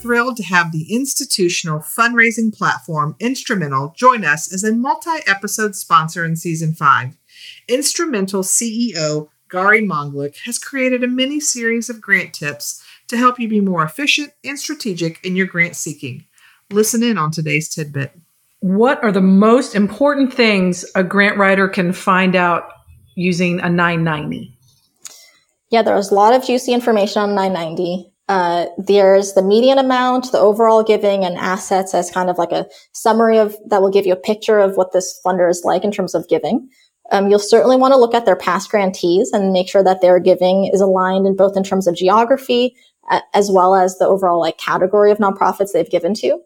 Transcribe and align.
thrilled 0.00 0.36
to 0.38 0.42
have 0.42 0.72
the 0.72 0.92
institutional 0.92 1.80
fundraising 1.80 2.56
platform 2.56 3.14
Instrumentl 3.20 3.94
join 3.94 4.24
us 4.24 4.52
as 4.52 4.64
a 4.64 4.72
multi 4.72 5.10
episode 5.26 5.76
sponsor 5.76 6.24
in 6.24 6.36
season 6.36 6.74
five. 6.74 7.16
Instrumentl 7.68 8.44
CEO 8.44 9.28
Gauri 9.48 9.82
Manglik 9.82 10.36
has 10.44 10.58
created 10.58 11.04
a 11.04 11.08
mini 11.08 11.40
series 11.40 11.90
of 11.90 12.00
grant 12.00 12.32
tips 12.32 12.82
to 13.08 13.16
help 13.16 13.38
you 13.38 13.48
be 13.48 13.60
more 13.60 13.82
efficient 13.82 14.32
and 14.44 14.58
strategic 14.58 15.24
in 15.24 15.36
your 15.36 15.46
grant 15.46 15.76
seeking. 15.76 16.24
Listen 16.70 17.02
in 17.02 17.18
on 17.18 17.30
today's 17.30 17.68
tidbit. 17.68 18.16
What 18.60 19.02
are 19.02 19.12
the 19.12 19.20
most 19.20 19.74
important 19.74 20.32
things 20.32 20.84
a 20.94 21.02
grant 21.02 21.36
writer 21.36 21.68
can 21.68 21.92
find 21.92 22.36
out 22.36 22.68
using 23.16 23.60
a 23.60 23.68
990? 23.68 24.56
Yeah, 25.70 25.82
there's 25.82 26.10
a 26.10 26.14
lot 26.14 26.34
of 26.34 26.44
juicy 26.44 26.72
information 26.72 27.22
on 27.22 27.34
990. 27.34 28.09
Uh, 28.30 28.66
there's 28.78 29.32
the 29.32 29.42
median 29.42 29.76
amount, 29.76 30.30
the 30.30 30.38
overall 30.38 30.84
giving, 30.84 31.24
and 31.24 31.36
assets 31.36 31.94
as 31.94 32.12
kind 32.12 32.30
of 32.30 32.38
like 32.38 32.52
a 32.52 32.64
summary 32.92 33.38
of 33.38 33.56
that 33.66 33.82
will 33.82 33.90
give 33.90 34.06
you 34.06 34.12
a 34.12 34.16
picture 34.30 34.60
of 34.60 34.76
what 34.76 34.92
this 34.92 35.20
funder 35.26 35.50
is 35.50 35.62
like 35.64 35.82
in 35.82 35.90
terms 35.90 36.14
of 36.14 36.28
giving. 36.28 36.68
Um, 37.10 37.28
you'll 37.28 37.40
certainly 37.40 37.76
want 37.76 37.90
to 37.90 37.98
look 37.98 38.14
at 38.14 38.26
their 38.26 38.36
past 38.36 38.70
grantees 38.70 39.32
and 39.32 39.52
make 39.52 39.68
sure 39.68 39.82
that 39.82 40.00
their 40.00 40.20
giving 40.20 40.66
is 40.72 40.80
aligned 40.80 41.26
in 41.26 41.34
both 41.34 41.56
in 41.56 41.64
terms 41.64 41.88
of 41.88 41.96
geography 41.96 42.76
as 43.34 43.50
well 43.50 43.74
as 43.74 43.98
the 43.98 44.06
overall 44.06 44.38
like 44.38 44.58
category 44.58 45.10
of 45.10 45.18
nonprofits 45.18 45.72
they've 45.72 45.90
given 45.90 46.14
to. 46.14 46.38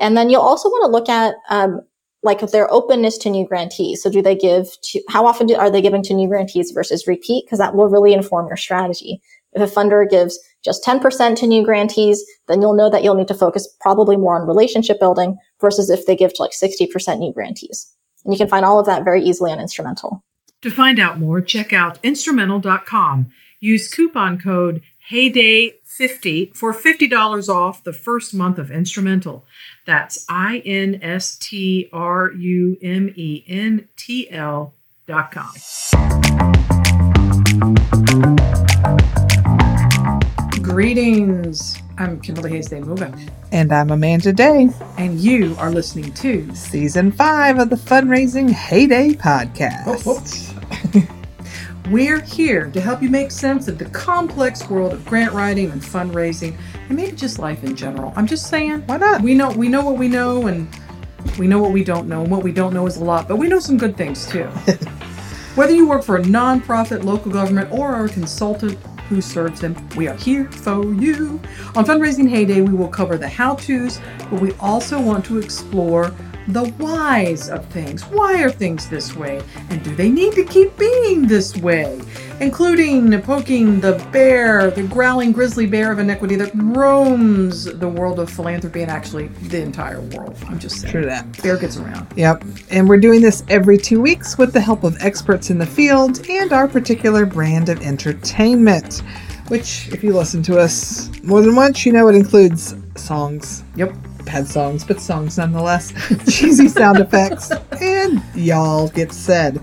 And 0.00 0.16
then 0.16 0.30
you'll 0.30 0.42
also 0.42 0.68
want 0.68 0.84
to 0.84 0.90
look 0.90 1.08
at 1.08 1.36
um, 1.48 1.80
like 2.24 2.40
their 2.40 2.68
openness 2.72 3.18
to 3.18 3.30
new 3.30 3.46
grantees. 3.46 4.02
So 4.02 4.10
do 4.10 4.20
they 4.20 4.34
give 4.34 4.66
to 4.82 5.00
how 5.08 5.26
often 5.26 5.46
do, 5.46 5.54
are 5.54 5.70
they 5.70 5.80
giving 5.80 6.02
to 6.02 6.14
new 6.14 6.26
grantees 6.26 6.72
versus 6.72 7.06
repeat? 7.06 7.44
Because 7.46 7.60
that 7.60 7.76
will 7.76 7.88
really 7.88 8.12
inform 8.12 8.48
your 8.48 8.56
strategy. 8.56 9.22
If 9.52 9.62
a 9.62 9.72
funder 9.72 10.10
gives 10.10 10.40
just 10.64 10.84
10% 10.84 11.36
to 11.36 11.46
new 11.46 11.64
grantees, 11.64 12.24
then 12.48 12.62
you'll 12.62 12.74
know 12.74 12.90
that 12.90 13.04
you'll 13.04 13.14
need 13.14 13.28
to 13.28 13.34
focus 13.34 13.68
probably 13.80 14.16
more 14.16 14.40
on 14.40 14.48
relationship 14.48 14.98
building 14.98 15.36
versus 15.60 15.90
if 15.90 16.06
they 16.06 16.16
give 16.16 16.32
to 16.34 16.42
like 16.42 16.52
60% 16.52 17.18
new 17.18 17.32
grantees. 17.32 17.92
And 18.24 18.32
you 18.32 18.38
can 18.38 18.48
find 18.48 18.64
all 18.64 18.80
of 18.80 18.86
that 18.86 19.04
very 19.04 19.22
easily 19.22 19.52
on 19.52 19.58
Instrumentl. 19.58 20.22
To 20.62 20.70
find 20.70 20.98
out 20.98 21.18
more, 21.18 21.42
check 21.42 21.74
out 21.74 22.02
instrumentl.com. 22.02 23.30
Use 23.60 23.92
coupon 23.92 24.40
code 24.40 24.82
HEYDAY50 25.10 26.56
for 26.56 26.72
$50 26.72 27.48
off 27.48 27.84
the 27.84 27.92
first 27.92 28.32
month 28.32 28.58
of 28.58 28.68
Instrumentl. 28.68 29.42
That's 29.86 30.24
I 30.28 30.62
N 30.64 30.98
S 31.02 31.36
T 31.36 31.90
R 31.92 32.32
U 32.32 32.78
M 32.82 33.12
E 33.14 33.44
N 33.46 33.88
T 33.96 34.30
L 34.30 34.72
dot 35.06 35.30
com. 35.30 35.52
Greetings. 40.74 41.80
I'm 41.98 42.20
Kimberly 42.20 42.50
Hays 42.50 42.66
de 42.66 42.80
Muga. 42.80 43.16
And 43.52 43.72
I'm 43.72 43.92
Amanda 43.92 44.32
Day. 44.32 44.70
And 44.98 45.20
you 45.20 45.54
are 45.60 45.70
listening 45.70 46.12
to 46.14 46.52
Season 46.52 47.12
5 47.12 47.60
of 47.60 47.70
the 47.70 47.76
Fundraising 47.76 48.50
Heyday 48.50 49.10
oh, 49.10 49.14
oh. 49.14 49.22
Podcast. 49.22 51.06
Oh, 51.06 51.90
We're 51.92 52.20
here 52.20 52.72
to 52.72 52.80
help 52.80 53.02
you 53.02 53.08
make 53.08 53.30
sense 53.30 53.68
of 53.68 53.78
the 53.78 53.84
complex 53.84 54.68
world 54.68 54.92
of 54.92 55.06
grant 55.06 55.32
writing 55.32 55.70
and 55.70 55.80
fundraising 55.80 56.58
and 56.88 56.96
maybe 56.96 57.12
just 57.12 57.38
life 57.38 57.62
in 57.62 57.76
general. 57.76 58.12
I'm 58.16 58.26
just 58.26 58.48
saying, 58.48 58.80
why 58.86 58.96
not? 58.96 59.22
We 59.22 59.34
know 59.34 59.52
we 59.52 59.68
know 59.68 59.84
what 59.84 59.96
we 59.96 60.08
know 60.08 60.48
and 60.48 60.68
we 61.38 61.46
know 61.46 61.62
what 61.62 61.70
we 61.70 61.84
don't 61.84 62.08
know. 62.08 62.22
And 62.22 62.32
what 62.32 62.42
we 62.42 62.50
don't 62.50 62.74
know 62.74 62.88
is 62.88 62.96
a 62.96 63.04
lot, 63.04 63.28
but 63.28 63.36
we 63.36 63.46
know 63.46 63.60
some 63.60 63.78
good 63.78 63.96
things 63.96 64.26
too. 64.26 64.46
Whether 65.54 65.72
you 65.72 65.88
work 65.88 66.02
for 66.02 66.16
a 66.16 66.22
nonprofit, 66.22 67.04
local 67.04 67.30
government, 67.30 67.70
or 67.70 67.94
are 67.94 68.06
a 68.06 68.08
consultant 68.08 68.76
who 69.08 69.20
serves 69.20 69.60
them. 69.60 69.76
We 69.96 70.08
are 70.08 70.16
here 70.16 70.50
for 70.50 70.92
you. 70.94 71.40
On 71.74 71.84
Fundraising 71.84 72.28
Heyday, 72.28 72.60
we 72.60 72.74
will 72.74 72.88
cover 72.88 73.16
the 73.16 73.28
how 73.28 73.56
to's, 73.56 74.00
but 74.30 74.40
we 74.40 74.52
also 74.60 75.00
want 75.00 75.24
to 75.26 75.38
explore 75.38 76.14
the 76.48 76.68
whys 76.72 77.48
of 77.48 77.64
things. 77.66 78.02
Why 78.04 78.42
are 78.42 78.50
things 78.50 78.88
this 78.88 79.16
way? 79.16 79.42
And 79.70 79.82
do 79.82 79.94
they 79.94 80.10
need 80.10 80.34
to 80.34 80.44
keep 80.44 80.76
being 80.76 81.26
this 81.26 81.56
way? 81.56 82.00
Including 82.40 83.20
poking 83.22 83.80
the 83.80 83.92
bear, 84.12 84.70
the 84.70 84.82
growling 84.82 85.30
grizzly 85.32 85.66
bear 85.66 85.92
of 85.92 85.98
inequity 85.98 86.34
that 86.36 86.50
roams 86.54 87.64
the 87.64 87.88
world 87.88 88.18
of 88.18 88.28
philanthropy 88.28 88.82
and 88.82 88.90
actually 88.90 89.28
the 89.28 89.60
entire 89.60 90.00
world. 90.00 90.36
I'm 90.48 90.58
just 90.58 90.80
saying. 90.80 90.92
True 90.92 91.06
that. 91.06 91.42
Bear 91.42 91.56
gets 91.56 91.76
around. 91.76 92.08
Yep. 92.16 92.44
And 92.70 92.88
we're 92.88 92.98
doing 92.98 93.20
this 93.20 93.44
every 93.48 93.78
two 93.78 94.00
weeks 94.00 94.36
with 94.36 94.52
the 94.52 94.60
help 94.60 94.82
of 94.82 94.96
experts 95.00 95.50
in 95.50 95.58
the 95.58 95.66
field 95.66 96.28
and 96.28 96.52
our 96.52 96.66
particular 96.66 97.24
brand 97.24 97.68
of 97.68 97.80
entertainment. 97.82 99.02
Which, 99.48 99.88
if 99.92 100.02
you 100.02 100.14
listen 100.14 100.42
to 100.44 100.58
us 100.58 101.10
more 101.22 101.40
than 101.40 101.54
once, 101.54 101.86
you 101.86 101.92
know 101.92 102.08
it 102.08 102.16
includes 102.16 102.74
songs. 102.96 103.62
Yep 103.76 103.94
bad 104.24 104.48
songs, 104.48 104.84
but 104.84 105.00
songs 105.00 105.38
nonetheless, 105.38 105.92
cheesy 106.34 106.68
sound 106.68 106.98
effects, 106.98 107.50
and 107.80 108.22
y'all 108.34 108.88
get 108.88 109.12
said. 109.12 109.60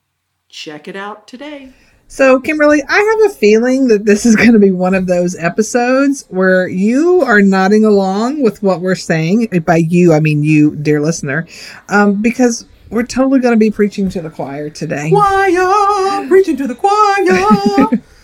Check 0.47 0.88
it 0.88 0.96
out 0.96 1.28
today. 1.28 1.73
So, 2.07 2.40
Kimberly, 2.40 2.84
I 2.88 3.00
have 3.00 3.31
a 3.31 3.35
feeling 3.35 3.88
that 3.88 4.06
this 4.06 4.28
is 4.28 4.35
going 4.35 4.53
to 4.53 4.59
be 4.59 4.69
one 4.72 4.94
of 4.94 5.07
those 5.07 5.35
episodes 5.35 6.25
where 6.29 6.67
you 6.67 7.22
are 7.22 7.41
nodding 7.41 7.84
along 7.84 8.44
with 8.44 8.62
what 8.62 8.79
we're 8.79 8.94
saying. 8.96 9.47
By 9.66 9.78
you, 9.78 10.13
I 10.13 10.19
mean 10.19 10.44
you, 10.44 10.75
dear 10.75 11.02
listener, 11.02 11.47
um, 11.90 12.22
because 12.22 12.66
we're 12.91 13.02
totally 13.03 13.40
going 13.40 13.56
to 13.56 13.59
be 13.59 13.72
preaching 13.72 14.09
to 14.09 14.22
the 14.22 14.29
choir 14.29 14.69
today. 14.69 15.09
Choir, 15.09 16.28
preaching 16.28 16.57
to 16.57 16.67
the 16.67 16.75
choir. 16.75 18.03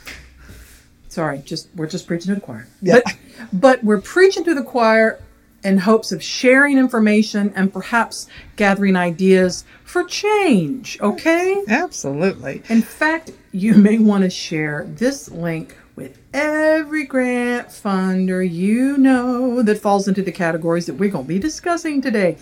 Sorry, 1.11 1.39
just 1.39 1.67
we're 1.75 1.87
just 1.87 2.07
preaching 2.07 2.33
to 2.33 2.35
the 2.35 2.41
choir. 2.41 2.67
Yeah. 2.81 3.01
But, 3.03 3.17
but 3.51 3.83
we're 3.83 3.99
preaching 3.99 4.45
to 4.45 4.55
the 4.55 4.63
choir 4.63 5.21
in 5.61 5.79
hopes 5.79 6.13
of 6.13 6.23
sharing 6.23 6.77
information 6.77 7.51
and 7.53 7.73
perhaps 7.73 8.27
gathering 8.55 8.95
ideas 8.95 9.65
for 9.83 10.05
change, 10.05 10.97
okay? 11.01 11.63
Absolutely. 11.67 12.63
In 12.69 12.81
fact, 12.81 13.31
you 13.51 13.73
may 13.73 13.97
want 13.99 14.23
to 14.23 14.29
share 14.29 14.85
this 14.87 15.29
link 15.29 15.75
with 15.97 16.17
every 16.33 17.03
grant 17.03 17.67
funder 17.67 18.49
you 18.49 18.97
know 18.97 19.61
that 19.61 19.79
falls 19.79 20.07
into 20.07 20.21
the 20.21 20.31
categories 20.31 20.85
that 20.85 20.93
we're 20.93 21.09
going 21.09 21.25
to 21.25 21.27
be 21.27 21.39
discussing 21.39 22.01
today. 22.01 22.37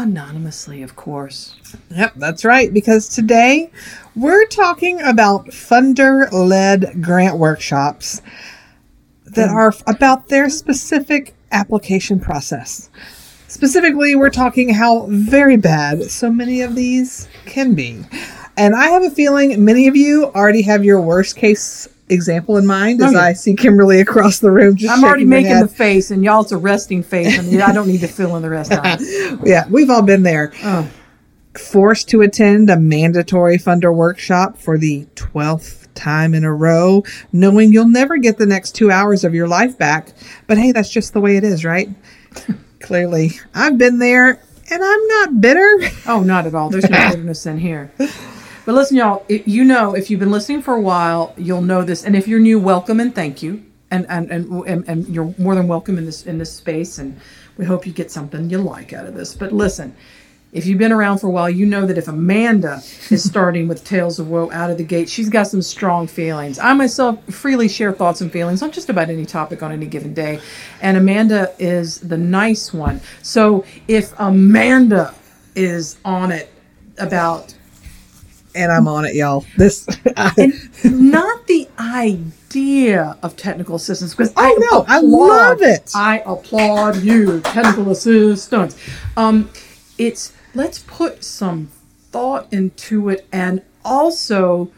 Anonymously, 0.00 0.82
of 0.82 0.96
course. 0.96 1.56
Yep, 1.90 2.14
that's 2.16 2.42
right, 2.42 2.72
because 2.72 3.06
today 3.06 3.70
we're 4.16 4.46
talking 4.46 4.98
about 5.02 5.48
funder 5.48 6.26
led 6.32 7.02
grant 7.02 7.36
workshops 7.36 8.22
that 9.26 9.50
are 9.50 9.74
about 9.86 10.28
their 10.28 10.48
specific 10.48 11.34
application 11.52 12.18
process. 12.18 12.88
Specifically, 13.46 14.14
we're 14.14 14.30
talking 14.30 14.70
how 14.70 15.04
very 15.10 15.58
bad 15.58 16.04
so 16.04 16.30
many 16.30 16.62
of 16.62 16.74
these 16.74 17.28
can 17.44 17.74
be. 17.74 18.02
And 18.56 18.74
I 18.74 18.86
have 18.86 19.02
a 19.02 19.10
feeling 19.10 19.62
many 19.62 19.86
of 19.86 19.96
you 19.96 20.32
already 20.34 20.62
have 20.62 20.82
your 20.82 21.02
worst 21.02 21.36
case 21.36 21.86
example 22.10 22.56
in 22.56 22.66
mind 22.66 23.00
oh, 23.00 23.06
as 23.06 23.14
oh, 23.14 23.18
yeah. 23.18 23.24
I 23.24 23.32
see 23.32 23.54
Kimberly 23.54 24.00
across 24.00 24.38
the 24.38 24.50
room. 24.50 24.76
I'm 24.88 25.04
already 25.04 25.24
making 25.24 25.60
the 25.60 25.68
face, 25.68 26.10
and 26.10 26.24
y'all's 26.24 26.52
a 26.52 26.58
resting 26.58 27.02
face, 27.02 27.38
and 27.38 27.62
I 27.62 27.72
don't 27.72 27.86
need 27.86 28.00
to 28.00 28.08
fill 28.08 28.36
in 28.36 28.42
the 28.42 28.50
rest 28.50 28.72
of 28.72 28.80
it. 28.84 29.40
yeah, 29.44 29.66
we've 29.68 29.90
all 29.90 30.02
been 30.02 30.22
there. 30.22 30.52
Oh. 30.62 30.90
Forced 31.58 32.08
to 32.10 32.22
attend 32.22 32.70
a 32.70 32.76
mandatory 32.76 33.58
funder 33.58 33.94
workshop 33.94 34.56
for 34.56 34.78
the 34.78 35.06
12th 35.16 35.80
time 35.94 36.34
in 36.34 36.44
a 36.44 36.52
row, 36.52 37.04
knowing 37.32 37.72
you'll 37.72 37.88
never 37.88 38.16
get 38.16 38.38
the 38.38 38.46
next 38.46 38.72
two 38.72 38.90
hours 38.90 39.24
of 39.24 39.34
your 39.34 39.48
life 39.48 39.76
back. 39.76 40.12
But 40.46 40.58
hey, 40.58 40.72
that's 40.72 40.90
just 40.90 41.12
the 41.12 41.20
way 41.20 41.36
it 41.36 41.44
is, 41.44 41.64
right? 41.64 41.88
Clearly, 42.80 43.32
I've 43.54 43.76
been 43.76 43.98
there 43.98 44.40
and 44.70 44.84
I'm 44.84 45.06
not 45.08 45.40
bitter. 45.40 45.80
Oh, 46.06 46.22
not 46.24 46.46
at 46.46 46.54
all. 46.54 46.70
There's 46.70 46.88
no 46.88 46.96
bitterness 47.10 47.46
in 47.46 47.58
here. 47.58 47.92
But 48.66 48.74
listen, 48.74 48.96
y'all, 48.96 49.24
it, 49.28 49.48
you 49.48 49.64
know, 49.64 49.94
if 49.94 50.10
you've 50.10 50.20
been 50.20 50.30
listening 50.30 50.62
for 50.62 50.74
a 50.74 50.80
while, 50.80 51.34
you'll 51.36 51.62
know 51.62 51.82
this. 51.82 52.04
And 52.04 52.16
if 52.16 52.28
you're 52.28 52.40
new, 52.40 52.58
welcome 52.60 53.00
and 53.00 53.14
thank 53.14 53.42
you. 53.42 53.64
and, 53.90 54.06
and 54.08 54.30
and 54.30 54.50
and 54.66 54.88
and 54.88 55.08
you're 55.08 55.34
more 55.38 55.54
than 55.54 55.68
welcome 55.68 55.98
in 55.98 56.06
this 56.06 56.24
in 56.26 56.38
this 56.38 56.52
space, 56.52 56.98
and 56.98 57.20
we 57.56 57.64
hope 57.64 57.86
you 57.86 57.92
get 57.92 58.10
something 58.10 58.48
you 58.50 58.58
like 58.58 58.92
out 58.92 59.06
of 59.06 59.14
this. 59.14 59.34
But 59.34 59.52
listen. 59.52 59.94
If 60.52 60.66
you've 60.66 60.78
been 60.78 60.90
around 60.90 61.18
for 61.20 61.28
a 61.28 61.30
while, 61.30 61.48
you 61.48 61.64
know 61.64 61.86
that 61.86 61.96
if 61.96 62.08
Amanda 62.08 62.82
is 63.10 63.22
starting 63.22 63.68
with 63.68 63.84
Tales 63.84 64.18
of 64.18 64.28
Woe 64.28 64.50
out 64.50 64.68
of 64.68 64.78
the 64.78 64.84
gate, 64.84 65.08
she's 65.08 65.28
got 65.28 65.44
some 65.46 65.62
strong 65.62 66.08
feelings. 66.08 66.58
I 66.58 66.72
myself 66.72 67.24
freely 67.26 67.68
share 67.68 67.92
thoughts 67.92 68.20
and 68.20 68.32
feelings 68.32 68.60
on 68.60 68.72
just 68.72 68.88
about 68.88 69.10
any 69.10 69.24
topic 69.26 69.62
on 69.62 69.70
any 69.70 69.86
given 69.86 70.12
day. 70.12 70.40
And 70.82 70.96
Amanda 70.96 71.54
is 71.60 72.00
the 72.00 72.18
nice 72.18 72.74
one. 72.74 73.00
So 73.22 73.64
if 73.86 74.12
Amanda 74.18 75.14
is 75.54 75.98
on 76.04 76.32
it 76.32 76.52
about 76.98 77.54
And 78.54 78.72
I'm 78.72 78.88
on 78.88 79.04
it, 79.04 79.14
y'all. 79.14 79.44
This 79.56 79.86
not 80.84 81.46
the 81.46 81.68
idea 81.78 83.16
of 83.22 83.36
technical 83.36 83.76
assistance 83.76 84.12
because 84.14 84.32
I 84.36 84.52
know 84.54 84.80
no, 84.80 84.84
I 84.88 85.00
love 85.00 85.62
it. 85.62 85.92
I 85.94 86.22
applaud 86.26 86.96
you, 86.96 87.40
technical 87.40 87.90
assistance. 87.90 88.76
Um, 89.16 89.50
it's 89.98 90.32
let's 90.54 90.80
put 90.80 91.22
some 91.22 91.70
thought 92.10 92.52
into 92.52 93.08
it, 93.08 93.26
and 93.32 93.62
also, 93.84 94.70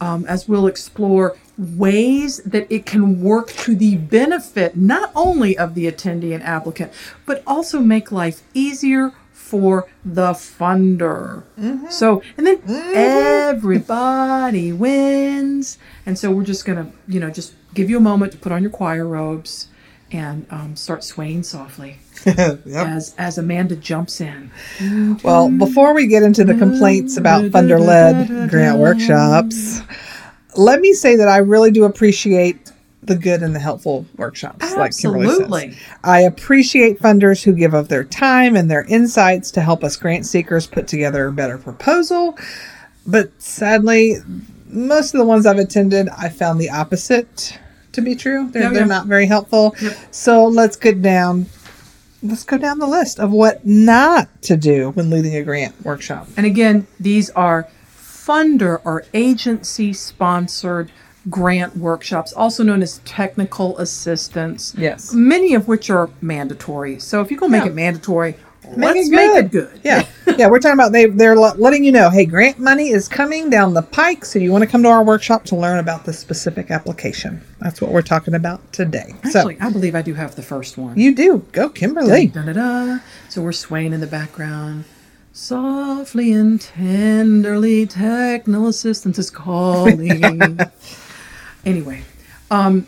um, 0.00 0.24
as 0.26 0.48
we'll 0.48 0.66
explore, 0.66 1.36
ways 1.58 2.38
that 2.38 2.66
it 2.72 2.86
can 2.86 3.20
work 3.20 3.48
to 3.48 3.74
the 3.74 3.96
benefit 3.96 4.76
not 4.76 5.12
only 5.14 5.58
of 5.58 5.74
the 5.74 5.90
attendee 5.90 6.34
and 6.34 6.42
applicant, 6.42 6.90
but 7.26 7.42
also 7.46 7.80
make 7.80 8.10
life 8.10 8.42
easier 8.54 9.12
for 9.50 9.88
the 10.04 10.32
funder. 10.32 11.42
So, 11.90 12.22
and 12.36 12.46
then 12.46 12.60
everybody 12.94 14.72
wins. 14.72 15.78
And 16.06 16.18
so 16.18 16.30
we're 16.30 16.44
just 16.44 16.64
going 16.64 16.78
to, 16.84 16.92
you 17.08 17.20
know, 17.20 17.30
just 17.30 17.52
give 17.74 17.90
you 17.90 17.96
a 17.96 18.00
moment 18.00 18.32
to 18.32 18.38
put 18.38 18.52
on 18.52 18.62
your 18.62 18.70
choir 18.70 19.06
robes 19.06 19.68
and 20.12 20.46
um, 20.50 20.74
start 20.76 21.04
swaying 21.04 21.42
softly 21.44 21.98
Yep. 22.26 22.60
as 22.66 23.14
as 23.16 23.38
Amanda 23.38 23.76
jumps 23.76 24.20
in. 24.20 24.50
Well, 25.22 25.48
before 25.50 25.94
we 25.94 26.06
get 26.06 26.22
into 26.22 26.44
the 26.44 26.54
complaints 26.54 27.16
about 27.16 27.44
funder 27.44 27.78
led 27.80 28.50
grant 28.50 28.78
workshops, 28.78 29.80
let 30.56 30.80
me 30.80 30.92
say 30.92 31.16
that 31.16 31.28
I 31.28 31.38
really 31.38 31.70
do 31.70 31.84
appreciate 31.84 32.72
the 33.02 33.16
good 33.16 33.42
and 33.42 33.54
the 33.54 33.60
helpful 33.60 34.06
workshops. 34.16 34.74
Like 34.76 34.96
Kimberly 34.96 35.26
Absolutely. 35.26 35.70
says. 35.72 35.80
I 36.04 36.20
appreciate 36.20 37.00
funders 37.00 37.42
who 37.42 37.52
give 37.54 37.72
of 37.74 37.88
their 37.88 38.04
time 38.04 38.56
and 38.56 38.70
their 38.70 38.84
insights 38.84 39.50
to 39.52 39.62
help 39.62 39.82
us 39.82 39.96
grant 39.96 40.26
seekers 40.26 40.66
put 40.66 40.86
together 40.86 41.26
a 41.26 41.32
better 41.32 41.56
proposal. 41.58 42.38
But 43.06 43.30
sadly, 43.40 44.16
most 44.66 45.14
of 45.14 45.18
the 45.18 45.24
ones 45.24 45.46
I've 45.46 45.58
attended, 45.58 46.08
I 46.10 46.28
found 46.28 46.60
the 46.60 46.70
opposite 46.70 47.58
to 47.92 48.00
be 48.02 48.14
true. 48.14 48.50
They're, 48.50 48.64
oh, 48.64 48.66
Yeah, 48.66 48.72
they're 48.72 48.86
not 48.86 49.06
very 49.06 49.26
helpful. 49.26 49.74
Yep. 49.80 49.96
So 50.10 50.46
let's 50.46 50.76
get 50.76 51.00
down. 51.00 51.46
Let's 52.22 52.44
go 52.44 52.58
down 52.58 52.78
the 52.78 52.86
list 52.86 53.18
of 53.18 53.30
what 53.30 53.66
not 53.66 54.28
to 54.42 54.56
do 54.58 54.90
when 54.90 55.08
leading 55.08 55.34
a 55.36 55.42
grant 55.42 55.82
workshop. 55.84 56.28
And 56.36 56.44
again, 56.44 56.86
these 57.00 57.30
are 57.30 57.66
funder 57.96 58.80
or 58.84 59.04
agency 59.14 59.94
sponsored 59.94 60.92
grant 61.28 61.76
workshops, 61.76 62.32
also 62.32 62.62
known 62.62 62.82
as 62.82 62.98
technical 63.04 63.76
assistance. 63.78 64.74
Yes. 64.78 65.12
Many 65.12 65.54
of 65.54 65.68
which 65.68 65.90
are 65.90 66.08
mandatory. 66.22 66.98
So 66.98 67.20
if 67.20 67.30
going 67.38 67.52
to 67.52 67.58
make 67.58 67.64
Yeah. 67.66 67.70
it 67.72 67.74
mandatory, 67.74 68.36
Make 68.76 68.94
let's 68.94 69.08
it 69.08 69.10
make 69.12 69.44
it 69.44 69.50
good. 69.50 69.80
Yeah, 69.82 70.06
yeah. 70.38 70.46
We're 70.48 70.60
talking 70.60 70.74
about 70.74 70.92
they 70.92 71.06
they're 71.06 71.34
letting 71.34 71.82
you 71.82 71.90
know, 71.90 72.08
hey, 72.08 72.24
grant 72.24 72.60
money 72.60 72.90
is 72.90 73.08
coming 73.08 73.50
down 73.50 73.74
the 73.74 73.82
pike, 73.82 74.24
so 74.24 74.38
you 74.38 74.52
want 74.52 74.62
to 74.62 74.68
come 74.70 74.82
to 74.84 74.88
our 74.88 75.02
workshop 75.02 75.44
to 75.46 75.56
learn 75.56 75.78
about 75.80 76.04
the 76.04 76.12
specific 76.12 76.70
application. 76.70 77.40
That's 77.58 77.80
what 77.80 77.90
we're 77.90 78.02
talking 78.02 78.34
about 78.34 78.72
today. 78.72 79.14
Actually, 79.24 79.58
so 79.58 79.66
I 79.66 79.70
believe 79.70 79.96
I 79.96 80.02
do 80.02 80.14
have 80.14 80.36
the 80.36 80.42
first 80.42 80.78
one. 80.78 80.96
you 80.96 81.12
do 81.16 81.38
go, 81.50 81.68
Kimberly. 81.68 82.28
Da-da-da. 82.28 82.98
So 83.28 83.42
we're 83.42 83.50
swaying 83.52 83.92
in 83.92 84.00
the 84.00 84.06
background. 84.06 84.84
Softly 85.32 86.32
and 86.32 86.60
tenderly, 86.60 87.86
technical 87.86 88.68
assistance 88.68 89.18
is 89.18 89.30
calling. 89.30 90.58
anyway, 91.64 92.02
um, 92.50 92.86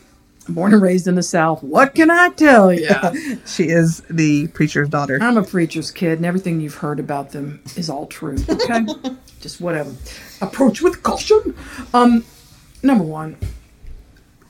born 0.48 0.72
and 0.72 0.82
raised 0.82 1.06
in 1.06 1.14
the 1.14 1.22
South. 1.22 1.62
What 1.62 1.94
can 1.94 2.10
I 2.10 2.30
tell 2.30 2.72
you? 2.72 2.88
She 3.46 3.64
is 3.64 4.02
the 4.10 4.48
preacher's 4.48 4.88
daughter. 4.88 5.18
I'm 5.20 5.36
a 5.36 5.42
preacher's 5.42 5.90
kid, 5.90 6.18
and 6.18 6.26
everything 6.26 6.60
you've 6.60 6.76
heard 6.76 6.98
about 7.00 7.30
them 7.30 7.60
is 7.76 7.88
all 7.90 8.06
true. 8.06 8.36
Okay, 8.48 8.84
just 9.40 9.60
whatever. 9.60 9.92
Approach 10.40 10.80
with 10.82 11.02
caution. 11.02 11.54
Um, 11.92 12.24
number 12.82 13.04
one, 13.04 13.36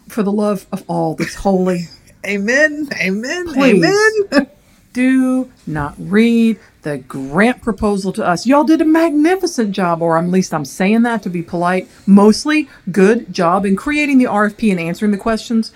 for 0.08 0.22
the 0.22 0.32
love 0.32 0.66
of 0.72 0.84
all 0.88 1.14
that's 1.14 1.34
holy, 1.34 1.88
Amen. 2.26 2.88
Amen. 3.00 3.52
Please. 3.52 3.84
Amen. 4.32 4.48
do 4.92 5.50
not 5.66 5.94
read 5.98 6.58
the 6.82 6.98
grant 6.98 7.62
proposal 7.62 8.12
to 8.12 8.26
us. 8.26 8.46
Y'all 8.46 8.64
did 8.64 8.80
a 8.80 8.84
magnificent 8.84 9.72
job, 9.72 10.02
or 10.02 10.18
at 10.18 10.28
least 10.28 10.52
I'm 10.52 10.64
saying 10.64 11.02
that 11.02 11.22
to 11.22 11.30
be 11.30 11.42
polite. 11.42 11.88
Mostly 12.06 12.68
good 12.90 13.32
job 13.32 13.64
in 13.64 13.76
creating 13.76 14.18
the 14.18 14.24
RFP 14.24 14.70
and 14.70 14.80
answering 14.80 15.12
the 15.12 15.18
questions. 15.18 15.72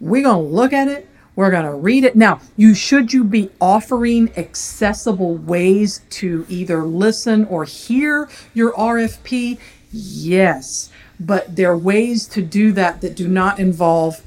We're 0.00 0.22
going 0.22 0.44
to 0.46 0.54
look 0.54 0.72
at 0.72 0.88
it. 0.88 1.08
We're 1.34 1.50
going 1.50 1.64
to 1.64 1.72
read 1.72 2.04
it. 2.04 2.14
Now, 2.14 2.40
you 2.56 2.74
should 2.74 3.12
you 3.12 3.24
be 3.24 3.50
offering 3.60 4.30
accessible 4.36 5.36
ways 5.36 6.02
to 6.10 6.44
either 6.48 6.84
listen 6.84 7.46
or 7.46 7.64
hear 7.64 8.28
your 8.52 8.72
RFP? 8.72 9.58
Yes. 9.90 10.90
But 11.18 11.56
there 11.56 11.70
are 11.70 11.78
ways 11.78 12.26
to 12.28 12.42
do 12.42 12.72
that 12.72 13.00
that 13.00 13.14
do 13.14 13.28
not 13.28 13.58
involve 13.58 14.22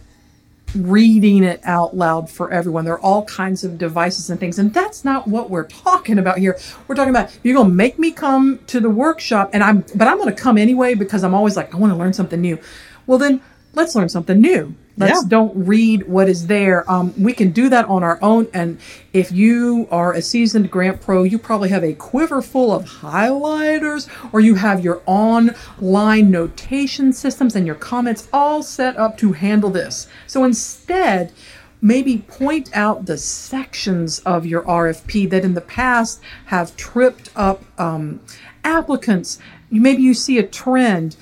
reading 0.76 1.44
it 1.44 1.60
out 1.64 1.96
loud 1.96 2.30
for 2.30 2.52
everyone. 2.52 2.86
There 2.86 2.94
are 2.94 3.00
all 3.00 3.26
kinds 3.26 3.64
of 3.64 3.78
devices 3.78 4.30
and 4.30 4.40
things, 4.40 4.60
and 4.60 4.74
that's 4.74 5.04
not 5.06 5.28
what 5.28 5.50
we're 5.50 5.68
talking 5.68 6.20
about 6.20 6.38
here. 6.38 6.58
We're 6.88 6.96
talking 6.96 7.10
about 7.10 7.38
you're 7.44 7.56
gonna 7.56 7.70
make 7.70 7.98
me 7.98 8.12
come 8.12 8.60
to 8.68 8.80
the 8.80 8.90
workshop, 8.90 9.50
and 9.54 9.64
I'm 9.64 9.86
but 9.96 10.08
I'm 10.08 10.18
gonna 10.18 10.32
come 10.34 10.58
anyway 10.58 10.94
because 10.94 11.24
I'm 11.24 11.34
always 11.34 11.56
like 11.56 11.74
I 11.74 11.78
want 11.78 11.94
to 11.94 11.98
learn 11.98 12.14
something 12.14 12.42
new. 12.42 12.60
Well, 13.08 13.18
then 13.18 13.42
let's 13.74 13.96
learn 13.96 14.10
something 14.10 14.40
new. 14.40 14.76
Let's 14.98 15.24
Yeah. 15.24 15.28
don't 15.28 15.52
read 15.56 16.08
what 16.08 16.30
is 16.30 16.48
there. 16.48 16.90
Um, 16.90 17.14
we 17.18 17.34
can 17.34 17.52
do 17.52 17.68
that 17.70 17.86
on 17.90 18.02
our 18.04 18.18
own. 18.22 18.48
And 18.54 18.78
if 19.12 19.32
you 19.32 19.88
are 19.92 20.14
a 20.14 20.22
seasoned 20.22 20.72
grant 20.72 21.02
pro, 21.02 21.24
you 21.24 21.38
probably 21.38 21.70
have 21.70 21.84
a 21.84 21.94
quiver 21.94 22.42
full 22.42 22.72
of 22.72 22.86
highlighters, 23.02 24.08
or 24.32 24.40
you 24.40 24.56
have 24.56 24.84
your 24.84 25.02
online 25.06 26.32
notation 26.32 27.12
systems 27.14 27.56
and 27.56 27.66
your 27.66 27.76
comments 27.76 28.28
all 28.32 28.64
set 28.64 28.96
up 28.98 29.18
to 29.18 29.34
handle 29.34 29.70
this. 29.70 30.08
So 30.28 30.44
instead, 30.44 31.32
maybe 31.82 32.20
point 32.20 32.70
out 32.74 33.06
the 33.06 33.18
sections 33.18 34.20
of 34.20 34.46
your 34.46 34.62
RFP 34.64 35.30
that 35.30 35.44
in 35.44 35.54
the 35.56 35.62
past 35.62 36.20
have 36.46 36.76
tripped 36.78 37.30
up 37.36 37.64
um, 37.78 38.22
applicants. 38.64 39.40
Maybe 39.70 40.02
you 40.02 40.14
see 40.14 40.38
a 40.38 40.44
trend, 40.44 41.16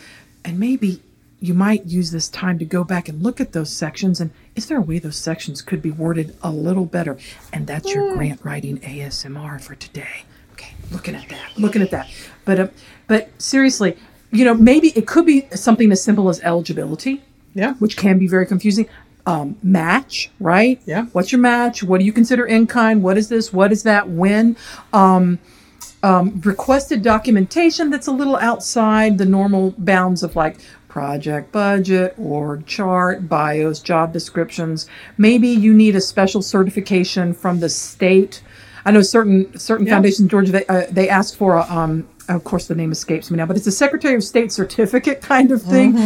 and 0.46 0.60
maybe 0.60 1.02
you 1.44 1.54
might 1.54 1.86
use 1.86 2.12
this 2.12 2.30
time 2.30 2.58
to 2.58 2.64
go 2.64 2.86
back 2.86 3.10
and 3.10 3.22
look 3.22 3.42
at 3.42 3.52
those 3.52 3.70
sections 3.70 4.22
and 4.22 4.32
is 4.56 4.68
there 4.68 4.78
a 4.78 4.82
way 4.82 4.98
those 4.98 5.18
sections 5.18 5.62
could 5.62 5.82
be 5.82 5.92
worded 5.92 6.38
a 6.42 6.50
little 6.50 6.86
better? 6.86 7.18
And 7.52 7.68
that's 7.68 7.94
your 7.94 8.16
grant 8.16 8.40
writing 8.46 8.78
ASMR 8.80 9.60
for 9.60 9.76
today. 9.76 10.24
Okay, 10.54 10.72
looking 10.90 11.16
at 11.16 11.28
that, 11.28 11.58
looking 11.58 11.82
at 11.82 11.92
that. 11.92 12.10
But 12.46 12.60
uh, 12.62 12.68
but 13.08 13.30
seriously, 13.42 13.98
you 14.32 14.46
know, 14.46 14.54
maybe 14.54 14.90
it 14.96 15.06
could 15.06 15.26
be 15.26 15.46
something 15.54 15.92
as 15.92 16.02
simple 16.02 16.30
as 16.30 16.40
eligibility 16.42 17.22
Yeah. 17.54 17.74
which 17.74 17.98
can 17.98 18.18
be 18.20 18.28
very 18.28 18.46
confusing. 18.46 18.88
Um, 19.26 19.58
match, 19.64 20.30
right? 20.40 20.82
Yeah. 20.86 21.06
What's 21.14 21.32
your 21.34 21.40
match? 21.42 21.82
What 21.84 22.00
do 22.00 22.06
you 22.06 22.14
consider 22.14 22.46
in 22.46 22.68
kind? 22.68 23.02
What 23.04 23.18
is 23.18 23.28
this? 23.30 23.52
What 23.52 23.72
is 23.74 23.84
that? 23.84 24.10
When? 24.10 24.56
Um, 24.94 25.40
um, 26.04 26.42
requested 26.44 27.02
documentation 27.02 27.90
that's 27.90 28.08
a 28.08 28.12
little 28.12 28.36
outside 28.36 29.18
the 29.18 29.26
normal 29.26 29.74
bounds 29.78 30.22
of 30.24 30.36
like 30.36 30.58
project 30.98 31.52
budget, 31.52 32.14
org 32.20 32.68
chart, 32.68 33.28
bios, 33.28 33.80
job 33.80 34.14
descriptions. 34.14 34.88
Maybe 35.18 35.48
you 35.48 35.74
need 35.74 35.96
a 35.96 36.02
special 36.02 36.44
certification 36.44 37.34
from 37.34 37.60
the 37.62 37.68
state. 37.70 38.44
I 38.86 38.92
know 38.92 39.02
certain 39.02 39.58
certain 39.58 39.88
Yeah. 39.88 39.94
foundations 39.96 40.20
in 40.20 40.30
Georgia 40.30 40.52
they 40.52 40.66
uh, 40.68 40.84
they 40.92 41.10
ask 41.10 41.36
for 41.36 41.56
a 41.56 41.64
um, 41.64 42.08
of 42.30 42.44
course 42.44 42.68
the 42.68 42.76
name 42.76 42.92
escapes 42.92 43.32
me 43.32 43.38
now, 43.38 43.48
but 43.48 43.58
it's 43.58 43.66
a 43.66 43.72
Secretary 43.72 44.14
of 44.14 44.24
State 44.24 44.52
certificate 44.52 45.20
kind 45.22 45.50
of 45.52 45.64
thing. 45.64 45.98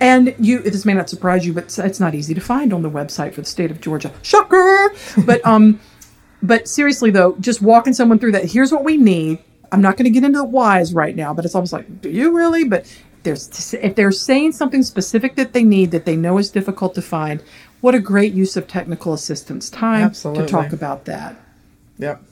And 0.00 0.32
you 0.38 0.60
this 0.60 0.84
may 0.84 0.94
not 0.94 1.10
surprise 1.10 1.44
you, 1.44 1.52
but 1.52 1.64
it's- 1.64 1.80
it's 1.80 1.98
not 1.98 2.14
easy 2.14 2.32
to 2.34 2.40
find 2.40 2.72
on 2.72 2.82
the 2.82 2.90
website 2.90 3.34
for 3.34 3.40
the 3.40 3.48
state 3.48 3.72
of 3.72 3.80
Georgia. 3.80 4.12
Shocker! 4.22 4.92
But 5.26 5.44
um 5.44 5.80
but 6.40 6.68
seriously 6.68 7.10
though, 7.10 7.34
just 7.40 7.60
walking 7.62 7.94
someone 7.94 8.20
through 8.20 8.32
that, 8.32 8.44
here's 8.52 8.70
what 8.70 8.84
we 8.84 8.96
need. 8.96 9.38
I'm 9.72 9.80
not 9.82 9.96
going 9.96 10.04
to 10.04 10.10
get 10.10 10.22
into 10.22 10.38
the 10.38 10.44
whys 10.44 10.94
right 10.94 11.16
now, 11.16 11.34
but 11.34 11.44
it's 11.44 11.56
almost 11.56 11.72
like, 11.72 12.00
do 12.00 12.08
you 12.08 12.30
really? 12.36 12.62
But 12.62 12.86
there's 13.26 13.74
if 13.74 13.94
they're 13.94 14.12
saying 14.12 14.52
something 14.52 14.82
specific 14.82 15.36
that 15.36 15.52
they 15.52 15.64
need 15.64 15.90
that 15.90 16.06
they 16.06 16.16
know 16.16 16.38
is 16.38 16.48
difficult 16.48 16.94
to 16.94 17.02
find, 17.02 17.42
what 17.82 17.94
a 17.94 18.00
great 18.00 18.32
use 18.32 18.56
of 18.56 18.66
technical 18.66 19.12
assistance 19.12 19.68
time 19.68 20.04
Absolutely. 20.04 20.46
to 20.46 20.50
talk 20.50 20.72
about 20.72 21.04
that. 21.04 21.36
Yep. 21.98 22.22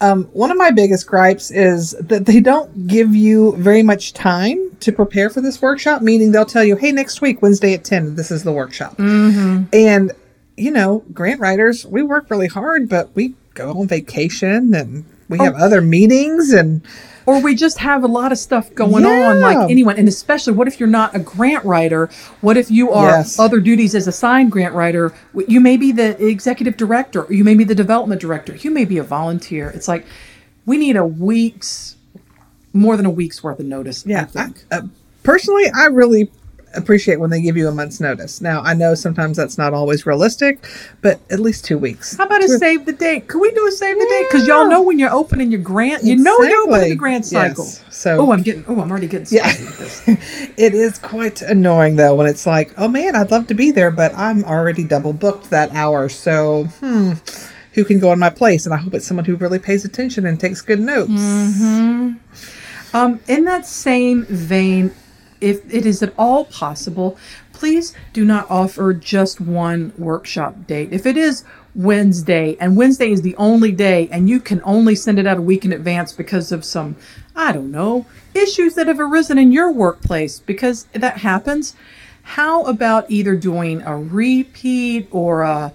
Um, 0.00 0.24
one 0.32 0.50
of 0.50 0.56
my 0.56 0.72
biggest 0.72 1.06
gripes 1.06 1.50
is 1.52 1.92
that 2.00 2.26
they 2.26 2.40
don't 2.40 2.88
give 2.88 3.14
you 3.14 3.54
very 3.56 3.82
much 3.84 4.14
time 4.14 4.58
to 4.80 4.90
prepare 4.90 5.30
for 5.30 5.40
this 5.40 5.62
workshop, 5.62 6.02
meaning 6.02 6.32
they'll 6.32 6.44
tell 6.44 6.64
you, 6.64 6.74
hey, 6.74 6.90
next 6.90 7.20
week, 7.20 7.40
Wednesday 7.40 7.74
at 7.74 7.84
10, 7.84 8.16
this 8.16 8.32
is 8.32 8.42
the 8.42 8.50
workshop. 8.50 8.98
And, 8.98 10.10
you 10.56 10.72
know, 10.72 11.04
grant 11.12 11.40
writers, 11.40 11.86
we 11.86 12.02
work 12.02 12.30
really 12.30 12.48
hard, 12.48 12.88
but 12.88 13.14
we 13.14 13.34
go 13.54 13.70
on 13.70 13.86
vacation 13.86 14.74
and 14.74 15.04
we 15.28 15.38
have 15.38 15.54
other 15.54 15.80
meetings 15.80 16.52
and 16.52 16.82
or 17.26 17.40
we 17.40 17.54
just 17.54 17.78
have 17.78 18.04
a 18.04 18.06
lot 18.06 18.32
of 18.32 18.38
stuff 18.38 18.74
going 18.74 19.04
on 19.04 19.40
like 19.40 19.70
anyone 19.70 19.96
and 19.96 20.08
especially 20.08 20.52
what 20.52 20.68
if 20.68 20.78
you're 20.80 20.88
not 20.88 21.14
a 21.14 21.18
grant 21.18 21.64
writer? 21.64 22.08
What 22.40 22.56
if 22.56 22.70
you 22.70 22.90
are 22.90 23.08
Yes. 23.08 23.38
other 23.38 23.60
duties 23.60 23.94
as 23.94 24.06
assigned 24.06 24.52
grant 24.52 24.74
writer? 24.74 25.12
You 25.48 25.60
may 25.60 25.76
be 25.76 25.92
the 25.92 26.22
executive 26.26 26.76
director 26.76 27.22
or 27.24 27.32
you 27.32 27.44
may 27.44 27.54
be 27.54 27.64
the 27.64 27.74
development 27.74 28.20
director 28.20 28.54
you 28.56 28.70
may 28.70 28.84
be 28.84 28.98
a 28.98 29.02
volunteer. 29.04 29.70
It's 29.70 29.88
like 29.88 30.06
we 30.66 30.76
need 30.78 30.96
a 30.96 31.04
week's 31.06 31.96
more 32.72 32.96
than 32.96 33.06
a 33.06 33.10
week's 33.10 33.42
worth 33.42 33.58
of 33.60 33.66
notice 33.66 34.04
Yeah, 34.06 34.22
i 34.22 34.24
think. 34.24 34.64
I, 34.70 34.76
uh, 34.76 34.82
personally, 35.22 35.64
I 35.74 35.86
really 35.86 36.30
appreciate 36.74 37.20
when 37.20 37.30
they 37.30 37.40
give 37.40 37.56
you 37.56 37.68
a 37.68 37.72
month's 37.72 38.00
notice. 38.00 38.40
Now, 38.40 38.60
I 38.62 38.74
know 38.74 38.94
sometimes 38.94 39.36
that's 39.36 39.58
not 39.58 39.74
always 39.74 40.06
realistic, 40.06 40.64
but 41.00 41.20
at 41.30 41.38
least 41.40 41.64
two 41.64 41.78
weeks. 41.78 42.16
how 42.16 42.24
about 42.24 42.42
a 42.42 42.48
save 42.48 42.86
the 42.86 42.92
date? 42.92 43.28
Could 43.28 43.40
we 43.40 43.50
do 43.52 43.66
a 43.66 43.72
save 43.72 43.98
the 43.98 44.06
date? 44.06 44.26
Because 44.30 44.46
y'all 44.46 44.68
know 44.68 44.82
when 44.82 44.98
you're 44.98 45.12
opening 45.12 45.50
your 45.50 45.60
grant, 45.60 46.04
you 46.04 46.16
know 46.16 46.38
you're 46.42 46.62
opening 46.68 46.90
the 46.90 46.96
grant 46.96 47.24
cycle. 47.26 47.64
Yes. 47.64 47.84
So- 47.90 48.20
oh, 48.20 48.32
I'm 48.32 48.42
getting. 48.42 48.64
Oh, 48.68 48.80
I'm 48.80 48.90
already 48.90 49.06
getting 49.08 49.26
Yeah. 49.36 49.46
with 49.46 49.78
this. 49.78 50.52
It 50.56 50.74
is 50.74 50.98
quite 50.98 51.40
annoying 51.42 51.96
though 51.96 52.14
when 52.14 52.26
it's 52.26 52.46
like, 52.46 52.72
oh 52.78 52.88
man, 52.88 53.14
I'd 53.16 53.30
love 53.30 53.46
to 53.48 53.54
be 53.54 53.70
there, 53.70 53.90
but 53.90 54.12
I'm 54.16 54.44
already 54.44 54.84
double 54.84 55.12
booked 55.12 55.50
that 55.50 55.72
hour. 55.72 56.08
So, 56.08 56.64
hmm, 56.80 57.12
who 57.74 57.84
can 57.84 57.98
go 57.98 58.12
in 58.12 58.18
my 58.18 58.28
place? 58.30 58.66
And 58.66 58.74
I 58.74 58.78
hope 58.78 58.94
it's 58.94 59.06
someone 59.06 59.24
who 59.24 59.36
really 59.36 59.58
pays 59.58 59.84
attention 59.84 60.26
and 60.26 60.38
takes 60.38 60.60
good 60.60 60.80
notes. 60.80 61.10
Um, 62.94 63.20
in 63.26 63.44
that 63.46 63.64
same 63.66 64.24
vein, 64.26 64.92
if 65.42 65.72
it 65.72 65.84
is 65.84 66.02
at 66.02 66.14
all 66.16 66.44
possible, 66.46 67.18
please 67.52 67.94
do 68.12 68.24
not 68.24 68.50
offer 68.50 68.94
just 68.94 69.40
one 69.40 69.92
workshop 69.98 70.66
date. 70.66 70.92
If 70.92 71.06
it 71.06 71.16
is 71.16 71.44
Wednesday 71.74 72.56
and 72.60 72.76
Wednesday 72.76 73.10
is 73.10 73.22
the 73.22 73.36
only 73.36 73.72
day 73.72 74.08
and 74.12 74.28
you 74.28 74.40
can 74.40 74.60
only 74.64 74.94
send 74.94 75.18
it 75.18 75.26
out 75.26 75.38
a 75.38 75.42
week 75.42 75.64
in 75.64 75.72
advance 75.72 76.12
because 76.12 76.52
of 76.52 76.64
some, 76.64 76.96
I 77.34 77.52
don't 77.52 77.70
know, 77.70 78.06
issues 78.34 78.74
that 78.74 78.86
have 78.86 79.00
arisen 79.00 79.38
in 79.38 79.52
your 79.52 79.72
workplace, 79.72 80.40
because 80.40 80.84
that 80.92 81.18
happens, 81.18 81.74
how 82.22 82.64
about 82.64 83.10
either 83.10 83.36
doing 83.36 83.82
a 83.82 83.96
repeat 83.96 85.08
or 85.10 85.42
a, 85.42 85.72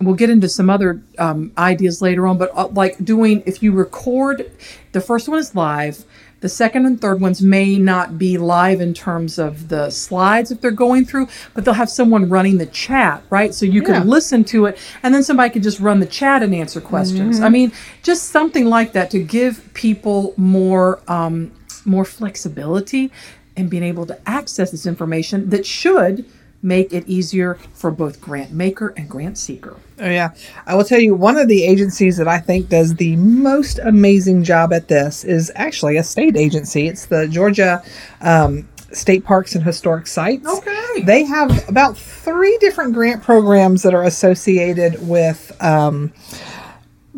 we'll 0.00 0.14
get 0.14 0.30
into 0.30 0.48
some 0.48 0.68
other 0.70 1.02
um, 1.18 1.52
ideas 1.56 2.02
later 2.02 2.26
on, 2.26 2.38
but 2.38 2.50
uh, 2.54 2.68
like 2.68 3.02
doing, 3.04 3.42
if 3.46 3.62
you 3.62 3.72
record, 3.72 4.50
the 4.92 5.00
first 5.00 5.28
one 5.28 5.38
is 5.38 5.54
live. 5.54 6.04
The 6.40 6.48
second 6.50 6.84
and 6.86 7.00
third 7.00 7.20
ones 7.20 7.40
may 7.40 7.78
not 7.78 8.18
be 8.18 8.36
live 8.36 8.80
in 8.80 8.92
terms 8.92 9.38
of 9.38 9.68
the 9.68 9.90
slides 9.90 10.50
if 10.50 10.60
they're 10.60 10.70
going 10.70 11.06
through, 11.06 11.28
but 11.54 11.64
they'll 11.64 11.74
have 11.74 11.88
someone 11.90 12.28
running 12.28 12.58
the 12.58 12.66
chat, 12.66 13.22
right? 13.30 13.54
So 13.54 13.64
you 13.64 13.80
Yeah. 13.80 14.00
can 14.00 14.08
listen 14.08 14.44
to 14.44 14.66
it 14.66 14.78
and 15.02 15.14
then 15.14 15.22
somebody 15.22 15.50
can 15.50 15.62
just 15.62 15.80
run 15.80 16.00
the 16.00 16.06
chat 16.06 16.42
and 16.42 16.54
answer 16.54 16.80
questions. 16.80 17.40
I 17.40 17.48
mean, 17.48 17.72
just 18.02 18.24
something 18.30 18.66
like 18.66 18.92
that 18.92 19.10
to 19.12 19.18
give 19.18 19.72
people 19.74 20.34
more 20.36 21.00
um, 21.08 21.52
more 21.84 22.04
flexibility 22.04 23.10
and 23.56 23.70
being 23.70 23.84
able 23.84 24.04
to 24.06 24.18
access 24.28 24.70
this 24.72 24.86
information 24.86 25.48
that 25.50 25.64
should 25.64 26.24
make 26.66 26.92
it 26.92 27.06
easier 27.06 27.54
for 27.72 27.90
both 27.90 28.20
grant 28.20 28.50
maker 28.50 28.92
and 28.96 29.08
grant 29.08 29.38
seeker. 29.38 29.76
Oh 29.98 30.10
yeah, 30.10 30.34
I 30.66 30.74
will 30.74 30.84
tell 30.84 31.00
you 31.00 31.14
one 31.14 31.38
of 31.38 31.48
the 31.48 31.64
agencies 31.64 32.16
that 32.18 32.28
I 32.28 32.38
think 32.38 32.68
does 32.68 32.96
the 32.96 33.16
most 33.16 33.78
amazing 33.78 34.42
job 34.42 34.72
at 34.72 34.88
this 34.88 35.24
is 35.24 35.50
actually 35.54 35.96
a 35.96 36.02
state 36.02 36.36
agency. 36.36 36.88
It's 36.88 37.06
the 37.06 37.28
Georgia 37.28 37.82
um, 38.20 38.68
State 38.92 39.24
Parks 39.24 39.54
and 39.54 39.64
Historic 39.64 40.06
Sites. 40.06 40.46
Okay. 40.46 41.02
They 41.04 41.24
have 41.24 41.68
about 41.68 41.96
three 41.96 42.58
different 42.58 42.94
grant 42.94 43.22
programs 43.22 43.82
that 43.82 43.94
are 43.94 44.04
associated 44.04 45.06
with 45.06 45.56
um, 45.62 46.12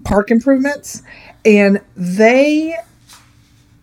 park 0.04 0.30
improvements, 0.30 1.02
and 1.44 1.80
they 1.96 2.76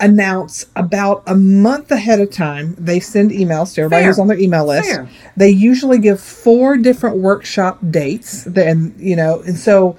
announce 0.05 0.65
about 0.75 1.23
a 1.27 1.35
month 1.35 1.91
ahead 1.91 2.19
of 2.19 2.31
time. 2.31 2.75
They 2.77 2.99
send 2.99 3.31
emails 3.31 3.73
to 3.75 3.81
everybody 3.81 4.03
Fair. 4.03 4.09
who's 4.11 4.19
on 4.19 4.27
their 4.27 4.39
email 4.39 4.65
list. 4.65 4.89
Fair. 4.89 5.09
They 5.35 5.49
usually 5.49 5.97
give 5.97 6.19
four 6.21 6.77
different 6.77 7.17
workshop 7.17 7.79
dates. 7.89 8.43
Then 8.43 8.95
you 8.97 9.15
know, 9.15 9.41
and 9.41 9.57
so 9.57 9.97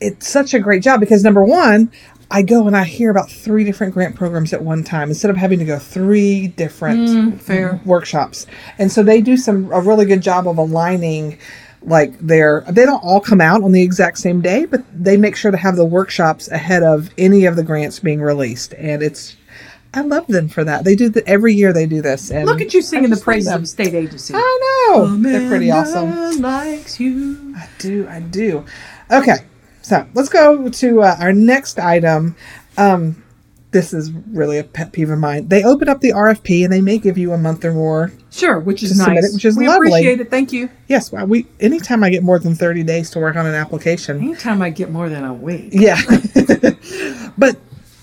it's 0.00 0.28
such 0.28 0.54
a 0.54 0.58
great 0.58 0.82
job 0.82 1.00
because 1.00 1.22
number 1.22 1.44
one. 1.44 1.90
I 2.34 2.40
go 2.40 2.66
and 2.66 2.74
I 2.74 2.84
hear 2.84 3.10
about 3.10 3.30
three 3.30 3.62
different 3.62 3.92
grant 3.92 4.16
programs 4.16 4.54
at 4.54 4.62
one 4.62 4.84
time 4.84 5.10
instead 5.10 5.30
of 5.30 5.36
having 5.36 5.58
to 5.58 5.66
go 5.66 5.78
three 5.78 6.48
different 6.48 7.00
mm, 7.00 7.38
fair. 7.38 7.78
workshops. 7.84 8.46
And 8.78 8.90
so 8.90 9.02
they 9.02 9.20
do 9.20 9.36
some 9.36 9.70
a 9.70 9.82
really 9.82 10.06
good 10.06 10.22
job 10.22 10.48
of 10.48 10.56
aligning 10.56 11.38
like 11.84 12.18
they're 12.18 12.64
they 12.68 12.84
don't 12.84 13.02
all 13.02 13.20
come 13.20 13.40
out 13.40 13.62
on 13.62 13.72
the 13.72 13.82
exact 13.82 14.18
same 14.18 14.40
day, 14.40 14.64
but 14.64 14.82
they 14.92 15.16
make 15.16 15.36
sure 15.36 15.50
to 15.50 15.56
have 15.56 15.76
the 15.76 15.84
workshops 15.84 16.48
ahead 16.48 16.82
of 16.82 17.10
any 17.18 17.44
of 17.44 17.56
the 17.56 17.62
grants 17.62 17.98
being 17.98 18.20
released. 18.20 18.74
And 18.74 19.02
it's 19.02 19.36
I 19.94 20.00
love 20.00 20.26
them 20.26 20.48
for 20.48 20.64
that. 20.64 20.84
They 20.84 20.96
do 20.96 21.08
the 21.10 21.26
every 21.28 21.54
year 21.54 21.72
they 21.72 21.86
do 21.86 22.00
this. 22.00 22.30
And 22.30 22.46
Look 22.46 22.60
at 22.60 22.72
you 22.72 22.80
singing 22.80 23.10
the 23.10 23.16
praises 23.16 23.52
of 23.52 23.68
state 23.68 23.94
agency. 23.94 24.34
I 24.34 24.88
know. 24.94 25.16
They're 25.16 25.48
pretty 25.48 25.70
awesome. 25.70 26.40
Likes 26.40 26.98
you. 26.98 27.54
I 27.56 27.68
do. 27.78 28.08
I 28.08 28.20
do. 28.20 28.64
Okay. 29.10 29.44
So 29.82 30.06
let's 30.14 30.28
go 30.28 30.68
to 30.68 31.02
uh, 31.02 31.16
our 31.18 31.32
next 31.32 31.78
item. 31.78 32.36
Um, 32.78 33.22
this 33.72 33.92
is 33.92 34.12
really 34.12 34.58
a 34.58 34.64
pet 34.64 34.92
peeve 34.92 35.10
of 35.10 35.18
mine. 35.18 35.48
They 35.48 35.64
open 35.64 35.88
up 35.88 36.00
the 36.00 36.10
RFP 36.10 36.62
and 36.62 36.72
they 36.72 36.80
may 36.80 36.98
give 36.98 37.18
you 37.18 37.32
a 37.32 37.38
month 37.38 37.64
or 37.64 37.72
more. 37.72 38.12
Sure, 38.30 38.60
which 38.60 38.82
is 38.82 38.96
nice. 38.96 39.24
it, 39.24 39.34
which 39.34 39.44
is 39.44 39.56
we 39.56 39.66
lovely. 39.66 39.88
appreciate 39.88 40.20
it. 40.20 40.30
Thank 40.30 40.52
you. 40.52 40.70
Yes, 40.88 41.10
well, 41.10 41.26
we 41.26 41.46
anytime 41.58 42.04
I 42.04 42.10
get 42.10 42.22
more 42.22 42.38
than 42.38 42.54
thirty 42.54 42.82
days 42.82 43.10
to 43.10 43.18
work 43.18 43.36
on 43.36 43.46
an 43.46 43.54
application. 43.54 44.18
Anytime 44.18 44.62
I 44.62 44.70
get 44.70 44.90
more 44.90 45.08
than 45.08 45.24
a 45.24 45.34
week. 45.34 45.70
Yeah, 45.72 46.00
but 47.38 47.56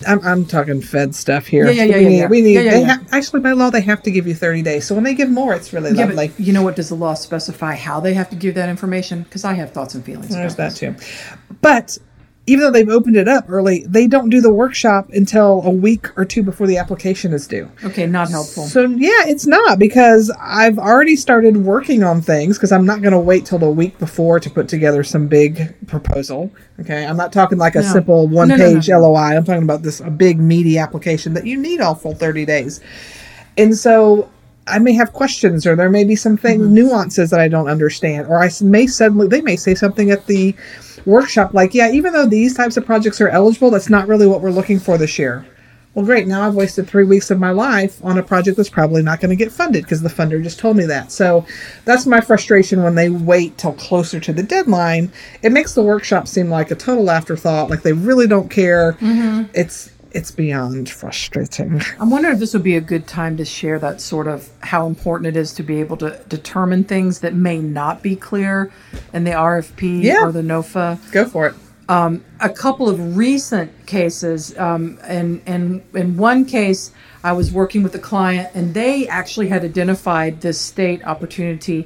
I'm, 0.07 0.19
I'm 0.23 0.45
talking 0.45 0.81
Fed 0.81 1.13
stuff 1.13 1.47
here. 1.47 1.69
Yeah, 1.69 1.83
yeah, 1.83 1.97
yeah, 1.97 1.97
we 1.97 2.05
need, 2.07 2.17
yeah. 2.17 2.27
We 2.27 2.41
need. 2.41 2.53
Yeah, 2.65 2.95
ha- 2.95 3.03
actually 3.11 3.41
by 3.41 3.51
law 3.51 3.69
they 3.69 3.81
have 3.81 4.01
to 4.03 4.11
give 4.11 4.27
you 4.27 4.33
thirty 4.33 4.61
days. 4.61 4.85
So 4.85 4.95
when 4.95 5.03
they 5.03 5.13
give 5.13 5.29
more, 5.29 5.53
it's 5.53 5.71
really 5.73 5.91
lovely. 5.91 6.29
but 6.29 6.39
you 6.39 6.53
know 6.53 6.63
what? 6.63 6.75
Does 6.75 6.89
the 6.89 6.95
law 6.95 7.13
specify 7.13 7.75
how 7.75 7.99
they 7.99 8.13
have 8.13 8.29
to 8.31 8.35
give 8.35 8.55
that 8.55 8.69
information? 8.69 9.23
Because 9.23 9.43
I 9.43 9.53
have 9.53 9.71
thoughts 9.71 9.95
and 9.95 10.03
feelings. 10.03 10.29
There's 10.29 10.53
about 10.55 10.71
that 10.71 10.77
too. 10.77 10.95
But 11.61 11.97
even 12.49 12.61
though 12.63 12.71
they've 12.71 12.89
opened 12.89 13.15
it 13.15 13.27
up 13.27 13.45
early, 13.47 13.85
they 13.87 14.07
don't 14.07 14.29
do 14.29 14.41
the 14.41 14.51
workshop 14.51 15.09
until 15.13 15.61
a 15.63 15.69
week 15.69 16.07
or 16.17 16.25
two 16.25 16.41
before 16.43 16.67
the 16.67 16.77
application 16.77 17.31
is 17.33 17.47
due. 17.47 17.69
Okay, 17.83 18.05
not 18.07 18.29
helpful. 18.29 18.63
So 18.63 18.85
yeah, 18.85 19.25
it's 19.27 19.45
not 19.45 19.79
because 19.79 20.31
I've 20.39 20.79
already 20.79 21.15
started 21.15 21.57
working 21.57 22.03
on 22.03 22.21
things 22.21 22.57
because 22.57 22.71
I'm 22.71 22.85
not 22.85 23.01
going 23.01 23.11
to 23.13 23.19
wait 23.19 23.45
till 23.45 23.59
the 23.59 23.69
week 23.69 23.97
before 23.99 24.39
to 24.39 24.49
put 24.49 24.67
together 24.67 25.03
some 25.03 25.27
big 25.27 25.73
proposal. 25.87 26.51
Okay, 26.79 27.05
I'm 27.05 27.17
not 27.17 27.31
talking 27.31 27.57
like 27.57 27.75
a 27.75 27.81
No. 27.81 27.93
simple 27.93 28.27
No, 28.27 28.35
one 28.35 28.47
no, 28.49 28.55
no. 28.55 28.79
LOI. 28.99 29.35
I'm 29.37 29.43
talking 29.45 29.63
about 29.63 29.83
this 29.83 29.99
a 29.99 30.09
big 30.09 30.39
meaty 30.39 30.77
application 30.77 31.33
that 31.35 31.45
you 31.45 31.57
need 31.57 31.81
all 31.81 31.95
full 31.95 32.15
30 32.15 32.45
days. 32.45 32.79
And 33.57 33.75
so 33.77 34.29
I 34.67 34.77
may 34.79 34.93
have 34.93 35.13
questions 35.13 35.65
or 35.65 35.75
there 35.75 35.89
may 35.89 36.03
be 36.03 36.15
some 36.15 36.37
thing 36.37 36.59
Mm-hmm. 36.59 36.73
nuances 36.73 37.29
that 37.31 37.39
I 37.39 37.47
don't 37.47 37.67
understand 37.67 38.27
or 38.27 38.41
I 38.41 38.49
may 38.61 38.85
suddenly 38.87 39.27
they 39.27 39.41
may 39.41 39.55
say 39.55 39.73
something 39.75 40.11
at 40.11 40.27
the 40.27 40.55
workshop 41.05 41.53
like, 41.53 41.73
yeah, 41.73 41.91
even 41.91 42.13
though 42.13 42.25
these 42.25 42.55
types 42.55 42.77
of 42.77 42.85
projects 42.85 43.21
are 43.21 43.29
eligible, 43.29 43.69
that's 43.69 43.89
not 43.89 44.07
really 44.07 44.27
what 44.27 44.41
we're 44.41 44.51
looking 44.51 44.79
for 44.79 44.97
this 44.97 45.19
year. 45.19 45.45
Well, 45.95 46.05
great. 46.05 46.27
Now 46.27 46.47
I've 46.47 46.55
wasted 46.55 46.87
three 46.87 47.03
weeks 47.03 47.31
of 47.31 47.39
my 47.39 47.49
life 47.49 48.03
on 48.05 48.17
a 48.17 48.23
project 48.23 48.57
that's 48.57 48.69
probably 48.69 49.01
not 49.01 49.19
going 49.19 49.31
to 49.31 49.35
get 49.35 49.51
funded 49.51 49.83
because 49.83 50.01
the 50.01 50.09
funder 50.09 50.41
just 50.41 50.59
told 50.59 50.77
me 50.77 50.85
that. 50.85 51.11
So 51.11 51.45
that's 51.83 52.05
my 52.05 52.21
frustration 52.21 52.83
when 52.83 52.93
they 52.95 53.09
wait 53.09 53.57
till 53.57 53.73
closer 53.73 54.19
to 54.19 54.31
the 54.31 54.43
deadline. 54.43 55.11
It 55.41 55.51
makes 55.51 55.73
the 55.73 55.81
workshop 55.81 56.27
seem 56.27 56.49
like 56.49 56.69
a 56.69 56.75
total 56.75 57.09
afterthought, 57.09 57.71
like 57.71 57.81
they 57.81 57.93
really 57.93 58.27
don't 58.27 58.49
care. 58.49 58.93
Mm-hmm. 58.93 59.51
It's 59.55 59.91
it's 60.11 60.31
beyond 60.31 60.89
frustrating. 60.89 61.81
I'm 61.99 62.09
wondering 62.09 62.33
if 62.33 62.39
this 62.39 62.53
would 62.53 62.63
be 62.63 62.75
a 62.75 62.81
good 62.81 63.07
time 63.07 63.37
to 63.37 63.45
share 63.45 63.77
that 63.79 64.01
sort 64.01 64.27
of 64.27 64.49
how 64.61 64.87
important 64.87 65.27
it 65.27 65.37
is 65.39 65.53
to 65.53 65.63
be 65.63 65.79
able 65.79 65.97
to 65.97 66.19
determine 66.27 66.83
things 66.83 67.19
that 67.19 67.33
may 67.33 67.59
not 67.59 68.01
be 68.01 68.15
clear 68.15 68.71
in 69.13 69.23
the 69.23 69.31
RFP 69.31 70.03
Yeah. 70.03 70.23
or 70.25 70.31
the 70.31 70.41
NOFA. 70.41 70.97
Go 71.11 71.25
for 71.25 71.47
it. 71.47 71.55
a 71.89 72.49
couple 72.49 72.89
of 72.89 73.17
recent 73.17 73.71
cases. 73.85 74.57
Um, 74.57 74.99
and, 75.03 75.41
and 75.45 75.81
in 75.93 76.17
one 76.17 76.45
case, 76.45 76.91
I 77.23 77.33
was 77.33 77.51
working 77.51 77.83
with 77.83 77.93
a 77.95 77.99
client, 77.99 78.49
and 78.53 78.73
they 78.73 79.07
actually 79.07 79.49
had 79.49 79.63
identified 79.65 80.41
this 80.41 80.59
state 80.59 81.03
opportunity 81.05 81.85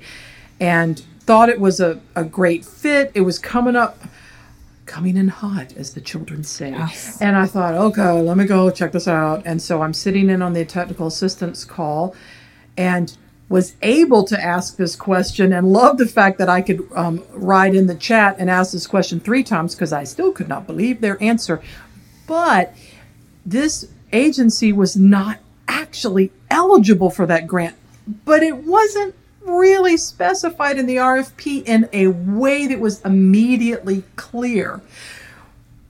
and 0.60 1.00
thought 1.22 1.50
it 1.50 1.60
was 1.60 1.80
a, 1.80 2.00
a 2.16 2.24
great 2.24 2.64
fit. 2.66 3.12
It 3.16 3.22
was 3.22 3.40
coming 3.40 3.76
up, 3.76 3.98
coming 4.86 5.18
in 5.18 5.30
hot, 5.30 5.74
as 5.78 5.94
the 5.94 6.02
children 6.02 6.44
say. 6.44 6.72
Yes. 6.72 7.22
And 7.22 7.36
I 7.36 7.46
thought, 7.46 7.74
okay, 7.74 8.12
let 8.22 8.38
me 8.38 8.46
go 8.46 8.70
check 8.70 8.92
this 8.92 9.08
out. 9.08 9.44
And 9.46 9.62
so 9.62 9.82
I'm 9.82 9.94
sitting 9.94 10.30
in 10.30 10.42
on 10.42 10.54
the 10.54 10.66
technical 10.66 11.08
assistance 11.08 11.64
call, 11.66 12.16
and 12.78 13.16
was 13.50 13.76
able 13.82 14.24
to 14.24 14.42
ask 14.42 14.78
this 14.78 14.96
question 14.96 15.54
and 15.54 15.72
loved 15.72 16.00
the 16.00 16.08
fact 16.08 16.38
that 16.40 16.50
I 16.50 16.62
could 16.62 16.88
um, 16.96 17.24
write 17.34 17.76
in 17.76 17.88
the 17.88 17.96
chat 17.96 18.36
and 18.40 18.50
ask 18.50 18.72
this 18.72 18.88
question 18.88 19.20
three 19.20 19.44
times 19.44 19.76
because 19.76 19.94
I 19.94 20.06
still 20.06 20.32
could 20.32 20.48
not 20.48 20.66
believe 20.66 21.02
their 21.02 21.22
answer. 21.22 21.62
But 22.26 22.74
this 23.46 23.88
agency 24.12 24.74
was 24.74 24.96
not 24.96 25.40
actually 25.68 26.32
eligible 26.50 27.10
for 27.10 27.26
that 27.28 27.46
grant, 27.46 27.76
but 28.26 28.42
it 28.42 28.58
wasn't 28.58 29.14
really 29.46 29.98
specified 29.98 30.78
in 30.78 30.86
the 30.86 30.98
RFP 30.98 31.66
in 31.66 31.90
a 31.94 32.08
way 32.08 32.68
that 32.68 32.80
was 32.80 33.02
immediately 33.02 34.04
clear. 34.16 34.82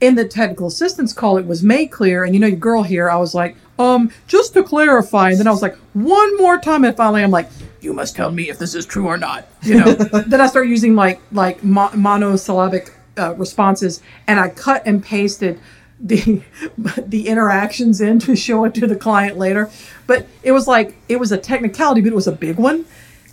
In 0.02 0.16
the 0.16 0.28
technical 0.28 0.68
assistance 0.68 1.14
call, 1.14 1.38
it 1.38 1.46
was 1.46 1.64
made 1.64 1.88
clear, 1.88 2.24
and 2.24 2.34
you 2.34 2.40
know, 2.40 2.48
your 2.48 2.58
girl 2.58 2.84
here, 2.84 3.10
I 3.10 3.16
was 3.16 3.34
like, 3.34 3.56
um, 3.80 4.12
just 4.28 4.54
to 4.54 4.64
clarify, 4.64 5.30
and 5.30 5.40
then 5.40 5.48
I 5.48 5.52
was 5.52 5.62
like, 5.62 5.76
one 5.94 6.38
more 6.38 6.58
time, 6.60 6.84
and 6.84 6.96
finally, 6.96 7.24
I'm 7.24 7.32
like, 7.32 7.50
you 7.80 7.94
must 7.94 8.16
tell 8.16 8.32
me 8.32 8.50
if 8.50 8.60
this 8.60 8.76
is 8.76 8.86
true 8.86 9.08
or 9.08 9.18
not. 9.18 9.48
You 9.62 9.76
know, 9.76 9.94
then 10.28 10.42
I 10.42 10.48
start 10.48 10.68
using 10.68 10.96
like 10.96 11.22
like 11.32 11.64
mo- 11.64 11.92
monosyllabic 11.94 12.94
uh, 13.18 13.34
responses, 13.36 14.02
and 14.28 14.40
I 14.40 14.50
cut 14.50 14.84
and 14.86 15.04
pasted 15.04 15.60
the 16.00 16.42
the 16.98 17.28
interactions 17.28 18.02
in 18.02 18.20
to 18.20 18.36
show 18.36 18.66
it 18.66 18.74
to 18.76 18.88
the 18.88 18.96
client 18.96 19.38
later. 19.38 19.70
But 20.08 20.28
it 20.44 20.52
was 20.52 20.68
like 20.68 20.96
it 21.08 21.20
was 21.20 21.32
a 21.32 21.38
technicality, 21.38 22.02
but 22.02 22.12
it 22.12 22.16
was 22.16 22.28
a 22.28 22.34
big 22.34 22.58
one. 22.58 22.86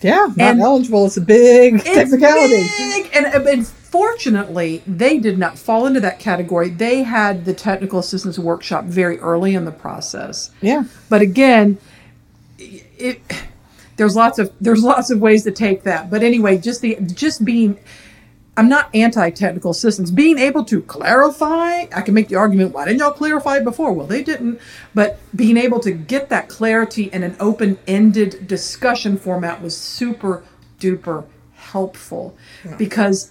Yeah, 0.03 0.29
not 0.37 0.53
And- 0.53 0.61
eligible. 0.61 1.07
It's 1.07 1.17
a 1.17 1.21
big 1.21 1.83
technicality. 1.85 2.67
big. 2.79 3.11
And, 3.15 3.27
uh, 3.27 3.51
and 3.51 3.67
fortunately, 3.67 4.83
they 4.87 5.19
did 5.19 5.39
not 5.39 5.59
fall 5.59 5.87
into 5.87 6.01
that 6.01 6.19
category. 6.19 6.71
They 6.71 7.03
had 7.03 7.45
the 7.45 7.53
technical 7.55 7.99
assistance 7.99 8.39
workshop 8.39 8.85
very 8.85 9.19
early 9.19 9.55
in 9.55 9.65
the 9.65 9.73
process. 9.73 10.51
Yeah. 10.63 10.85
But 11.09 11.21
again, 11.21 11.79
it 12.59 13.21
there's 13.97 14.17
lots 14.17 14.39
of 14.39 14.51
there's 14.61 14.83
lots 14.83 15.11
of 15.11 15.21
ways 15.21 15.45
to 15.45 15.51
take 15.51 15.83
that. 15.83 16.11
But 16.11 16.23
anyway, 16.23 16.57
just 16.59 16.81
the 16.81 16.97
just 17.15 17.45
being 17.45 17.77
I'm 18.61 18.69
not 18.69 18.95
anti-technical 18.95 19.71
assistance. 19.71 20.11
Being 20.11 20.37
able 20.37 20.67
to 20.67 20.83
clarify, 20.83 21.87
I 21.97 22.03
can 22.03 22.13
make 22.13 22.29
the 22.29 22.35
argument, 22.35 22.75
why 22.75 22.85
didn't 22.85 22.99
y'all 23.01 23.11
clarify 23.11 23.57
it 23.57 23.65
before? 23.65 23.95
Well, 23.95 24.07
they 24.07 24.23
didn't. 24.23 24.61
But 24.95 25.19
being 25.35 25.57
able 25.57 25.81
to 25.81 25.91
get 25.91 26.29
that 26.29 26.51
clarity 26.51 27.05
in 27.05 27.23
an 27.23 27.37
open-ended 27.41 28.47
discussion 28.47 29.17
format 29.17 29.63
was 29.63 29.75
super 29.75 30.45
duper 30.79 31.25
helpful. 31.55 32.37
Because 32.77 33.31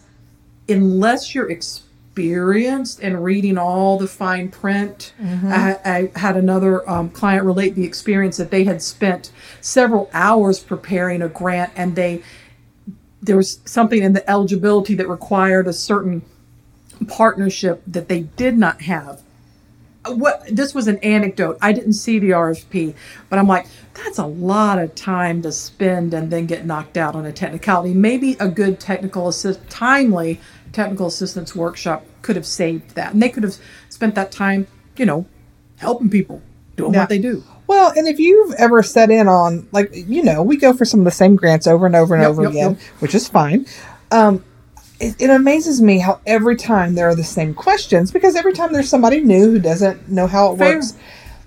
unless 0.68 1.36
you're 1.36 1.52
experienced 1.52 3.00
in 3.00 3.18
reading 3.18 3.60
all 3.60 4.00
the 4.00 4.08
fine 4.08 4.50
print, 4.50 5.14
I, 5.22 6.10
I 6.16 6.20
had 6.20 6.38
another 6.38 6.90
um, 6.90 7.12
client 7.12 7.46
relate 7.46 7.76
the 7.76 7.86
experience 7.86 8.38
that 8.38 8.50
they 8.50 8.64
had 8.64 8.82
spent 8.82 9.32
several 9.62 10.10
hours 10.12 10.60
preparing 10.60 11.22
a 11.22 11.30
grant 11.30 11.72
and 11.76 11.96
they 11.96 12.24
there 13.22 13.38
was 13.38 13.60
something 13.66 14.02
in 14.02 14.14
the 14.14 14.30
eligibility 14.30 14.96
that 14.96 15.08
required 15.08 15.68
a 15.68 15.74
certain 15.74 16.22
partnership 17.08 17.82
that 17.88 18.08
they 18.08 18.22
did 18.22 18.58
not 18.58 18.82
have. 18.84 19.22
What 20.08 20.44
this 20.50 20.74
was 20.74 20.88
an 20.88 20.98
anecdote. 21.00 21.58
I 21.62 21.74
didn't 21.74 21.94
see 21.94 22.20
the 22.20 22.32
RFP, 22.32 22.94
but 23.30 23.38
I'm 23.38 23.48
like, 23.48 23.68
that's 23.94 24.18
a 24.18 24.26
lot 24.26 24.80
of 24.80 24.96
time 24.96 25.42
to 25.42 25.52
spend 25.52 26.14
and 26.14 26.32
then 26.32 26.46
get 26.46 26.66
knocked 26.66 26.98
out 26.98 27.16
on 27.16 27.26
a 27.26 27.34
technicality. 27.34 27.94
Maybe 27.94 28.38
a 28.40 28.48
good 28.48 28.80
technical 28.80 29.28
assist, 29.28 29.60
timely 29.70 30.40
technical 30.72 31.08
assistance 31.08 31.56
workshop 31.56 32.06
could 32.22 32.38
have 32.38 32.46
saved 32.46 32.96
that, 32.96 33.14
and 33.14 33.22
they 33.22 33.30
could 33.30 33.44
have 33.44 33.58
spent 33.90 34.16
that 34.16 34.32
time, 34.32 34.68
you 34.96 35.06
know, 35.06 35.26
helping 35.78 36.10
people 36.10 36.42
doing 36.78 36.94
Yeah. 36.94 37.02
what 37.02 37.10
they 37.10 37.20
do. 37.20 37.44
Well, 37.70 37.94
and 37.96 38.08
if 38.08 38.18
you've 38.20 38.54
ever 38.58 38.82
set 38.82 39.12
in 39.12 39.28
on, 39.28 39.68
like, 39.72 39.92
you 39.94 40.24
know, 40.24 40.42
we 40.42 40.58
go 40.58 40.74
for 40.74 40.86
some 40.86 41.02
of 41.02 41.06
the 41.06 41.12
same 41.12 41.36
grants 41.36 41.68
over 41.68 41.86
and 41.86 41.96
over 41.96 42.16
and 42.16 42.24
Yep, 42.24 42.30
over 42.32 42.42
yep, 42.42 42.52
again, 42.52 42.72
yep. 42.72 42.82
which 43.00 43.14
is 43.14 43.28
fine. 43.28 43.68
Um, 44.12 44.44
it, 45.00 45.16
it 45.20 45.30
amazes 45.30 45.80
me 45.80 46.00
how 46.00 46.20
every 46.26 46.56
time 46.56 46.96
there 46.96 47.08
are 47.08 47.14
the 47.16 47.24
same 47.24 47.54
questions 47.54 48.12
because 48.12 48.36
every 48.36 48.54
time 48.54 48.74
there's 48.74 48.90
somebody 48.90 49.22
new 49.22 49.52
who 49.52 49.60
doesn't 49.60 50.10
know 50.10 50.26
how 50.26 50.54
it 50.54 50.58
Fair. 50.58 50.76
works. 50.78 50.96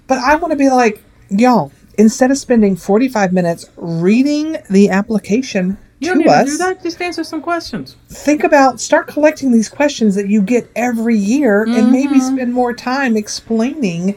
But 0.07 0.19
I 0.19 0.37
want 0.37 0.53
to 0.53 0.57
be 0.57 0.71
like, 0.71 1.03
y'all, 1.29 1.73
instead 1.99 2.31
of 2.31 2.39
spending 2.39 2.77
45 2.77 3.33
minutes 3.33 3.69
reading 3.77 4.59
the 4.71 4.91
application 4.91 5.77
You 5.99 6.23
to 6.23 6.31
us, 6.31 6.45
to 6.45 6.51
do 6.53 6.59
that. 6.59 6.83
Just 6.85 7.01
answer 7.03 7.25
some 7.25 7.43
questions. 7.43 7.97
think 8.09 8.45
about 8.45 8.81
start 8.81 9.09
collecting 9.09 9.51
these 9.51 9.69
questions 9.69 10.15
that 10.15 10.29
you 10.29 10.41
get 10.41 10.71
every 10.77 11.19
year 11.19 11.65
and 11.65 11.91
maybe 11.91 12.15
Mm-hmm. 12.21 12.37
spend 12.37 12.53
more 12.55 12.73
time 12.73 13.17
explaining 13.17 14.17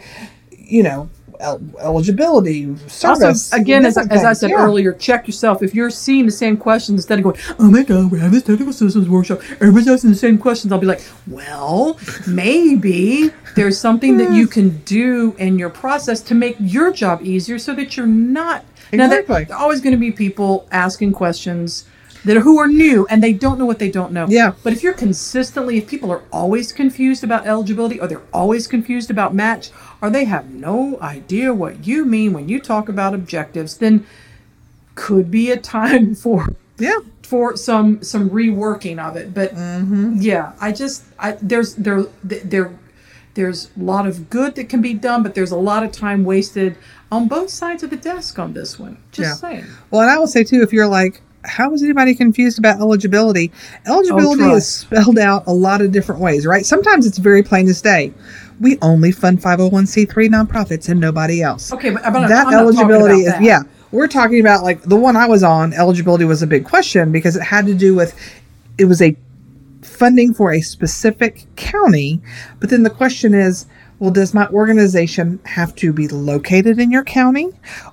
you 0.52 0.84
know 0.84 1.10
el- 1.40 1.62
eligibility 1.82 2.76
service 2.88 3.52
Also, 3.54 3.58
again, 3.62 3.86
as, 3.86 3.98
as 3.98 4.24
I 4.24 4.34
said 4.34 4.50
Yeah. 4.52 4.64
earlier, 4.66 4.92
check 4.94 5.28
yourself. 5.28 5.62
If 5.64 5.74
you're 5.76 5.90
seeing 5.90 6.26
the 6.26 6.32
same 6.32 6.58
questions 6.58 7.00
instead 7.00 7.20
of 7.20 7.24
going, 7.24 7.38
"Oh 7.60 7.70
my 7.70 7.84
God, 7.84 8.12
we're 8.12 8.18
having 8.20 8.34
this 8.34 8.44
technical 8.44 8.70
assistance 8.70 9.08
workshop," 9.08 9.42
everybody's 9.62 9.88
asking 9.88 10.12
the 10.12 10.16
same 10.18 10.38
questions. 10.38 10.72
I'll 10.72 10.80
be 10.80 10.86
like, 10.88 11.02
"Well, 11.28 11.98
maybe 12.28 13.32
there's 13.56 13.78
something 13.80 14.18
that 14.18 14.32
you 14.34 14.48
can 14.48 14.82
do 14.86 15.36
in 15.38 15.58
your 15.60 15.70
process 15.70 16.22
to 16.22 16.36
make 16.36 16.56
your 16.60 16.92
job 16.92 17.22
easier, 17.24 17.58
so 17.60 17.74
that 17.76 17.98
you're 17.98 18.06
not." 18.08 18.64
Now, 18.94 19.06
Exactly. 19.06 19.44
there 19.46 19.58
are 19.58 19.62
always 19.62 19.82
going 19.82 19.94
to 19.94 20.00
be 20.00 20.12
people 20.12 20.66
asking 20.72 21.12
questions 21.14 21.86
that 22.26 22.38
are, 22.38 22.42
who 22.42 22.58
are 22.60 22.68
new 22.68 23.06
and 23.10 23.24
they 23.24 23.34
don't 23.34 23.58
know 23.58 23.66
what 23.66 23.80
they 23.80 23.90
don't 23.90 24.12
know. 24.12 24.26
Yeah. 24.28 24.54
But 24.64 24.74
if 24.74 24.84
you're 24.84 24.94
consistently, 24.94 25.78
if 25.78 25.88
people 25.88 26.12
are 26.12 26.24
always 26.32 26.72
confused 26.74 27.24
about 27.24 27.46
eligibility, 27.48 28.00
or 28.00 28.08
they're 28.08 28.22
always 28.34 28.68
confused 28.68 29.10
about 29.10 29.34
match, 29.34 29.72
or 30.02 30.10
they 30.10 30.26
have 30.26 30.50
no 30.50 31.00
idea 31.02 31.54
what 31.54 31.86
you 31.88 32.06
mean 32.06 32.34
when 32.34 32.50
you 32.50 32.60
talk 32.60 32.90
about 32.90 33.14
objectives, 33.14 33.78
then 33.78 34.06
could 34.96 35.30
be 35.30 35.52
a 35.52 35.58
time 35.58 36.16
for 36.24 36.56
yeah 36.78 37.00
for 37.24 37.58
some 37.58 38.02
some 38.04 38.30
reworking 38.30 39.00
of 39.00 39.16
it. 39.16 39.34
But 39.34 39.54
mm-hmm. 39.56 40.18
yeah, 40.20 40.54
I 40.60 40.72
just 40.72 41.04
I 41.20 41.34
there's 41.42 41.76
there 41.76 42.04
there 42.24 42.78
there's 43.34 43.70
a 43.78 43.84
lot 43.84 44.08
of 44.08 44.30
good 44.30 44.56
that 44.56 44.70
can 44.70 44.82
be 44.82 44.94
done, 44.94 45.22
but 45.22 45.36
there's 45.36 45.52
a 45.52 45.58
lot 45.58 45.84
of 45.84 45.92
time 45.92 46.24
wasted 46.24 46.78
on 47.12 47.28
both 47.28 47.50
sides 47.50 47.84
of 47.84 47.90
the 47.90 47.98
desk 47.98 48.40
on 48.40 48.54
this 48.54 48.80
one. 48.80 48.98
Just 49.12 49.44
Yeah. 49.44 49.50
saying. 49.50 49.66
well 49.92 50.02
and 50.02 50.10
i 50.10 50.18
will 50.18 50.28
say 50.28 50.44
too 50.44 50.62
if 50.62 50.74
you're 50.74 50.88
like 50.88 51.22
how 51.48 51.74
is 51.74 51.84
anybody 51.84 52.16
confused 52.16 52.60
about 52.60 52.80
eligibility? 52.80 53.52
Eligibility 53.86 54.44
Oh, 54.44 54.56
is 54.56 54.68
spelled 54.68 55.20
out 55.20 55.44
a 55.48 55.54
lot 55.54 55.82
of 55.82 55.92
different 55.92 56.22
ways 56.22 56.46
right? 56.46 56.66
Sometimes 56.66 57.06
it's 57.06 57.18
very 57.18 57.44
plain 57.44 57.68
as 57.68 57.82
day 57.82 58.14
we 58.60 58.78
only 58.82 59.12
fund 59.12 59.42
501c3 59.42 60.30
nonprofits 60.30 60.90
and 60.90 61.00
nobody 61.00 61.42
else. 61.42 61.74
Okay, 61.74 61.90
but 61.92 62.02
not, 62.04 62.30
that 62.30 62.48
I'm 62.48 62.54
not 62.54 62.74
talking 62.74 62.80
eligibility 62.80 63.22
is 63.22 63.34
that. 63.34 63.42
yeah. 63.42 63.64
We're 63.92 64.08
talking 64.08 64.40
about 64.40 64.64
like 64.64 64.82
the 64.82 64.96
one 64.96 65.16
i 65.16 65.26
was 65.26 65.42
on 65.42 65.72
eligibility 65.74 66.26
was 66.26 66.42
a 66.42 66.48
big 66.48 66.66
question 66.66 67.12
because 67.12 67.36
it 67.36 67.44
had 67.44 67.66
to 67.68 67.74
do 67.74 67.96
with 67.96 68.14
it 68.78 68.86
was 68.86 69.02
a 69.02 69.16
funding 69.84 70.34
for 70.34 70.52
a 70.52 70.60
specific 70.60 71.46
county 71.56 72.20
but 72.60 72.70
then 72.70 72.84
the 72.84 72.90
question 72.90 73.34
is 73.34 73.68
well 74.00 74.12
does 74.12 74.34
my 74.34 74.48
organization 74.48 75.40
have 75.46 75.74
to 75.76 75.94
be 75.94 76.08
located 76.08 76.80
in 76.80 76.92
your 76.92 77.04
county? 77.04 77.50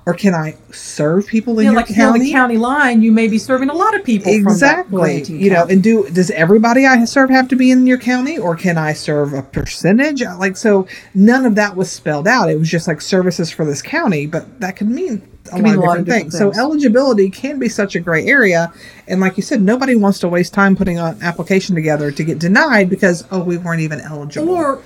Or 0.07 0.15
can 0.15 0.35
i 0.35 0.57
serve 0.73 1.27
people 1.27 1.59
in 1.59 1.65
Yeah, 1.67 1.71
your 1.73 1.77
like 1.81 1.88
county 1.95 2.21
the 2.21 2.33
county? 2.33 2.57
line, 2.57 3.03
you 3.03 3.12
may 3.12 3.29
be 3.29 3.38
serving 3.38 3.71
a 3.71 3.75
lot 3.75 3.95
of 3.95 4.05
people. 4.05 4.33
From 4.33 4.45
that 4.45 4.51
exactly. 4.87 5.23
you 5.25 5.51
know 5.51 5.57
county. 5.61 5.75
and 5.75 5.83
do 5.83 6.09
does 6.11 6.31
everybody 6.33 6.87
i 6.87 7.05
serve 7.05 7.31
have 7.31 7.49
to 7.49 7.57
be 7.57 7.71
in 7.71 7.87
your 7.87 7.99
county? 7.99 8.38
Or 8.38 8.57
can 8.57 8.79
i 8.79 8.93
serve 8.93 9.33
a 9.33 9.43
percentage? 9.43 10.23
Uh, 10.23 10.37
like 10.38 10.57
so 10.57 10.87
none 11.15 11.47
of 11.47 11.55
that 11.57 11.77
was 11.77 11.91
spelled 11.91 12.27
out. 12.29 12.51
It 12.51 12.59
was 12.59 12.69
just 12.71 12.88
like 12.88 13.01
services 13.01 13.51
for 13.51 13.65
this 13.65 13.83
county 13.83 14.27
but 14.27 14.61
that 14.61 14.77
could 14.77 14.88
mean 14.91 15.23
a, 15.53 15.57
lot, 15.57 15.62
mean 15.62 15.75
of 15.75 15.79
a 15.79 15.81
lot 15.83 15.99
different 15.99 16.01
of 16.01 16.05
different 16.07 16.33
things. 16.33 16.38
so 16.38 16.53
eligibility 16.61 17.29
can 17.31 17.59
be 17.59 17.69
such 17.69 17.95
a 17.97 18.01
gray 18.01 18.25
area. 18.27 18.73
And 19.09 19.21
like 19.21 19.37
you 19.37 19.43
said 19.43 19.61
nobody 19.62 19.95
wants 19.95 20.19
to 20.21 20.29
waste 20.29 20.53
time 20.55 20.75
putting 20.77 20.99
an 20.99 21.19
application 21.23 21.75
together 21.75 22.11
to 22.11 22.25
get 22.25 22.38
denied 22.38 22.91
because 22.91 23.25
oh 23.31 23.43
we 23.43 23.57
weren't 23.57 23.81
even 23.83 24.01
eligible. 24.01 24.51
Or 24.51 24.83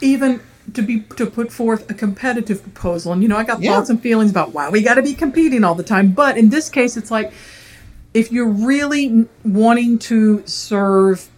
even 0.00 0.40
to 0.74 0.82
be 0.82 1.00
to 1.16 1.26
put 1.26 1.52
forth 1.52 1.88
a 1.90 1.94
competitive 1.94 2.62
proposal. 2.62 3.12
And 3.12 3.22
you 3.22 3.28
know, 3.28 3.36
I 3.36 3.44
got 3.44 3.60
Yeah. 3.62 3.74
thoughts 3.74 3.90
and 3.90 4.00
feelings 4.00 4.30
about 4.30 4.52
why 4.52 4.68
we 4.68 4.82
got 4.82 4.94
to 4.94 5.02
be 5.02 5.14
competing 5.14 5.64
all 5.64 5.74
the 5.74 5.82
time. 5.84 6.12
But 6.12 6.36
in 6.36 6.48
this 6.50 6.68
case, 6.68 6.96
it's 6.96 7.10
like 7.10 7.32
if 8.14 8.32
you're 8.32 8.48
really 8.48 9.26
wanting 9.44 9.98
to 10.00 10.42
serve 10.46 11.28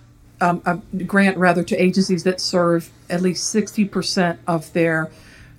um, 0.41 0.63
a 0.65 0.77
grant 1.05 1.37
rather 1.37 1.65
to 1.65 1.77
agencies 1.77 2.23
that 2.23 2.41
serve 2.41 2.91
at 3.11 3.21
least 3.21 3.51
sixty 3.51 3.85
percent 3.85 4.39
of 4.47 4.73
their 4.73 5.11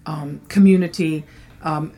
um, 0.06 0.40
community. 0.48 1.26
Um, 1.62 1.92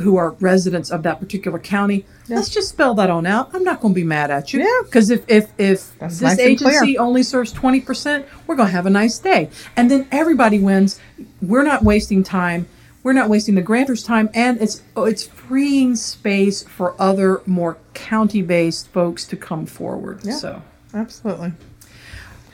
who 0.00 0.16
are 0.16 0.30
residents 0.40 0.90
of 0.90 1.02
that 1.04 1.20
particular 1.20 1.58
county? 1.58 2.04
Let's 2.28 2.48
just 2.48 2.68
spell 2.70 2.94
that 2.94 3.10
on 3.10 3.26
out. 3.26 3.54
I'm 3.54 3.62
not 3.62 3.80
going 3.80 3.94
to 3.94 4.00
be 4.00 4.04
mad 4.04 4.30
at 4.30 4.52
you. 4.52 4.60
Yeah. 4.60 4.80
Because 4.84 5.10
if 5.10 5.24
if 5.28 5.52
if 5.58 5.96
That's 5.98 6.18
this 6.18 6.22
nice 6.22 6.38
agency 6.38 6.98
only 6.98 7.22
serves 7.22 7.52
20%, 7.52 8.24
we're 8.46 8.56
going 8.56 8.68
to 8.68 8.72
have 8.72 8.86
a 8.86 8.90
nice 8.90 9.18
day. 9.18 9.50
And 9.76 9.90
then 9.90 10.08
everybody 10.10 10.58
wins. 10.58 11.00
We're 11.40 11.62
not 11.62 11.84
wasting 11.84 12.22
time. 12.22 12.66
We're 13.02 13.12
not 13.12 13.28
wasting 13.28 13.54
the 13.54 13.62
grantor's 13.62 14.02
time 14.02 14.30
and 14.32 14.60
it's 14.62 14.82
it's 14.96 15.26
freeing 15.26 15.94
space 15.94 16.62
for 16.62 16.94
other 16.98 17.42
more 17.44 17.76
county-based 17.92 18.88
folks 18.88 19.26
to 19.26 19.36
come 19.36 19.66
forward. 19.66 20.24
So, 20.24 20.62
absolutely 20.94 21.52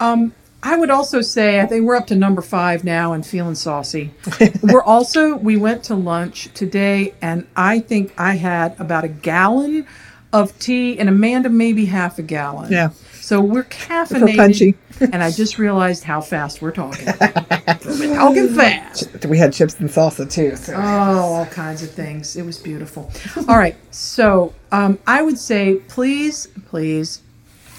um, 0.00 0.32
I 0.62 0.76
would 0.76 0.90
also 0.90 1.20
say 1.20 1.60
I 1.60 1.66
think 1.66 1.86
we're 1.86 1.96
up 1.96 2.06
to 2.08 2.16
number 2.16 2.42
five 2.42 2.84
now 2.84 3.12
and 3.12 3.26
feeling 3.26 3.54
saucy. 3.54 4.12
we're 4.62 4.82
also 4.82 5.36
we 5.36 5.56
went 5.56 5.84
to 5.84 5.94
lunch 5.94 6.52
today 6.54 7.14
and 7.22 7.46
I 7.56 7.80
think 7.80 8.12
I 8.18 8.34
had 8.34 8.78
about 8.78 9.04
a 9.04 9.08
gallon 9.08 9.86
of 10.32 10.56
tea 10.58 10.98
and 10.98 11.08
Amanda 11.08 11.48
maybe 11.48 11.86
half 11.86 12.18
a 12.18 12.22
gallon. 12.22 12.70
Yeah. 12.70 12.90
So 13.20 13.40
we're 13.40 13.64
caffeinated. 13.64 14.36
punchy. 14.36 14.74
and 15.00 15.22
I 15.22 15.30
just 15.30 15.58
realized 15.58 16.04
how 16.04 16.20
fast 16.20 16.60
we're 16.60 16.72
talking. 16.72 17.06
we're 17.06 18.14
talking 18.14 18.48
fast. 18.54 19.24
We 19.24 19.38
had 19.38 19.52
chips 19.52 19.78
and 19.80 19.88
salsa 19.88 20.30
too. 20.30 20.56
So. 20.56 20.74
Oh, 20.76 20.80
all 20.80 21.46
kinds 21.46 21.82
of 21.82 21.90
things. 21.90 22.36
It 22.36 22.42
was 22.42 22.58
beautiful. 22.58 23.10
All 23.48 23.56
right. 23.56 23.76
So 23.94 24.52
um, 24.72 24.98
I 25.06 25.22
would 25.22 25.38
say, 25.38 25.76
please, 25.88 26.48
please 26.66 27.22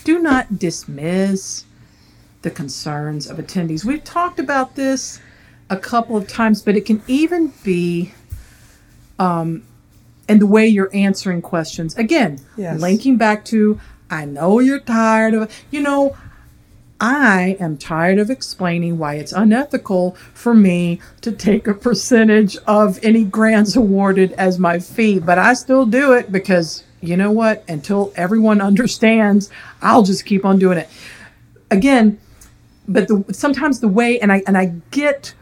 do 0.04 0.20
not 0.20 0.58
dismiss 0.58 1.66
the 2.42 2.50
concerns 2.52 3.28
of 3.28 3.38
attendees. 3.38 3.86
We've 3.86 4.04
talked 4.04 4.40
about 4.40 4.76
this 4.76 5.20
a 5.70 5.78
couple 5.78 6.18
of 6.18 6.28
times, 6.28 6.62
but 6.62 6.76
it 6.76 6.86
can 6.86 7.02
even 7.08 7.54
be 7.64 8.14
um, 9.20 9.64
in 10.28 10.40
the 10.40 10.48
way 10.48 10.68
you're 10.68 10.90
answering 10.94 11.42
questions. 11.42 11.96
Again, 11.98 12.40
Yes. 12.58 12.80
linking 12.82 13.18
back 13.18 13.46
to, 13.46 13.80
I 14.10 14.26
know 14.26 14.60
you're 14.60 14.80
tired 14.80 15.34
of, 15.34 15.52
you 15.70 15.82
know, 15.82 16.16
I 17.00 17.58
am 17.60 17.78
tired 17.78 18.20
of 18.20 18.30
explaining 18.30 19.00
why 19.00 19.16
it's 19.16 19.32
unethical 19.32 20.12
for 20.34 20.54
me 20.54 21.00
to 21.22 21.32
take 21.32 21.68
a 21.68 21.74
percentage 21.74 22.58
of 22.68 23.00
any 23.02 23.24
grants 23.24 23.76
awarded 23.76 24.34
as 24.34 24.60
my 24.60 24.78
fee, 24.78 25.18
but 25.18 25.40
I 25.40 25.54
still 25.56 25.86
do 25.88 26.14
it 26.14 26.32
because 26.32 26.84
you 27.04 27.18
know 27.18 27.32
what? 27.32 27.64
Until 27.68 28.14
everyone 28.16 28.62
understands, 28.70 29.50
I'll 29.82 30.04
just 30.04 30.26
keep 30.26 30.46
on 30.46 30.60
doing 30.60 30.78
it. 30.78 30.90
Again, 31.72 32.20
but 32.88 33.08
the, 33.08 33.24
sometimes 33.34 33.80
the 33.80 33.88
way, 33.88 34.20
and 34.20 34.32
I 34.32 34.44
and 34.48 34.58
I 34.58 34.74
get, 34.92 35.34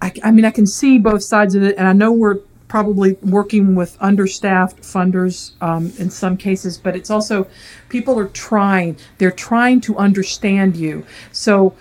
I, 0.00 0.12
I 0.24 0.30
mean, 0.30 0.44
I 0.44 0.50
can 0.50 0.66
see 0.66 0.98
both 0.98 1.22
sides 1.22 1.54
of 1.54 1.62
it, 1.62 1.76
and 1.76 1.86
I 1.86 1.92
know 1.92 2.12
we're 2.12 2.38
probably 2.68 3.12
working 3.22 3.74
with 3.76 3.96
understaffed 4.00 4.82
funders 4.82 5.52
um, 5.62 5.92
in 5.98 6.10
some 6.10 6.36
cases, 6.36 6.76
but 6.78 6.96
it's 6.96 7.10
also 7.10 7.46
people 7.88 8.18
are 8.18 8.28
trying. 8.28 8.96
They're 9.18 9.30
trying 9.30 9.80
to 9.82 9.96
understand 9.96 10.76
you. 10.76 11.06
So 11.32 11.74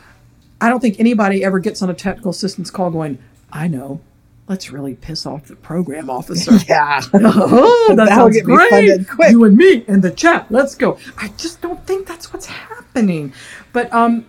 I 0.62 0.69
don't 0.69 0.80
think 0.80 0.99
anybody 0.99 1.43
ever 1.43 1.60
gets 1.60 1.82
on 1.82 1.89
a 1.89 1.93
technical 1.93 2.32
assistance 2.32 2.69
call 2.71 2.91
going, 2.91 3.17
"I 3.51 3.67
know." 3.67 4.01
Let's 4.47 4.69
really 4.71 4.93
piss 4.93 5.25
off 5.25 5.45
the 5.47 5.56
program 5.56 6.08
officer. 6.10 6.51
Yeah. 6.69 7.01
Oh, 7.13 7.86
that 7.89 8.06
That'll 8.06 8.32
sounds 8.32 8.41
great. 8.43 8.69
funded 8.69 9.10
quick. 9.10 9.32
You 9.32 9.43
and 9.45 9.58
me 9.58 9.84
in 9.88 10.01
the 10.01 10.12
chat. 10.12 10.45
Let's 10.51 10.75
go. 10.75 10.99
I 11.17 11.30
just 11.30 11.62
don't 11.62 11.84
think 11.88 12.06
that's 12.08 12.32
what's 12.32 12.45
happening. 12.45 13.34
But 13.73 13.91
um, 13.91 14.25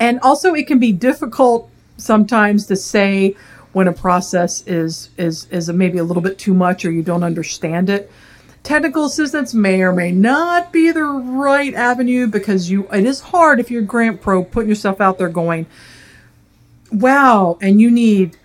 and 0.00 0.20
also 0.20 0.54
it 0.54 0.66
can 0.66 0.78
be 0.78 0.92
difficult 0.92 1.70
sometimes 1.96 2.66
to 2.66 2.76
say 2.76 3.36
when 3.72 3.88
a 3.88 3.92
process 3.92 4.66
is 4.66 5.10
is 5.18 5.46
is 5.50 5.70
maybe 5.70 5.98
a 5.98 6.04
little 6.04 6.22
bit 6.22 6.38
too 6.38 6.54
much 6.54 6.84
or 6.84 6.90
you 6.90 7.02
don't 7.02 7.24
understand 7.24 7.90
it. 7.90 8.10
Technical 8.62 9.04
assistance 9.04 9.52
may 9.52 9.82
or 9.82 9.92
may 9.92 10.10
not 10.10 10.72
be 10.72 10.90
the 10.90 11.02
right 11.02 11.74
avenue 11.74 12.26
because 12.26 12.70
you 12.70 12.88
it 12.92 13.04
is 13.04 13.20
hard 13.20 13.60
if 13.60 13.70
you're 13.70 13.82
grant 13.82 14.20
pro 14.20 14.42
putting 14.44 14.68
yourself 14.68 15.00
out 15.00 15.18
there 15.18 15.28
going, 15.28 15.66
wow, 16.90 17.58
and 17.60 17.80
you 17.80 17.90
need 17.90 18.38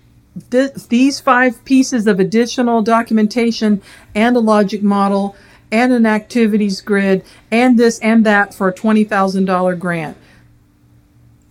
th- 0.52 0.74
these 0.90 1.20
five 1.20 1.64
pieces 1.64 2.08
of 2.08 2.20
additional 2.20 2.82
documentation 2.82 3.82
and 4.16 4.36
a 4.36 4.40
logic 4.40 4.84
model 4.84 5.36
and 5.72 5.94
an 5.94 6.06
activities 6.06 6.82
grid 6.82 7.24
and 7.52 7.78
this 7.78 8.00
and 8.00 8.26
that 8.26 8.54
for 8.54 8.68
a 8.68 8.74
$20,000 8.74 9.80
grant. 9.80 10.18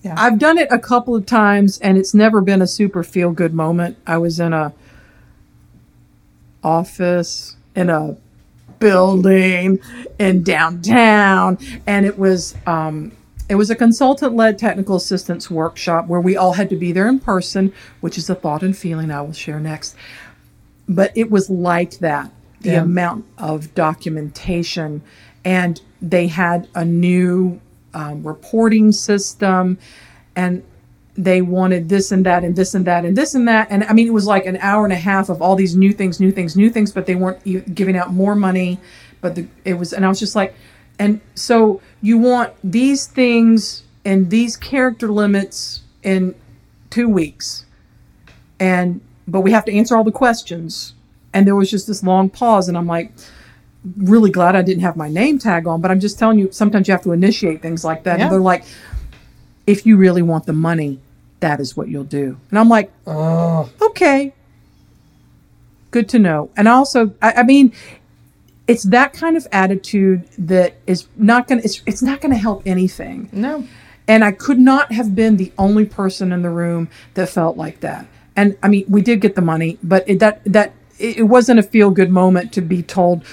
Yeah. 0.03 0.15
I've 0.17 0.39
done 0.39 0.59
it 0.59 0.69
a 0.71 0.79
couple 0.79 1.17
of 1.17 1.27
times 1.27 1.79
and 1.81 1.99
it's 1.99 2.15
never 2.15 2.41
been 2.41 2.63
a 2.63 2.67
super 2.67 3.03
feel 3.03 3.33
good 3.33 3.53
moment. 3.53 3.97
I 4.07 4.19
was 4.19 4.39
in 4.39 4.53
a 4.53 4.73
office 6.63 7.57
in 7.75 7.91
a 7.91 8.17
building 8.79 9.79
in 10.19 10.43
downtown 10.43 11.59
and 11.87 12.07
it 12.07 12.19
was 12.19 12.55
um, 12.67 13.13
it 13.49 13.55
was 13.57 13.71
a 13.71 13.75
consultant 13.75 14.35
led 14.37 14.59
technical 14.59 14.97
assistance 14.97 15.51
workshop 15.51 16.07
where 16.07 16.21
we 16.21 16.37
all 16.37 16.53
had 16.53 16.69
to 16.71 16.77
be 16.77 16.93
there 16.93 17.09
in 17.09 17.19
person 17.19 17.73
which 18.01 18.17
is 18.19 18.29
a 18.31 18.35
thought 18.37 18.63
and 18.63 18.77
feeling 18.77 19.11
i 19.11 19.21
will 19.21 19.33
share 19.33 19.59
next 19.59 19.97
but 20.89 21.11
it 21.17 21.31
was 21.31 21.51
like 21.51 21.99
that 21.99 22.31
the 22.61 22.71
Yeah. 22.73 22.83
amount 22.83 23.25
of 23.37 23.75
documentation 23.75 25.03
and 25.45 25.81
they 26.03 26.29
had 26.29 26.69
a 26.75 26.85
new 26.85 27.61
um, 27.99 28.23
reporting 28.23 28.93
system 28.93 29.77
and 30.37 30.63
they 31.15 31.43
wanted 31.43 31.89
this 31.89 32.13
and 32.13 32.25
that 32.25 32.45
and 32.45 32.55
this 32.55 32.75
and 32.75 32.87
that 32.87 33.05
and 33.05 33.17
this 33.17 33.35
and 33.35 33.49
that. 33.49 33.67
And 33.71 33.83
i 33.85 33.93
mean 33.93 34.07
it 34.07 34.13
was 34.13 34.27
like 34.27 34.47
an 34.47 34.57
hour 34.59 34.85
and 34.85 34.93
a 34.93 34.97
half 34.97 35.29
of 35.29 35.43
all 35.43 35.57
these 35.57 35.75
new 35.75 35.93
things 35.93 36.21
new 36.21 36.31
things 36.31 36.57
new 36.57 36.71
things 36.71 36.93
but 36.93 37.07
they 37.07 37.17
weren't 37.17 37.75
giving 37.75 37.97
out 37.97 38.13
more 38.13 38.35
money. 38.35 38.79
But 39.21 39.35
the, 39.35 39.49
it 39.65 39.75
was 39.75 39.93
and 39.93 40.05
i 40.05 40.09
was 40.09 40.21
just 40.21 40.37
like 40.37 40.55
and 41.01 41.21
so 41.35 41.81
you 42.01 42.19
want 42.19 42.53
these 42.63 43.07
things 43.07 43.83
and 44.05 44.31
these 44.31 44.57
character 44.57 45.09
limits 45.13 45.83
in 46.03 46.35
two 46.91 47.09
weeks. 47.09 47.67
And 48.61 49.01
but 49.27 49.41
we 49.43 49.51
have 49.51 49.65
to 49.67 49.73
answer 49.73 49.97
all 49.97 50.05
the 50.05 50.13
questions. 50.13 50.95
And 51.35 51.47
there 51.47 51.55
was 51.55 51.71
just 51.71 51.87
this 51.89 52.03
long 52.03 52.31
pause 52.31 52.69
and 52.69 52.79
i'm 52.79 52.87
like 52.87 53.13
really 53.97 54.31
glad 54.31 54.57
i 54.57 54.63
didn't 54.63 54.83
have 54.83 54.97
my 54.97 55.09
name 55.09 55.39
tag 55.39 55.67
on 55.67 55.81
but 55.81 55.91
i'm 55.91 56.01
just 56.01 56.19
telling 56.19 56.39
you 56.39 56.51
sometimes 56.53 56.89
you 56.89 56.93
have 56.93 57.03
to 57.03 57.13
initiate 57.13 57.63
things 57.63 57.85
like 57.85 58.03
that 58.05 58.19
Yeah. 58.19 58.25
and 58.25 58.33
they're 58.33 58.41
like 58.41 58.65
if 59.67 59.87
you 59.87 59.97
really 59.97 60.23
want 60.23 60.47
the 60.47 60.53
money 60.53 60.99
that 61.41 61.61
is 61.61 61.77
what 61.77 61.89
you'll 61.89 62.05
do 62.05 62.37
and 62.51 62.59
i'm 62.59 62.69
like 62.69 62.91
Oh. 63.07 63.71
okay 63.81 64.33
good 65.91 66.09
to 66.11 66.19
know 66.19 66.51
and 66.57 66.69
also 66.69 67.15
i, 67.23 67.33
I 67.35 67.43
mean 67.45 67.73
it's 68.67 68.83
that 68.85 69.13
kind 69.15 69.37
of 69.37 69.47
attitude 69.53 70.29
that 70.37 70.75
is 70.87 71.07
not 71.17 71.49
going 71.49 71.61
to 71.61 71.65
it's, 71.65 71.83
it's 71.87 72.03
not 72.03 72.21
going 72.21 72.33
to 72.33 72.39
help 72.39 72.63
anything 72.67 73.31
No. 73.33 73.67
and 74.07 74.23
I 74.25 74.33
could 74.33 74.59
not 74.59 74.93
have 74.93 75.15
been 75.15 75.37
the 75.39 75.53
only 75.57 75.87
person 75.87 76.33
in 76.33 76.43
the 76.43 76.51
room 76.51 76.89
that 77.15 77.29
felt 77.31 77.57
like 77.57 77.81
that. 77.81 78.07
And 78.37 78.57
I 78.63 78.69
mean, 78.69 78.85
we 78.89 79.01
did 79.03 79.21
get 79.23 79.35
the 79.35 79.41
money, 79.41 79.79
but 79.83 80.09
it, 80.09 80.19
that 80.21 80.43
that 80.45 80.73
it 80.99 81.17
it 81.19 81.23
wasn't 81.25 81.59
a 81.59 81.63
feel 81.63 81.91
good 81.91 82.11
moment 82.11 82.53
to 82.53 82.61
be 82.61 82.83
told 82.83 83.25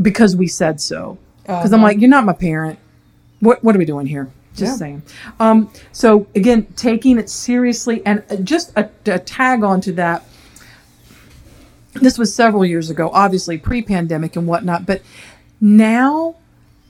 because 0.00 0.34
we 0.36 0.46
said 0.46 0.80
so. 0.80 1.18
Because 1.42 1.72
I'm 1.72 1.82
like, 1.82 1.98
you're 2.00 2.08
not 2.10 2.24
my 2.24 2.32
parent. 2.32 2.78
What 3.40 3.62
what 3.64 3.74
are 3.74 3.78
we 3.78 3.84
doing 3.84 4.06
here? 4.06 4.30
Just 4.54 4.72
Yeah. 4.72 4.76
saying. 4.76 5.02
Um, 5.40 5.70
so 5.92 6.26
again, 6.34 6.66
taking 6.76 7.18
it 7.18 7.28
seriously, 7.28 8.02
and 8.06 8.22
uh, 8.30 8.36
just 8.36 8.72
a, 8.76 8.88
a 9.06 9.18
tag 9.18 9.62
on 9.64 9.80
to 9.82 9.92
that. 9.94 10.24
This 11.94 12.16
was 12.18 12.34
several 12.34 12.64
years 12.64 12.88
ago, 12.88 13.10
obviously 13.12 13.58
pre-pandemic 13.58 14.34
and 14.36 14.46
whatnot, 14.46 14.86
but 14.86 15.02
now 15.60 16.36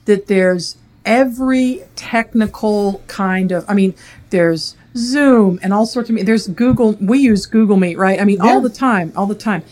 that 0.05 0.27
there's 0.27 0.77
every 1.05 1.81
technical 1.97 3.01
kind 3.07 3.51
of 3.51 3.65
i 3.67 3.73
mean 3.73 3.93
there's 4.29 4.77
zoom 4.95 5.59
and 5.61 5.73
all 5.73 5.85
sorts 5.85 6.09
of 6.09 6.25
there's 6.25 6.47
google 6.47 6.93
we 6.93 7.19
use 7.19 7.45
google 7.45 7.75
meet 7.75 7.97
right 7.97 8.21
i 8.21 8.23
mean 8.23 8.37
Yeah. 8.41 8.51
all 8.53 8.61
the 8.61 8.69
time 8.69 9.11
all 9.13 9.25
the 9.25 9.35
time 9.35 9.63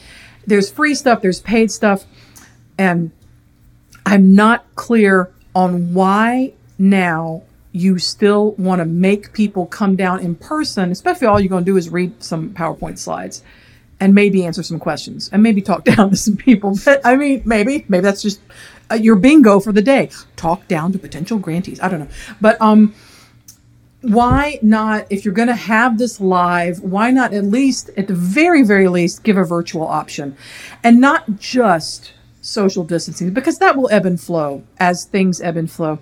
there's 0.46 0.70
free 0.70 0.94
stuff 0.94 1.22
there's 1.22 1.40
paid 1.40 1.72
stuff 1.72 2.04
and 2.78 3.12
i'm 4.06 4.36
not 4.36 4.66
clear 4.76 5.32
on 5.56 5.94
why 5.94 6.52
now 6.78 7.42
you 7.74 7.98
still 7.98 8.52
want 8.54 8.80
to 8.80 8.86
make 8.86 9.34
people 9.34 9.66
come 9.66 9.96
down 9.96 10.20
in 10.20 10.36
person 10.36 10.92
especially 10.92 11.28
all 11.28 11.40
you're 11.40 11.50
going 11.50 11.64
to 11.64 11.72
do 11.72 11.78
is 11.78 11.90
read 11.90 12.22
some 12.22 12.50
powerpoint 12.52 12.98
slides 12.98 13.44
and 14.02 14.16
maybe 14.16 14.44
answer 14.44 14.64
some 14.64 14.80
questions 14.80 15.30
and 15.32 15.42
maybe 15.42 15.62
talk 15.62 15.84
down 15.96 16.10
to 16.10 16.18
some 16.18 16.36
people. 16.36 16.78
But 16.84 17.00
I 17.06 17.16
mean, 17.16 17.44
maybe, 17.46 17.86
maybe 17.88 18.02
that's 18.02 18.22
just 18.22 18.42
uh, 18.92 18.96
your 18.96 19.16
bingo 19.16 19.62
for 19.62 19.72
the 19.72 19.82
day. 19.82 20.10
Talk 20.36 20.68
down 20.68 20.92
to 20.92 21.00
potential 21.00 21.38
grantees. 21.38 21.80
I 21.80 21.88
don't 21.88 22.02
know. 22.02 22.10
But 22.42 22.60
um, 22.60 22.94
why 24.02 24.58
not, 24.64 25.06
if 25.12 25.24
you're 25.24 25.34
going 25.36 25.48
to 25.48 25.56
have 25.56 26.00
this 26.00 26.20
live, 26.20 26.80
why 26.80 27.12
not 27.12 27.34
at 27.34 27.46
least, 27.46 27.92
at 27.96 28.08
the 28.08 28.16
very, 28.16 28.64
very 28.64 28.88
least, 28.88 29.24
give 29.24 29.38
a 29.38 29.44
virtual 29.44 29.88
option 29.88 30.36
and 30.84 31.00
not 31.00 31.38
just 31.40 32.12
social 32.42 32.84
distancing 32.84 33.32
because 33.32 33.60
that 33.60 33.78
will 33.78 33.90
ebb 33.92 34.06
and 34.06 34.20
flow 34.20 34.64
as 34.80 35.06
things 35.06 35.40
ebb 35.42 35.58
and 35.58 35.72
flow. 35.72 36.00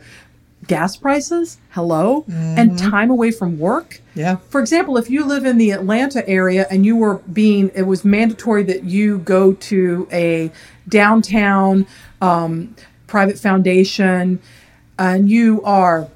Gas 0.67 0.97
prices, 0.97 1.57
hello, 1.69 2.25
and 2.27 2.77
time 2.77 3.09
away 3.09 3.31
from 3.31 3.57
work. 3.57 4.01
Yeah. 4.13 4.37
For 4.49 4.59
example, 4.59 4.97
if 4.97 5.09
you 5.09 5.25
live 5.25 5.45
in 5.45 5.57
the 5.57 5.71
Atlanta 5.71 6.27
area 6.27 6.67
and 6.69 6.85
you 6.85 6.97
were 6.97 7.19
being, 7.31 7.71
it 7.73 7.83
was 7.83 8.03
mandatory 8.03 8.63
that 8.63 8.83
you 8.83 9.19
go 9.19 9.53
to 9.53 10.07
a 10.11 10.51
downtown 10.87 11.87
um, 12.21 12.75
private 13.07 13.39
foundation 13.39 14.39
and 14.99 15.29
you 15.29 15.61
are 15.63 16.09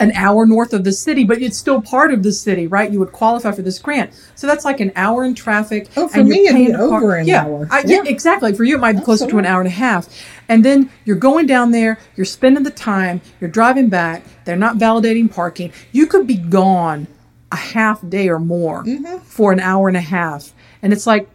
an 0.00 0.10
hour 0.12 0.46
north 0.46 0.72
of 0.72 0.82
the 0.82 0.92
city, 0.92 1.24
but 1.24 1.40
it's 1.40 1.58
still 1.58 1.80
part 1.80 2.12
of 2.12 2.22
the 2.22 2.32
city, 2.32 2.66
right? 2.66 2.90
You 2.90 2.98
would 3.00 3.12
qualify 3.12 3.52
for 3.52 3.62
this 3.62 3.78
grant. 3.78 4.12
So 4.34 4.46
that's 4.46 4.64
like 4.64 4.80
an 4.80 4.92
hour 4.96 5.24
in 5.24 5.34
traffic. 5.34 5.88
Oh, 5.96 6.08
for 6.08 6.24
me, 6.24 6.46
it'd 6.46 6.56
be 6.56 6.74
over 6.74 7.16
an 7.16 7.26
yeah, 7.26 7.44
hour. 7.44 7.68
I, 7.70 7.82
yeah. 7.86 8.02
Yeah. 8.02 8.10
exactly. 8.10 8.54
For 8.54 8.64
you, 8.64 8.76
it 8.76 8.80
might 8.80 8.94
be 8.96 9.02
closer 9.02 9.28
to 9.28 9.38
an 9.38 9.44
hour 9.46 9.60
and 9.60 9.68
a 9.68 9.70
half. 9.70 10.08
And 10.48 10.64
then 10.64 10.90
you're 11.04 11.16
going 11.16 11.46
down 11.46 11.70
there, 11.70 11.98
you're 12.16 12.24
spending 12.24 12.64
the 12.64 12.70
time, 12.70 13.20
you're 13.40 13.50
driving 13.50 13.88
back, 13.88 14.24
they're 14.46 14.56
not 14.56 14.76
validating 14.78 15.32
parking. 15.32 15.72
You 15.92 16.06
could 16.06 16.26
be 16.26 16.36
gone 16.36 17.06
a 17.52 17.56
half 17.56 18.00
day 18.08 18.28
or 18.28 18.38
more 18.38 18.82
Mm-hmm. 18.84 19.18
for 19.18 19.52
an 19.52 19.60
hour 19.60 19.86
and 19.88 19.96
a 19.96 20.00
half. 20.00 20.52
And 20.82 20.92
it's 20.92 21.06
like, 21.06 21.28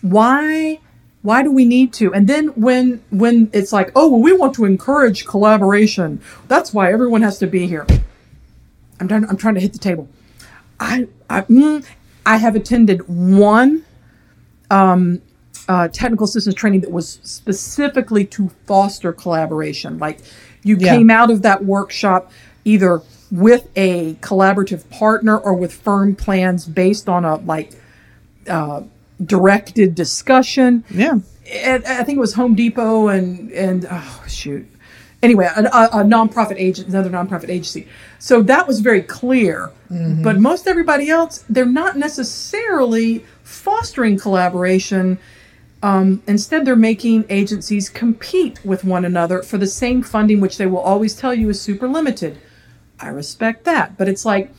why 0.00 0.78
why 1.22 1.42
do 1.42 1.50
we 1.50 1.64
need 1.64 1.92
to 1.92 2.14
and 2.14 2.28
then 2.28 2.48
when 2.48 3.02
when 3.10 3.50
it's 3.52 3.72
like 3.72 3.90
oh 3.96 4.08
well 4.08 4.20
we 4.20 4.32
want 4.32 4.54
to 4.54 4.64
encourage 4.64 5.24
collaboration 5.26 6.20
that's 6.46 6.72
why 6.72 6.92
everyone 6.92 7.22
has 7.22 7.38
to 7.38 7.46
be 7.48 7.66
here 7.66 7.84
i'm 9.00 9.08
trying 9.08 9.24
i'm 9.26 9.36
trying 9.36 9.54
to 9.54 9.60
hit 9.60 9.72
the 9.72 9.78
table 9.78 10.08
i 10.80 11.06
i, 11.30 11.42
mm, 11.42 11.84
I 12.24 12.38
have 12.38 12.56
attended 12.56 13.06
one 13.08 13.84
um, 14.70 15.22
uh, 15.68 15.86
technical 15.88 16.24
assistance 16.24 16.54
training 16.56 16.80
that 16.80 16.90
was 16.90 17.20
specifically 17.22 18.24
to 18.26 18.50
foster 18.66 19.12
collaboration 19.12 19.98
like 19.98 20.18
you 20.64 20.76
Yeah. 20.76 20.96
came 20.96 21.08
out 21.10 21.30
of 21.30 21.42
that 21.42 21.64
workshop 21.64 22.32
either 22.64 23.00
with 23.30 23.68
a 23.76 24.14
collaborative 24.14 24.88
partner 24.90 25.36
or 25.38 25.54
with 25.54 25.72
firm 25.72 26.14
plans 26.16 26.64
based 26.66 27.08
on 27.08 27.24
a 27.24 27.36
like 27.36 27.72
uh, 28.48 28.82
directed 29.24 29.94
discussion 29.94 30.84
Yeah. 30.90 31.18
and 31.52 31.84
I 31.84 32.02
think 32.02 32.16
it 32.16 32.20
was 32.20 32.34
Home 32.34 32.54
Depot 32.56 33.08
and 33.08 33.50
and 33.52 33.86
oh 33.90 34.24
shoot. 34.28 34.66
Anyway, 35.26 35.44
a, 35.44 35.60
a, 35.60 36.04
nonprofit 36.04 36.54
agent, 36.56 36.86
another 36.86 37.10
nonprofit 37.10 37.48
agency. 37.48 37.88
So 38.20 38.42
that 38.42 38.68
was 38.68 38.78
very 38.78 39.02
clear. 39.02 39.72
But 40.22 40.38
most 40.38 40.68
everybody 40.68 41.10
else, 41.10 41.44
they're 41.48 41.66
not 41.66 41.96
necessarily 41.96 43.24
fostering 43.42 44.20
collaboration. 44.20 45.18
Um, 45.82 46.22
instead, 46.28 46.64
they're 46.64 46.76
making 46.76 47.24
agencies 47.28 47.88
compete 47.88 48.64
with 48.64 48.84
one 48.84 49.04
another 49.04 49.42
for 49.42 49.58
the 49.58 49.66
same 49.66 50.00
funding, 50.00 50.40
which 50.40 50.58
they 50.58 50.66
will 50.66 50.78
always 50.92 51.16
tell 51.16 51.34
you 51.34 51.48
is 51.48 51.60
super 51.60 51.88
limited. 51.88 52.38
I 53.00 53.08
respect 53.08 53.64
that, 53.64 53.98
but 53.98 54.08
it's 54.08 54.24
like 54.24 54.52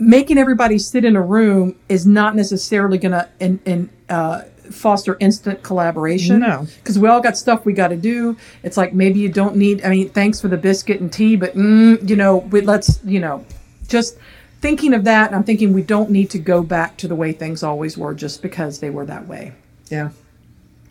making 0.00 0.36
everybody 0.36 0.80
sit 0.80 1.04
in 1.04 1.14
a 1.14 1.22
room 1.22 1.76
is 1.88 2.04
not 2.06 2.34
necessarily 2.34 2.98
going 2.98 3.12
to 3.12 3.28
in, 3.38 3.60
in, 3.64 3.90
uh, 4.08 4.42
foster 4.70 5.16
instant 5.20 5.62
collaboration. 5.62 6.40
No. 6.40 6.66
because 6.78 6.98
we 6.98 7.08
all 7.08 7.20
got 7.20 7.36
stuff 7.36 7.64
we 7.64 7.72
got 7.72 7.88
to 7.88 7.96
do. 7.96 8.36
It's 8.62 8.76
like 8.76 8.92
maybe 8.92 9.20
you 9.20 9.28
don't 9.28 9.56
need. 9.56 9.84
I 9.84 9.90
mean, 9.90 10.08
thanks 10.10 10.40
for 10.40 10.48
the 10.48 10.56
biscuit 10.56 11.00
and 11.00 11.12
tea, 11.12 11.36
but 11.36 11.54
mm, 11.54 12.08
you 12.08 12.16
know, 12.16 12.38
we, 12.38 12.60
let's 12.60 13.00
you 13.04 13.20
know, 13.20 13.44
just 13.88 14.16
thinking 14.60 14.94
of 14.94 15.04
that. 15.04 15.34
I'm 15.34 15.44
thinking 15.44 15.72
we 15.72 15.82
don't 15.82 16.10
need 16.10 16.30
to 16.30 16.38
go 16.38 16.62
back 16.62 16.96
to 16.98 17.08
the 17.08 17.14
way 17.14 17.32
things 17.32 17.62
always 17.62 17.98
were 17.98 18.14
just 18.14 18.42
because 18.42 18.78
they 18.78 18.90
were 18.90 19.06
that 19.06 19.26
way. 19.26 19.52
Yeah, 19.90 20.10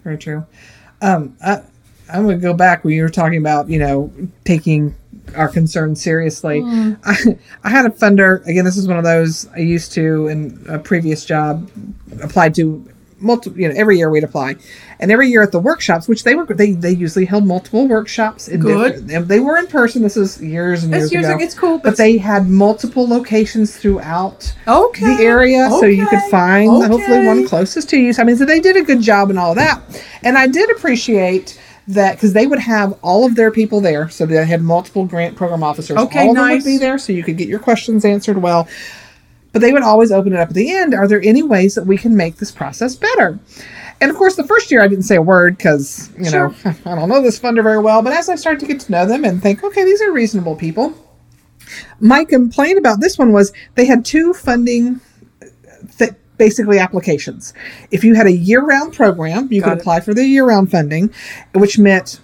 very 0.03 0.17
true. 0.17 0.45
Um, 1.01 1.37
I, 1.43 1.61
I'm 2.11 2.23
going 2.23 2.37
to 2.37 2.41
go 2.41 2.53
back 2.53 2.83
when 2.83 2.93
you 2.93 3.03
were 3.03 3.09
talking 3.09 3.37
about, 3.37 3.69
you 3.69 3.79
know, 3.79 4.11
taking 4.43 4.95
our 5.35 5.47
concerns 5.47 6.01
seriously. 6.01 6.61
I, 6.65 7.37
I 7.63 7.69
had 7.69 7.85
a 7.85 7.89
funder. 7.89 8.45
Again, 8.47 8.65
this 8.65 8.77
is 8.77 8.87
one 8.87 8.97
of 8.97 9.03
those 9.03 9.47
I 9.49 9.59
used 9.59 9.91
to 9.93 10.27
in 10.27 10.65
a 10.67 10.79
previous 10.79 11.23
job 11.23 11.69
applied 12.21 12.55
to 12.55 12.87
multiple. 13.19 13.59
You 13.59 13.69
know, 13.69 13.75
every 13.77 13.97
year 13.97 14.09
we'd 14.09 14.23
apply, 14.23 14.55
and 14.99 15.11
every 15.11 15.29
year 15.29 15.41
at 15.43 15.51
the 15.51 15.59
workshops, 15.59 16.07
which 16.07 16.23
they 16.23 16.35
were 16.35 16.45
they 16.45 16.71
they 16.71 16.91
usually 16.91 17.25
held 17.25 17.45
multiple 17.45 17.87
workshops. 17.87 18.47
In 18.47 18.61
Good. 18.61 19.09
and 19.09 19.27
they 19.27 19.39
were 19.39 19.57
in 19.57 19.67
person. 19.67 20.01
This 20.01 20.17
is 20.17 20.41
years 20.41 20.83
and 20.83 20.93
years, 20.93 21.11
years 21.11 21.25
ago. 21.25 21.35
ago, 21.35 21.43
it's 21.43 21.53
cool, 21.53 21.77
but, 21.77 21.83
but- 21.91 21.97
they 21.97 22.17
had 22.17 22.47
multiple 22.47 23.07
locations 23.07 23.75
throughout 23.75 24.53
Okay. 24.67 25.17
the 25.17 25.23
area 25.23 25.69
so 25.69 25.85
you 25.85 26.05
could 26.07 26.19
Okay. 26.19 26.29
find 26.29 26.69
hopefully 26.85 27.25
one 27.25 27.47
closest 27.47 27.89
to 27.89 27.97
you. 27.97 28.13
So, 28.13 28.21
I 28.21 28.25
mean, 28.25 28.37
so 28.37 28.45
they 28.45 28.59
did 28.59 28.75
a 28.77 28.81
good 28.83 29.01
job 29.01 29.29
and 29.29 29.37
all 29.39 29.55
that. 29.55 29.81
And 30.23 30.37
I 30.37 30.47
did 30.47 30.69
appreciate 30.71 31.59
that 31.87 32.15
because 32.15 32.33
they 32.33 32.45
would 32.45 32.59
have 32.59 32.93
all 33.01 33.25
of 33.25 33.35
their 33.35 33.49
people 33.49 33.81
there. 33.81 34.09
So 34.09 34.25
they 34.27 34.45
had 34.45 34.61
multiple 34.61 35.05
grant 35.05 35.35
program 35.35 35.63
officers. 35.63 35.97
Okay, 35.97 36.19
all 36.25 36.29
of 36.31 36.35
them 36.35 36.49
would 36.49 36.63
be 36.63 36.77
there 36.77 36.99
so 36.99 37.11
you 37.13 37.23
could 37.23 37.35
get 37.37 37.47
your 37.47 37.57
questions 37.57 38.05
answered 38.05 38.37
well. 38.39 38.67
But 39.51 39.61
they 39.61 39.73
would 39.73 39.81
always 39.81 40.11
open 40.11 40.33
it 40.33 40.39
up 40.39 40.49
at 40.49 40.53
the 40.53 40.71
end. 40.71 40.93
Are 40.93 41.07
there 41.07 41.21
any 41.23 41.41
ways 41.41 41.75
that 41.75 41.85
we 41.87 41.97
can 41.97 42.15
make 42.15 42.37
this 42.37 42.51
process 42.51 42.95
better? 42.95 43.39
And 44.01 44.11
of 44.11 44.15
course, 44.17 44.35
the 44.35 44.43
first 44.45 44.69
year 44.71 44.81
I 44.81 44.87
didn't 44.87 45.03
say 45.05 45.15
a 45.15 45.21
word 45.21 45.57
because, 45.57 46.09
you 46.17 46.29
know, 46.29 46.53
I 46.65 46.95
don't 46.95 47.09
know 47.09 47.21
this 47.21 47.39
funder 47.39 47.63
very 47.63 47.79
well. 47.79 48.01
But 48.01 48.13
as 48.13 48.29
I 48.29 48.35
started 48.35 48.59
to 48.61 48.67
get 48.67 48.79
to 48.81 48.91
know 48.91 49.05
them 49.05 49.25
and 49.25 49.41
think, 49.41 49.63
okay, 49.63 49.83
these 49.83 50.01
are 50.01 50.11
reasonable 50.11 50.55
people, 50.55 50.93
my 51.99 52.23
complaint 52.25 52.77
about 52.77 52.99
this 53.01 53.17
one 53.17 53.33
was 53.33 53.51
they 53.75 53.85
had 53.85 54.05
two 54.05 54.33
funding 54.33 55.01
th- 55.97 56.13
basically 56.37 56.79
applications. 56.79 57.53
If 57.91 58.03
you 58.03 58.15
had 58.15 58.27
a 58.27 58.31
year-round 58.31 58.93
program, 58.93 59.51
you 59.51 59.61
Got 59.61 59.67
could 59.69 59.77
it. 59.79 59.81
apply 59.81 59.99
for 60.01 60.13
the 60.13 60.25
year-round 60.25 60.71
funding, 60.71 61.13
which 61.53 61.77
meant 61.77 62.19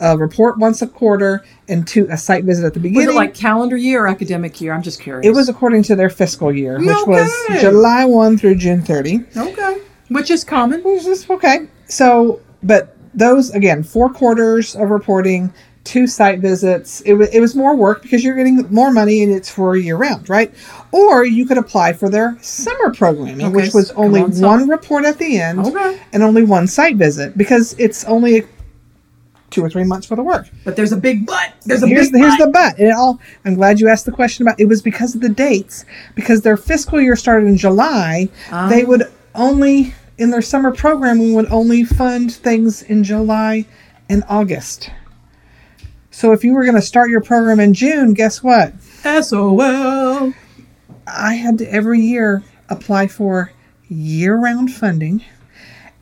a 0.00 0.16
report 0.16 0.58
once 0.58 0.82
a 0.82 0.86
quarter 0.86 1.44
and 1.68 1.86
two 1.86 2.06
a 2.10 2.16
site 2.16 2.44
visit 2.44 2.64
at 2.64 2.74
the 2.74 2.80
Was 2.80 2.82
beginning. 2.90 3.08
it 3.10 3.14
like 3.14 3.34
calendar 3.34 3.76
year 3.76 4.04
or 4.04 4.08
academic 4.08 4.60
year? 4.60 4.72
I'm 4.72 4.82
just 4.82 5.00
curious. 5.00 5.26
it 5.26 5.30
was 5.34 5.48
according 5.48 5.82
to 5.84 5.96
their 5.96 6.10
fiscal 6.10 6.52
year, 6.54 6.78
which 6.78 7.06
was 7.06 7.30
July 7.60 8.04
1 8.04 8.38
through 8.38 8.56
June 8.56 8.82
30. 8.82 9.24
okay, 9.36 9.78
which 10.08 10.30
is 10.30 10.42
common. 10.44 10.82
Which 10.82 11.04
is 11.06 11.28
okay. 11.30 11.68
So, 11.86 12.40
but 12.62 12.96
those 13.14 13.50
again, 13.50 13.82
four 13.82 14.08
quarters 14.12 14.74
of 14.76 14.90
reporting, 14.90 15.52
two 15.84 16.06
site 16.06 16.38
visits. 16.40 17.00
It, 17.02 17.14
wa 17.14 17.26
it 17.32 17.40
was 17.40 17.54
more 17.56 17.74
work 17.74 18.02
because 18.02 18.22
you're 18.22 18.36
getting 18.36 18.56
more 18.70 18.92
money 18.92 19.22
and 19.22 19.32
it's 19.32 19.50
for 19.50 19.76
year 19.76 19.96
round, 19.96 20.28
right? 20.28 20.52
Or 20.92 21.24
you 21.24 21.44
could 21.46 21.58
apply 21.58 21.92
for 21.94 22.08
their 22.08 22.36
summer 22.40 22.92
programming, 22.94 23.46
Okay, 23.46 23.54
which 23.56 23.74
was 23.74 23.90
only 23.92 24.20
on, 24.22 24.30
one 24.40 24.68
report 24.68 25.04
at 25.04 25.18
the 25.18 25.38
end 25.40 25.60
Okay. 25.66 26.00
and 26.12 26.22
only 26.22 26.42
one 26.44 26.66
site 26.66 26.96
visit 26.96 27.36
because 27.36 27.74
it's 27.78 28.04
only 28.04 28.44
two 29.50 29.62
or 29.64 29.70
three 29.70 29.84
months 29.84 30.06
for 30.06 30.16
the 30.16 30.22
work. 30.22 30.48
But 30.64 30.76
there's 30.76 30.92
a 30.92 30.96
big 30.96 31.26
but. 31.26 31.54
There's 31.64 31.82
a 31.82 31.86
Here's 31.86 32.06
big 32.06 32.12
the, 32.14 32.18
here's 32.20 32.36
but. 32.36 32.46
the 32.46 32.52
but. 32.52 32.78
And 32.78 32.88
it 32.88 32.94
all 32.94 33.20
I'm 33.44 33.54
glad 33.54 33.80
you 33.80 33.88
asked 33.88 34.06
the 34.06 34.12
question 34.12 34.46
about 34.46 34.58
it 34.60 34.66
was 34.66 34.82
because 34.82 35.14
of 35.14 35.20
the 35.20 35.28
dates. 35.28 35.84
Because 36.14 36.42
their 36.42 36.56
fiscal 36.56 37.00
year 37.00 37.16
started 37.16 37.46
in 37.46 37.56
July, 37.56 38.28
they 38.68 38.84
would 38.84 39.04
only 39.34 39.94
in 40.18 40.30
their 40.30 40.42
summer 40.42 40.70
programming 40.72 41.34
would 41.34 41.50
only 41.50 41.84
fund 41.84 42.32
things 42.32 42.82
in 42.82 43.02
July 43.02 43.66
and 44.08 44.22
August. 44.28 44.90
So 46.10 46.32
if 46.32 46.44
you 46.44 46.52
were 46.52 46.64
going 46.64 46.74
to 46.74 46.82
start 46.82 47.08
your 47.08 47.22
program 47.22 47.60
in 47.60 47.72
June, 47.72 48.12
guess 48.12 48.42
what? 48.42 48.74
SOL. 48.82 50.34
I 51.06 51.34
had 51.34 51.58
to 51.58 51.72
every 51.72 52.00
year 52.00 52.42
apply 52.68 53.06
for 53.06 53.52
year-round 53.88 54.72
funding 54.72 55.24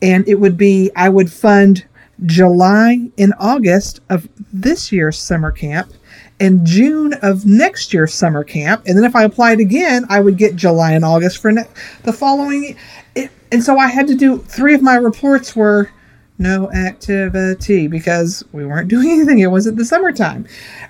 and 0.01 0.27
it 0.27 0.35
would 0.35 0.57
be 0.57 0.91
I 0.95 1.09
would 1.09 1.31
fund 1.31 1.85
July 2.25 3.09
and 3.17 3.33
August 3.39 4.01
of 4.09 4.27
this 4.51 4.91
year's 4.91 5.17
summer 5.17 5.51
camp 5.51 5.93
and 6.39 6.65
June 6.65 7.13
of 7.21 7.45
next 7.45 7.93
year's 7.93 8.13
summer 8.13 8.43
camp. 8.43 8.83
And 8.85 8.97
then 8.97 9.05
if 9.05 9.15
I 9.15 9.23
applied 9.23 9.59
again 9.59 10.05
I 10.09 10.19
would 10.19 10.37
get 10.37 10.55
July 10.55 10.91
and 10.93 11.05
August 11.05 11.37
for 11.37 11.51
ne- 11.51 11.63
the 12.03 12.13
following 12.13 12.75
it, 13.15 13.31
and 13.51 13.63
so 13.63 13.77
I 13.77 13.87
had 13.87 14.07
to 14.07 14.15
do 14.15 14.37
three 14.37 14.73
of 14.73 14.81
my 14.81 14.95
reports 14.95 15.55
were 15.55 15.91
no 16.39 16.71
activity 16.71 17.87
because 17.87 18.43
we 18.53 18.65
weren't 18.65 18.87
doing 18.87 19.11
anything. 19.11 19.39
It 19.39 19.51
wasn't 19.51 19.77
the 19.77 19.85
summertime. 19.85 20.47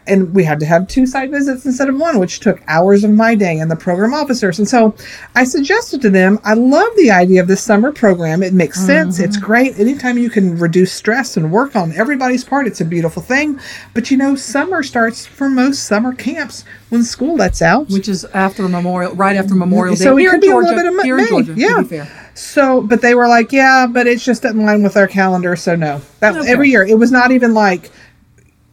And 0.07 0.33
we 0.33 0.43
had 0.43 0.59
to 0.61 0.65
have 0.65 0.87
two 0.87 1.05
site 1.05 1.31
visits 1.31 1.65
instead 1.65 1.89
of 1.89 1.97
one, 1.97 2.19
which 2.19 2.39
took 2.39 2.61
hours 2.67 3.03
of 3.03 3.11
my 3.11 3.35
day 3.35 3.59
and 3.59 3.69
the 3.69 3.75
program 3.75 4.13
officers. 4.13 4.59
And 4.59 4.67
so 4.67 4.95
I 5.35 5.43
suggested 5.43 6.01
to 6.01 6.09
them, 6.09 6.39
I 6.43 6.53
love 6.53 6.89
the 6.95 7.11
idea 7.11 7.41
of 7.41 7.47
this 7.47 7.63
summer 7.63 7.91
program. 7.91 8.43
It 8.43 8.53
makes 8.53 8.79
sense. 8.79 9.19
It's 9.19 9.35
mm-hmm. 9.35 9.45
great. 9.45 9.79
Anytime 9.79 10.17
you 10.17 10.29
can 10.29 10.57
reduce 10.57 10.93
stress 10.93 11.35
and 11.35 11.51
work 11.51 11.75
on 11.75 11.91
everybody's 11.93 12.43
part, 12.43 12.67
it's 12.67 12.81
a 12.81 12.85
beautiful 12.85 13.21
thing. 13.21 13.59
But 13.93 14.11
you 14.11 14.17
know, 14.17 14.35
summer 14.35 14.83
starts 14.83 15.25
for 15.25 15.49
most 15.49 15.85
summer 15.85 16.13
camps 16.13 16.63
when 16.89 17.03
school 17.03 17.35
lets 17.35 17.61
out. 17.61 17.89
Which 17.89 18.07
is 18.07 18.25
after 18.25 18.67
Memorial, 18.67 19.15
right 19.15 19.35
after 19.35 19.55
Memorial 19.55 19.95
Day. 19.95 20.03
So 20.03 20.17
it 20.17 20.21
here 20.21 20.31
could 20.31 20.35
in 20.35 20.41
be 20.41 20.47
a 20.47 20.51
Georgia. 20.51 20.67
little 20.67 20.83
bit 20.83 20.89
of 20.89 21.17
May. 21.17 21.27
Georgia. 21.27 21.53
yeah. 21.55 22.18
So, 22.33 22.81
but 22.81 23.01
they 23.01 23.15
were 23.15 23.27
like, 23.27 23.51
yeah, 23.51 23.87
but 23.87 24.07
it's 24.07 24.23
just 24.23 24.45
in 24.45 24.65
line 24.65 24.83
with 24.83 24.95
our 24.97 25.07
calendar. 25.07 25.55
So 25.55 25.75
no, 25.75 26.01
that 26.19 26.35
Okay. 26.35 26.49
every 26.49 26.69
year 26.69 26.85
it 26.85 26.97
was 26.97 27.11
not 27.11 27.31
even 27.31 27.53
like, 27.53 27.91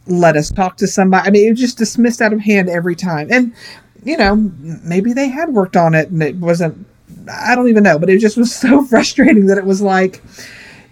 let 0.07 0.37
us 0.37 0.49
talk 0.49 0.77
to 0.77 0.87
somebody. 0.87 1.27
I 1.27 1.31
mean, 1.31 1.47
it 1.47 1.51
was 1.51 1.59
just 1.59 1.77
dismissed 1.77 2.21
out 2.21 2.31
of 2.33 2.39
hand 2.39 2.69
every 2.69 2.95
time. 2.95 3.27
And 3.31 3.53
you 4.03 4.15
know, 4.15 4.35
maybe 4.83 5.11
they 5.11 5.27
had 5.27 5.49
worked 5.49 5.75
on 5.75 5.93
it 5.93 6.09
and 6.09 6.21
it 6.23 6.35
wasn't. 6.37 6.85
I 7.29 7.55
don't 7.55 7.67
even 7.67 7.83
know, 7.83 7.99
but 7.99 8.09
it 8.09 8.19
just 8.19 8.37
was 8.37 8.55
so 8.55 8.85
frustrating 8.89 9.47
that 9.47 9.57
it 9.57 9.65
was 9.65 9.81
like. 9.81 10.21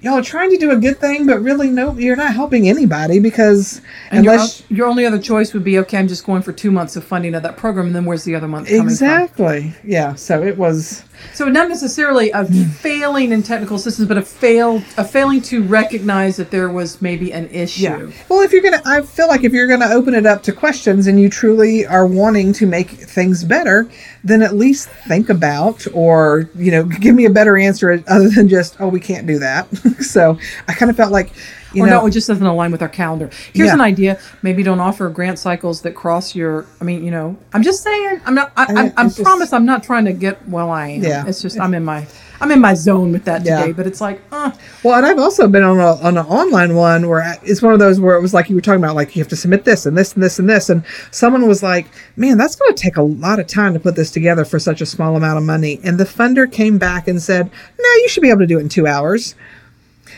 Y'all 0.01 0.15
are 0.19 0.21
trying 0.21 0.51
to 0.51 0.57
do 0.57 0.69
a 0.69 0.75
good 0.77 0.99
thing, 0.99 1.25
but 1.25 1.39
really, 1.41 1.67
no, 1.67 1.97
you're 1.97 2.15
not 2.17 2.35
helping 2.35 2.69
anybody 2.69 3.19
because 3.19 3.81
And 4.11 4.23
your, 4.23 4.33
unless 4.33 4.61
your 4.69 4.85
only 4.85 5.03
other 5.03 5.17
choice 5.17 5.51
would 5.53 5.63
be 5.63 5.79
okay. 5.79 5.97
I'm 5.97 6.07
just 6.07 6.23
going 6.27 6.43
for 6.43 6.51
two 6.51 6.69
months 6.69 6.95
of 6.95 7.03
funding 7.03 7.33
of 7.33 7.41
that 7.41 7.57
program, 7.57 7.87
and 7.87 7.95
then 7.95 8.05
where's 8.05 8.23
the 8.23 8.35
other 8.35 8.47
month 8.47 8.67
coming 8.67 8.83
exactly, 8.83 9.73
yeah. 9.83 10.13
So 10.13 10.43
it 10.43 10.59
was, 10.59 11.03
So 11.33 11.45
not 11.49 11.69
necessarily 11.69 12.31
a 12.31 12.45
failing 12.45 13.31
in 13.31 13.43
technical 13.43 13.75
assistance, 13.75 14.07
but 14.07 14.17
a 14.17 14.21
fail 14.21 14.81
a 14.97 15.03
failing 15.03 15.41
to 15.43 15.63
recognize 15.63 16.37
that 16.37 16.51
there 16.51 16.69
was 16.69 17.01
maybe 17.01 17.31
an 17.31 17.49
issue. 17.49 18.11
Well, 18.29 18.41
if 18.41 18.53
you're 18.53 18.61
gonna, 18.61 18.81
I 18.85 19.01
feel 19.01 19.27
like 19.27 19.43
if 19.43 19.51
you're 19.51 19.67
gonna 19.67 19.93
open 19.93 20.13
it 20.13 20.25
up 20.25 20.43
to 20.43 20.53
questions 20.53 21.07
and 21.07 21.19
you 21.19 21.29
truly 21.29 21.85
are 21.85 22.05
wanting 22.05 22.53
to 22.53 22.65
make 22.65 22.89
things 22.89 23.43
better, 23.43 23.89
then 24.23 24.41
at 24.41 24.55
least 24.55 24.89
think 25.07 25.29
about 25.29 25.85
or 25.93 26.49
you 26.55 26.71
know 26.71 26.83
give 26.83 27.15
me 27.15 27.25
a 27.25 27.29
better 27.29 27.57
answer 27.57 28.03
other 28.07 28.29
than 28.29 28.47
just 28.47 28.77
oh 28.79 28.87
we 28.87 28.99
can't 28.99 29.27
do 29.27 29.39
that. 29.39 29.67
so 29.99 30.37
I 30.67 30.73
kind 30.73 30.89
of 30.89 30.97
felt 30.97 31.11
like 31.11 31.31
you 31.75 31.83
or 31.83 31.87
know 31.87 32.01
no, 32.01 32.05
it 32.07 32.11
just 32.11 32.27
doesn't 32.27 32.45
align 32.45 32.71
with 32.71 32.81
our 32.81 32.89
calendar. 32.89 33.29
Here's 33.53 33.67
Yeah. 33.67 33.73
an 33.73 33.81
idea: 33.81 34.19
maybe 34.41 34.63
don't 34.63 34.79
offer 34.79 35.09
grant 35.09 35.39
cycles 35.39 35.81
that 35.81 35.93
cross 35.95 36.35
your. 36.35 36.65
I 36.81 36.83
mean, 36.83 37.03
you 37.03 37.11
know, 37.11 37.37
I'm 37.53 37.63
just 37.63 37.83
saying. 37.83 38.21
I'm 38.25 38.35
not. 38.35 38.51
I, 38.57 38.63
I- 38.63 38.65
I, 38.65 38.93
I 38.97 39.05
it's 39.05 39.15
just- 39.15 39.23
promise. 39.23 39.53
I'm 39.53 39.65
not 39.65 39.83
trying 39.83 40.05
to 40.05 40.13
get. 40.13 40.47
Well, 40.47 40.71
I 40.71 40.87
am. 40.89 41.03
Yeah. 41.03 41.25
It's 41.27 41.41
just 41.41 41.59
I'm 41.59 41.73
in 41.73 41.83
my. 41.83 42.05
I'm 42.41 42.51
in 42.51 42.59
my 42.59 42.73
zone 42.73 43.13
with 43.13 43.23
that 43.25 43.45
Yeah. 43.45 43.61
today. 43.61 43.71
But 43.71 43.87
it's 43.87 44.01
like, 44.01 44.19
uh, 44.29 44.51
Well, 44.83 44.95
and 44.95 45.05
I've 45.05 45.17
also 45.19 45.47
been 45.47 45.63
on 45.63 45.79
a, 45.79 45.93
on 46.01 46.17
an 46.17 46.25
online 46.25 46.75
one 46.75 47.07
where 47.07 47.23
it's 47.43 47.61
one 47.61 47.71
of 47.71 47.79
those 47.79 47.97
where 47.97 48.17
it 48.17 48.21
was 48.21 48.33
like 48.33 48.49
you 48.49 48.55
were 48.55 48.61
talking 48.61 48.83
about, 48.83 48.93
like 48.93 49.15
you 49.15 49.21
have 49.21 49.29
to 49.29 49.37
submit 49.37 49.63
this 49.63 49.85
and 49.85 49.97
this 49.97 50.13
and 50.13 50.21
this 50.21 50.37
and 50.37 50.49
this, 50.49 50.69
and 50.69 50.83
someone 51.11 51.47
was 51.47 51.63
like, 51.63 51.87
"Man, 52.17 52.37
that's 52.37 52.57
going 52.57 52.75
to 52.75 52.81
take 52.81 52.97
a 52.97 53.01
lot 53.01 53.39
of 53.39 53.47
time 53.47 53.73
to 53.73 53.79
put 53.79 53.95
this 53.95 54.11
together 54.11 54.43
for 54.43 54.59
such 54.59 54.81
a 54.81 54.85
small 54.85 55.15
amount 55.15 55.37
of 55.37 55.45
money." 55.45 55.79
And 55.85 55.97
the 55.97 56.03
funder 56.03 56.51
came 56.51 56.77
back 56.77 57.07
and 57.07 57.21
said, 57.21 57.45
"No, 57.79 57.89
you 58.01 58.09
should 58.09 58.21
be 58.21 58.29
able 58.29 58.41
to 58.41 58.47
do 58.47 58.57
it 58.57 58.61
in 58.63 58.69
two 58.69 58.85
hours." 58.85 59.33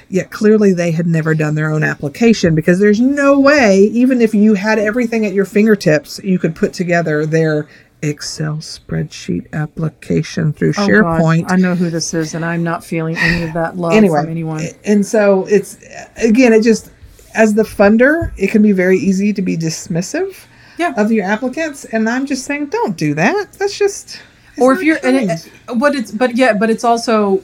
Yet 0.10 0.32
clearly 0.32 0.74
they 0.74 0.92
had 0.92 1.06
never 1.06 1.36
done 1.36 1.56
their 1.56 1.70
own 1.70 1.84
application 1.84 2.56
because 2.56 2.80
there's 2.80 3.00
no 3.02 3.40
way, 3.40 3.80
even 3.80 4.22
if 4.22 4.34
you 4.34 4.54
had 4.54 4.80
everything 4.80 5.26
at 5.26 5.34
your 5.34 5.46
fingertips, 5.46 6.20
you 6.24 6.40
could 6.40 6.56
put 6.56 6.74
together 6.74 7.26
their 7.26 7.68
Excel 8.02 8.58
spreadsheet 8.58 9.52
application 9.54 10.54
through 10.54 10.70
oh 10.78 10.88
SharePoint 10.88 11.48
God, 11.48 11.52
I 11.52 11.56
know 11.56 11.76
who 11.76 11.90
this 11.90 12.14
is, 12.14 12.36
and 12.36 12.46
I'm 12.46 12.64
not 12.64 12.86
feeling 12.86 13.18
any 13.18 13.44
of 13.44 13.54
that 13.54 13.76
love 13.76 13.92
anyway, 13.94 14.22
from 14.22 14.30
anyone. 14.30 14.66
and 14.86 15.04
so 15.06 15.46
it's 15.48 15.78
again, 16.18 16.54
it 16.54 16.62
just 16.62 16.92
as 17.34 17.56
the 17.56 17.64
funder, 17.64 18.32
it 18.38 18.52
can 18.52 18.62
be 18.62 18.72
very 18.72 18.98
easy 18.98 19.34
to 19.34 19.42
be 19.42 19.58
dismissive 19.58 20.46
Yeah. 20.78 20.94
of 20.96 21.12
your 21.12 21.26
applicants, 21.26 21.86
and 21.86 22.08
I'm 22.08 22.28
just 22.28 22.46
saying, 22.46 22.68
don't 22.68 22.96
do 22.96 23.14
that. 23.16 23.54
That's 23.54 23.78
just 23.78 24.22
or 24.60 24.74
if 24.74 24.84
you're 24.84 25.00
and 25.04 25.32
it, 25.32 25.52
but 25.78 25.96
it's 25.96 26.12
but 26.12 26.36
yeah 26.36 26.54
but 26.54 26.70
it's 26.70 26.84
also 26.84 27.44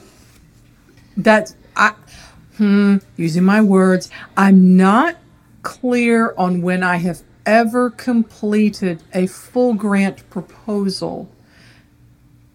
that 1.16 1.54
i 1.76 1.92
hmm 2.56 2.96
using 3.16 3.44
my 3.44 3.60
words 3.60 4.10
i'm 4.36 4.76
not 4.76 5.16
clear 5.62 6.34
on 6.36 6.62
when 6.62 6.82
i 6.82 6.96
have 6.96 7.22
ever 7.46 7.90
completed 7.90 9.02
a 9.12 9.26
full 9.26 9.74
grant 9.74 10.28
proposal. 10.30 11.28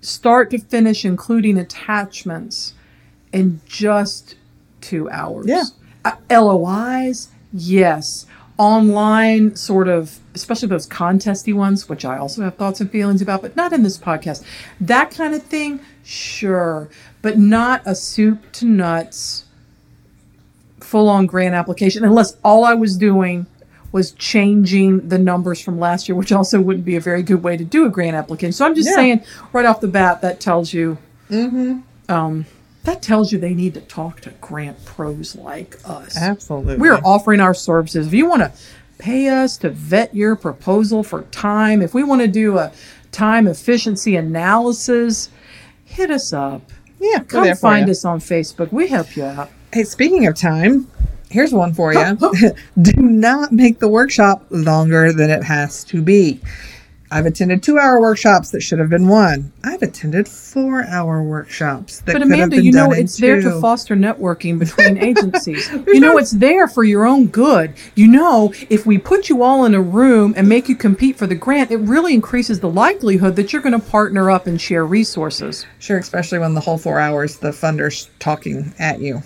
Start 0.01 0.49
to 0.51 0.59
finish 0.59 1.05
including 1.05 1.57
attachments 1.57 2.73
in 3.31 3.61
just 3.65 4.35
two 4.81 5.09
hours. 5.09 5.45
Yeah. 5.47 5.63
uh, 6.05 6.15
lois 6.29 7.29
yes. 7.51 8.25
Online 8.57 9.55
sort 9.55 9.87
of 9.87 10.19
especially 10.35 10.67
those 10.67 10.85
contesty 10.85 11.53
ones 11.53 11.87
which 11.89 12.03
i 12.05 12.17
also 12.17 12.41
have 12.43 12.55
thoughts 12.55 12.79
and 12.81 12.91
feelings 12.91 13.21
about 13.21 13.41
but 13.41 13.55
not 13.55 13.71
in 13.73 13.83
this 13.83 13.97
podcast. 13.97 14.43
That 14.81 15.11
kind 15.11 15.33
of 15.33 15.43
thing 15.43 15.79
sure 16.03 16.89
but 17.21 17.37
not 17.37 17.81
a 17.85 17.95
soup 17.95 18.51
to 18.53 18.65
nuts 18.65 19.45
full-on 20.89 21.25
grant 21.25 21.53
application 21.53 22.03
unless 22.03 22.35
all 22.43 22.63
i 22.65 22.73
was 22.73 22.97
doing 22.97 23.45
was 23.91 24.11
changing 24.13 25.07
the 25.09 25.17
numbers 25.17 25.59
from 25.61 25.79
last 25.79 26.07
year 26.09 26.15
which 26.15 26.31
also 26.31 26.59
wouldn't 26.61 26.85
be 26.85 26.95
a 26.95 26.99
very 27.01 27.23
good 27.23 27.41
way 27.43 27.55
to 27.57 27.63
do 27.63 27.85
a 27.85 27.89
grant 27.89 28.15
application 28.15 28.51
so 28.53 28.65
i'm 28.65 28.75
just 28.75 28.89
Yeah. 28.89 28.95
saying 28.95 29.23
right 29.53 29.65
off 29.65 29.81
the 29.81 29.87
bat 29.87 30.21
that 30.21 30.39
tells 30.39 30.73
you 30.73 30.97
um, 32.09 32.45
that 32.85 33.01
tells 33.01 33.31
you 33.31 33.37
they 33.39 33.53
need 33.53 33.73
to 33.75 33.81
talk 33.81 34.21
to 34.21 34.31
grant 34.41 34.83
pros 34.85 35.35
like 35.35 35.77
us 35.85 36.17
absolutely 36.17 36.77
we're 36.77 36.95
offering 37.03 37.39
our 37.39 37.53
services. 37.53 38.07
If 38.07 38.13
you 38.13 38.27
want 38.27 38.41
to 38.41 38.51
pay 38.97 39.29
us 39.29 39.57
to 39.57 39.69
vet 39.69 40.13
your 40.15 40.35
proposal 40.35 41.03
for 41.03 41.21
time, 41.31 41.81
if 41.81 41.93
we 41.93 42.03
want 42.03 42.21
to 42.21 42.27
do 42.27 42.57
a 42.57 42.71
time 43.11 43.47
efficiency 43.47 44.15
analysis, 44.15 45.29
hit 45.85 46.09
us 46.11 46.33
up. 46.33 46.61
yeah. 46.99 47.19
Come 47.19 47.55
find 47.55 47.87
you. 47.87 47.91
us 47.91 48.03
on 48.05 48.19
Facebook. 48.19 48.71
We 48.71 48.87
help 48.87 49.15
you 49.15 49.23
out. 49.23 49.49
Hey, 49.71 49.83
speaking 49.83 50.25
of 50.25 50.35
time, 50.35 50.87
here's 51.29 51.53
one 51.53 51.75
for 51.75 51.93
you. 51.93 52.17
Do 52.81 52.93
not 53.01 53.51
make 53.51 53.77
the 53.77 53.87
workshop 53.87 54.43
longer 54.49 55.13
than 55.13 55.29
it 55.29 55.43
has 55.43 55.83
to 55.85 56.01
be. 56.01 56.41
I've 57.11 57.25
attended 57.25 57.63
two 57.63 57.79
hour 57.79 57.99
workshops 57.99 58.51
that 58.51 58.61
should 58.61 58.77
have 58.79 58.89
been 58.89 59.07
one. 59.07 59.51
I've 59.63 59.81
attended 59.81 60.27
four 60.27 60.83
hour 60.83 61.23
workshops 61.23 62.01
that 62.01 62.13
But 62.13 62.13
could 62.13 62.21
have 62.21 62.27
Amanda, 62.29 62.55
been 62.57 62.65
you 62.65 62.71
know 62.71 62.87
done 62.89 62.97
in 62.97 63.03
it's 63.05 63.17
there 63.17 63.41
to 63.41 63.59
foster 63.59 63.95
networking 63.95 64.59
between 64.59 64.97
agencies. 65.03 65.69
you 65.87 65.99
know 65.99 66.17
it's 66.17 66.31
there 66.31 66.67
for 66.67 66.83
your 66.83 67.05
own 67.05 67.27
good. 67.27 67.73
You 67.95 68.07
know 68.07 68.53
if 68.69 68.85
we 68.85 68.97
put 68.97 69.27
you 69.29 69.41
all 69.41 69.65
in 69.65 69.73
a 69.73 69.81
room 69.81 70.33
and 70.37 70.47
make 70.47 70.69
you 70.69 70.75
compete 70.75 71.17
for 71.17 71.25
the 71.27 71.35
grant, 71.35 71.71
it 71.71 71.77
really 71.77 72.13
increases 72.13 72.59
the 72.59 72.69
likelihood 72.69 73.35
that 73.37 73.51
you're 73.53 73.61
going 73.61 73.79
to 73.79 73.87
partner 73.89 74.29
up 74.29 74.45
and 74.45 74.61
share 74.61 74.85
resources. 74.85 75.65
Sure, 75.79 75.97
especially 75.97 76.39
when 76.39 76.53
the 76.53 76.61
whole 76.61 76.77
four 76.77 76.99
hours 76.99 77.37
the 77.37 77.51
funder's 77.51 78.09
talking 78.19 78.73
at 78.77 78.99
you. 78.99 79.23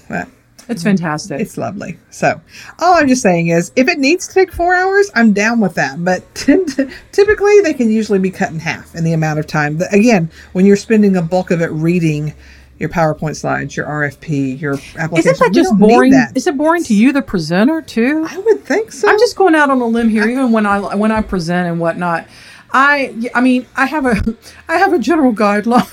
It's 0.69 0.83
fantastic. 0.83 1.41
It's 1.41 1.57
lovely. 1.57 1.97
So, 2.09 2.39
all 2.79 2.93
I'm 2.95 3.07
just 3.07 3.21
saying 3.21 3.47
is, 3.47 3.71
if 3.75 3.87
it 3.87 3.99
needs 3.99 4.27
to 4.27 4.33
take 4.33 4.51
four 4.51 4.73
hours, 4.75 5.09
I'm 5.15 5.33
down 5.33 5.59
with 5.59 5.75
that. 5.75 6.03
But 6.03 6.23
typically, 6.35 7.59
they 7.61 7.73
can 7.73 7.89
usually 7.91 8.19
be 8.19 8.31
cut 8.31 8.51
in 8.51 8.59
half 8.59 8.95
in 8.95 9.03
the 9.03 9.13
amount 9.13 9.39
of 9.39 9.47
time. 9.47 9.77
That- 9.77 9.93
Again, 9.93 10.29
when 10.53 10.65
you're 10.65 10.75
spending 10.75 11.15
a 11.17 11.21
bulk 11.21 11.51
of 11.51 11.61
it 11.61 11.71
reading 11.71 12.33
your 12.79 12.89
PowerPoint 12.89 13.35
slides, 13.35 13.77
your 13.77 13.85
RFP, 13.85 14.59
your 14.59 14.73
application, 14.97 15.31
Isn't 15.31 15.39
that 15.39 15.53
just 15.53 15.77
boring? 15.77 16.11
that. 16.11 16.35
Is 16.35 16.47
it 16.47 16.57
boring 16.57 16.83
to 16.85 16.93
you, 16.93 17.11
the 17.13 17.21
presenter, 17.21 17.81
too? 17.81 18.25
I 18.29 18.37
would 18.37 18.63
think 18.65 18.91
so. 18.91 19.07
I'm 19.07 19.19
just 19.19 19.35
going 19.35 19.55
out 19.55 19.69
on 19.69 19.79
a 19.79 19.85
limb 19.85 20.09
here, 20.09 20.27
even 20.27 20.51
when 20.51 20.65
I 20.65 20.95
when 20.95 21.11
I 21.11 21.21
present 21.21 21.67
and 21.69 21.79
whatnot. 21.79 22.27
I 22.73 23.29
I 23.33 23.41
mean 23.41 23.65
I 23.75 23.85
have 23.85 24.05
a 24.05 24.35
I 24.67 24.77
have 24.77 24.93
a 24.93 24.99
general 24.99 25.33
guideline. 25.33 25.87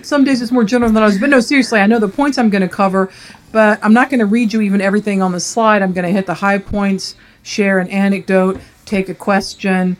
Some 0.04 0.24
days 0.24 0.42
it's 0.42 0.52
more 0.52 0.64
general 0.64 0.90
than 0.90 1.02
others, 1.02 1.18
but 1.18 1.30
no, 1.30 1.40
seriously, 1.40 1.80
I 1.80 1.86
know 1.86 1.98
the 1.98 2.08
points 2.08 2.36
I'm 2.36 2.50
going 2.50 2.62
to 2.62 2.68
cover, 2.68 3.10
but 3.52 3.78
I'm 3.82 3.94
not 3.94 4.10
going 4.10 4.20
to 4.20 4.26
read 4.26 4.52
you 4.52 4.60
even 4.60 4.80
everything 4.80 5.22
on 5.22 5.32
the 5.32 5.40
slide. 5.40 5.82
I'm 5.82 5.92
going 5.92 6.04
to 6.04 6.10
hit 6.10 6.26
the 6.26 6.34
high 6.34 6.58
points, 6.58 7.14
share 7.42 7.78
an 7.78 7.88
anecdote, 7.88 8.60
take 8.84 9.08
a 9.08 9.14
question, 9.14 9.96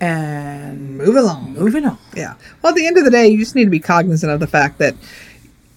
and 0.00 0.98
move 0.98 1.16
along. 1.16 1.54
moving 1.54 1.86
on. 1.86 1.98
Yeah. 2.14 2.34
Well, 2.62 2.70
at 2.70 2.76
the 2.76 2.86
end 2.86 2.98
of 2.98 3.04
the 3.04 3.10
day, 3.10 3.28
you 3.28 3.38
just 3.38 3.54
need 3.54 3.64
to 3.64 3.70
be 3.70 3.80
cognizant 3.80 4.30
of 4.32 4.40
the 4.40 4.46
fact 4.46 4.78
that 4.78 4.94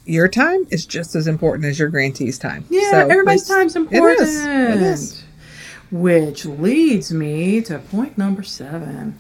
your 0.06 0.28
time 0.28 0.66
is 0.72 0.86
just 0.86 1.16
as 1.16 1.28
important 1.28 1.66
as 1.66 1.78
your 1.80 1.90
grantee's 1.90 2.38
time. 2.40 2.66
Yeah, 2.70 2.92
So 2.92 2.98
everybody's 3.08 3.48
time's 3.48 3.76
important. 3.76 4.22
is. 4.22 4.46
It 4.46 4.82
is. 4.82 5.24
Which 5.92 6.46
leads 6.46 7.12
me 7.12 7.62
to 7.62 7.80
point 7.80 8.18
number 8.18 8.44
seven. 8.44 9.18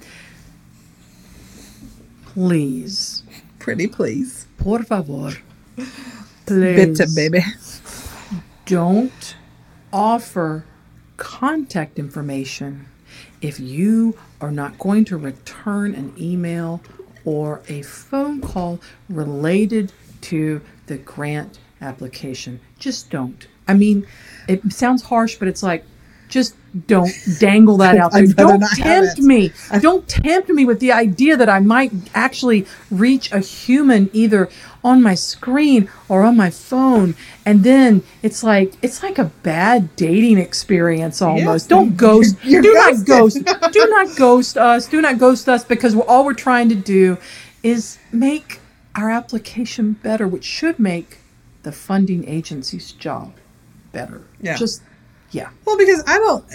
Please, 2.33 3.23
Pretty 3.57 3.87
please. 3.87 4.45
por 4.57 4.83
favor, 4.83 5.31
please, 6.45 6.97
Bitte, 6.97 7.15
baby. 7.15 7.43
don't 8.65 9.35
offer 9.91 10.63
contact 11.17 11.97
information 11.99 12.85
if 13.41 13.59
you 13.59 14.15
are 14.39 14.51
not 14.51 14.77
going 14.79 15.05
to 15.05 15.17
return 15.17 15.93
an 15.95 16.13
email 16.19 16.81
or 17.25 17.61
a 17.67 17.81
phone 17.81 18.41
call 18.41 18.79
related 19.09 19.91
to 20.21 20.61
the 20.87 20.97
grant 20.97 21.57
application. 21.81 22.59
Just 22.77 23.09
don't. 23.09 23.47
I 23.67 23.73
mean, 23.73 24.05
it 24.47 24.71
sounds 24.71 25.01
harsh, 25.03 25.35
but 25.37 25.47
it's 25.47 25.63
like, 25.63 25.83
just 26.29 26.55
don't 26.87 27.11
dangle 27.39 27.77
that 27.77 27.97
out 28.01 28.13
there. 28.13 28.27
Don't 28.27 28.63
tempt 28.75 29.19
me. 29.19 29.51
Don't 29.81 30.07
tempt 30.07 30.49
me 30.49 30.65
with 30.65 30.79
the 30.79 30.91
idea 30.91 31.35
that 31.35 31.49
I 31.49 31.59
might 31.59 31.91
actually 32.13 32.65
reach 32.89 33.31
a 33.31 33.39
human 33.39 34.09
either 34.13 34.49
on 34.83 35.01
my 35.01 35.15
screen 35.15 35.89
or 36.07 36.23
on 36.23 36.37
my 36.37 36.49
phone. 36.49 37.15
And 37.45 37.63
then 37.63 38.03
it's 38.21 38.43
like 38.43 38.73
it's 38.81 39.03
like 39.03 39.17
a 39.17 39.25
bad 39.25 39.95
dating 39.95 40.37
experience 40.37 41.21
almost. 41.21 41.69
Don't 41.69 41.97
ghost. 41.97 42.37
You're 42.43 42.61
do 42.61 42.73
not 42.73 43.05
ghost. 43.05 43.43
do 43.71 43.87
not 43.89 44.15
ghost 44.15 44.57
us. 44.57 44.87
Do 44.87 45.01
not 45.01 45.17
ghost 45.17 45.49
us 45.49 45.63
because 45.63 45.95
we're, 45.95 46.05
all 46.05 46.23
we're 46.23 46.33
trying 46.33 46.69
to 46.69 46.75
do 46.75 47.17
is 47.63 47.97
make 48.11 48.59
our 48.95 49.09
application 49.09 49.93
better, 49.93 50.27
which 50.27 50.45
should 50.45 50.79
make 50.79 51.17
the 51.63 51.71
funding 51.71 52.27
agency's 52.27 52.91
job 52.91 53.33
better. 53.91 54.21
Yeah. 54.41 54.55
Just 54.55 54.81
yeah. 55.31 55.49
Well, 55.65 55.77
because 55.77 56.03
I 56.07 56.17
don't. 56.17 56.45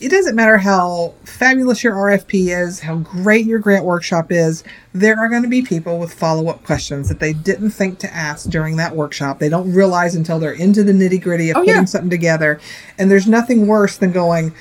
It 0.00 0.10
doesn't 0.10 0.34
matter 0.34 0.58
how 0.58 1.14
fabulous 1.24 1.84
your 1.84 1.94
RFP 1.94 2.48
is, 2.48 2.80
how 2.80 2.96
great 2.96 3.46
your 3.46 3.60
grant 3.60 3.84
workshop 3.84 4.32
is. 4.32 4.64
There 4.92 5.16
are 5.16 5.28
going 5.28 5.44
to 5.44 5.48
be 5.48 5.62
people 5.62 6.00
with 6.00 6.12
follow 6.12 6.48
up 6.48 6.64
questions 6.64 7.08
that 7.08 7.20
they 7.20 7.32
didn't 7.32 7.70
think 7.70 8.00
to 8.00 8.12
ask 8.12 8.50
during 8.50 8.76
that 8.78 8.96
workshop. 8.96 9.38
They 9.38 9.48
don't 9.48 9.72
realize 9.72 10.16
until 10.16 10.40
they're 10.40 10.50
into 10.52 10.82
the 10.82 10.90
nitty 10.92 11.22
gritty 11.22 11.50
of 11.50 11.56
Oh, 11.58 11.60
putting 11.60 11.74
yeah. 11.76 11.84
something 11.84 12.10
together. 12.10 12.58
And 12.98 13.12
there's 13.12 13.28
nothing 13.28 13.68
worse 13.68 13.96
than 13.96 14.10
going, 14.10 14.52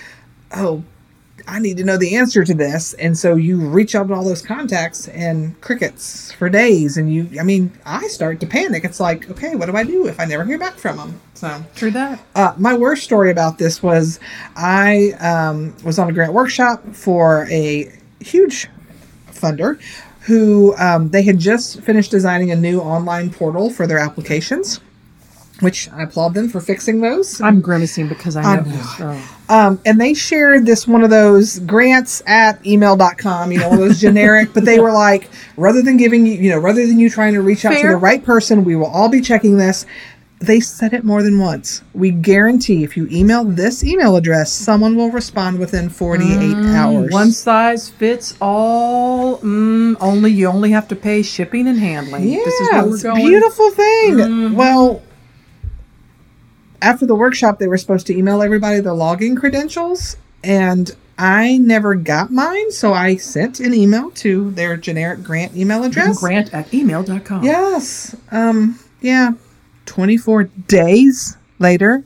"Oh, 0.51 0.83
I 1.47 1.59
need 1.59 1.77
to 1.77 1.83
know 1.83 1.97
the 1.97 2.15
answer 2.15 2.43
to 2.43 2.53
this. 2.53 2.93
And 2.93 3.17
so 3.17 3.35
you 3.35 3.57
reach 3.57 3.95
out 3.95 4.07
to 4.07 4.13
all 4.13 4.23
those 4.23 4.41
contacts 4.41 5.07
and 5.09 5.59
crickets 5.61 6.31
for 6.33 6.49
days. 6.49 6.97
And 6.97 7.13
you, 7.13 7.29
I 7.39 7.43
mean, 7.43 7.71
I 7.85 8.07
start 8.07 8.39
to 8.41 8.47
panic. 8.47 8.83
It's 8.83 8.99
like, 8.99 9.29
okay, 9.29 9.55
what 9.55 9.67
do 9.67 9.75
I 9.75 9.83
do 9.83 10.07
if 10.07 10.19
I 10.19 10.25
never 10.25 10.45
hear 10.45 10.57
back 10.57 10.75
from 10.75 10.97
them? 10.97 11.21
So 11.33 11.63
True 11.75 11.91
that. 11.91 12.19
uh, 12.35 12.53
my 12.57 12.75
worst 12.77 13.03
story 13.03 13.31
about 13.31 13.57
this 13.57 13.81
was 13.81 14.19
I 14.55 15.11
um, 15.19 15.75
was 15.83 15.97
on 15.97 16.09
a 16.09 16.13
grant 16.13 16.33
workshop 16.33 16.83
for 16.93 17.47
a 17.49 17.91
huge 18.19 18.69
funder 19.31 19.81
who 20.21 20.75
um, 20.77 21.09
they 21.09 21.23
had 21.23 21.39
just 21.39 21.81
finished 21.81 22.11
designing 22.11 22.51
a 22.51 22.55
new 22.55 22.79
online 22.79 23.31
portal 23.31 23.71
for 23.71 23.87
their 23.87 23.97
applications, 23.97 24.79
which 25.61 25.89
I 25.91 26.03
applaud 26.03 26.33
them 26.33 26.49
for 26.49 26.59
fixing 26.59 27.01
those. 27.01 27.39
I'm 27.39 27.61
grimacing 27.61 28.07
because 28.07 28.35
I 28.35 28.41
I 28.41 28.55
know 28.57 28.63
know. 28.63 28.71
this. 28.71 28.87
Oh. 28.99 29.37
Um, 29.49 29.81
and 29.85 29.99
they 29.99 30.13
shared 30.13 30.65
this 30.65 30.87
one 30.87 31.03
of 31.03 31.09
those 31.09 31.59
grants 31.59 32.21
at 32.25 32.65
email.com, 32.65 33.51
you 33.51 33.59
know, 33.59 33.69
one 33.69 33.81
of 33.81 33.87
those 33.87 33.99
generic, 34.01 34.53
but 34.53 34.65
they 34.65 34.79
were 34.85 34.91
like, 34.93 35.29
rather 35.57 35.81
than 35.81 35.97
giving 35.97 36.25
you, 36.25 36.33
you 36.33 36.49
know, 36.49 36.57
rather 36.59 36.85
than 36.87 36.99
you 36.99 37.09
trying 37.09 37.33
to 37.33 37.41
reach 37.41 37.65
out 37.65 37.75
to 37.77 37.87
the 37.87 37.95
right 37.95 38.23
person, 38.23 38.63
we 38.63 38.75
will 38.75 38.87
all 38.87 39.09
be 39.09 39.21
checking 39.21 39.57
this. 39.57 39.85
They 40.39 40.59
said 40.59 40.93
it 40.93 41.03
more 41.03 41.21
than 41.21 41.37
once. 41.37 41.83
We 41.93 42.09
guarantee 42.09 42.83
if 42.83 42.97
you 42.97 43.07
email 43.11 43.43
this 43.43 43.83
email 43.83 44.15
address, 44.15 44.51
someone 44.51 44.95
will 44.95 45.11
respond 45.11 45.59
within 45.59 45.87
48 45.87 46.55
hours. 46.75 47.11
One 47.11 47.31
size 47.31 47.89
fits 47.89 48.35
all. 48.41 49.37
Mm, 49.39 49.97
only 49.99 50.31
you 50.31 50.47
only 50.47 50.71
have 50.71 50.87
to 50.87 50.95
pay 50.95 51.21
shipping 51.21 51.67
and 51.67 51.77
handling. 51.77 52.27
Yeah, 52.27 52.39
this 52.43 52.59
is 52.59 52.71
where 52.71 52.85
we're 52.85 53.01
going. 53.01 53.23
beautiful 53.27 53.69
thing. 53.69 54.55
Well, 54.55 55.03
after 56.81 57.05
the 57.05 57.15
workshop, 57.15 57.59
they 57.59 57.67
were 57.67 57.77
supposed 57.77 58.07
to 58.07 58.17
email 58.17 58.41
everybody 58.41 58.79
their 58.79 58.93
login 58.93 59.37
credentials, 59.37 60.17
and 60.43 60.91
I 61.17 61.57
never 61.57 61.95
got 61.95 62.31
mine, 62.31 62.71
so 62.71 62.93
I 62.93 63.15
sent 63.17 63.59
an 63.59 63.73
email 63.73 64.09
to 64.11 64.51
their 64.51 64.75
generic 64.77 65.23
grant 65.23 65.55
email 65.55 65.83
address. 65.83 66.19
Grant 66.19 66.53
at 66.53 66.73
email.com. 66.73 67.43
Yes. 67.43 68.15
Um. 68.31 68.79
Yeah. 69.01 69.31
Twenty-four 69.85 70.45
days 70.67 71.37
later, 71.59 72.03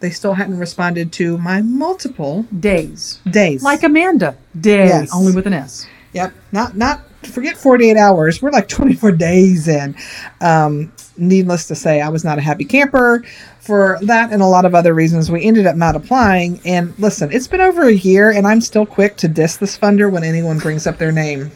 they 0.00 0.10
still 0.10 0.34
hadn't 0.34 0.58
responded 0.58 1.12
to 1.14 1.38
my 1.38 1.62
multiple 1.62 2.44
Days. 2.60 3.20
days. 3.30 3.62
Like 3.62 3.82
Amanda. 3.82 4.36
Day. 4.60 4.86
Yes. 4.86 5.10
Only 5.14 5.32
with 5.32 5.46
an 5.46 5.54
S. 5.54 5.86
Yep. 6.12 6.32
Not 6.52 6.76
not 6.76 7.00
forget 7.24 7.56
48 7.56 7.96
hours. 7.96 8.42
We're 8.42 8.50
like 8.50 8.68
24 8.68 9.12
days 9.12 9.68
in. 9.68 9.94
Um, 10.40 10.92
needless 11.16 11.68
to 11.68 11.74
say, 11.74 12.00
I 12.00 12.08
was 12.08 12.24
not 12.24 12.38
a 12.38 12.40
happy 12.40 12.64
camper 12.64 13.24
for 13.62 13.96
that 14.02 14.32
and 14.32 14.42
a 14.42 14.46
lot 14.46 14.64
of 14.64 14.74
other 14.74 14.92
reasons. 14.92 15.30
We 15.30 15.44
ended 15.44 15.66
up 15.66 15.76
not 15.76 15.94
applying. 15.94 16.60
And 16.64 16.98
listen, 16.98 17.30
it's 17.32 17.46
been 17.46 17.60
over 17.60 17.82
a 17.84 17.92
year, 17.92 18.32
and 18.32 18.44
I'm 18.44 18.60
still 18.60 18.84
quick 18.84 19.16
to 19.18 19.28
diss 19.28 19.56
this 19.56 19.78
funder 19.78 20.10
when 20.10 20.24
anyone 20.24 20.58
brings 20.58 20.86
up 20.88 20.98
their 20.98 21.12
name. 21.12 21.52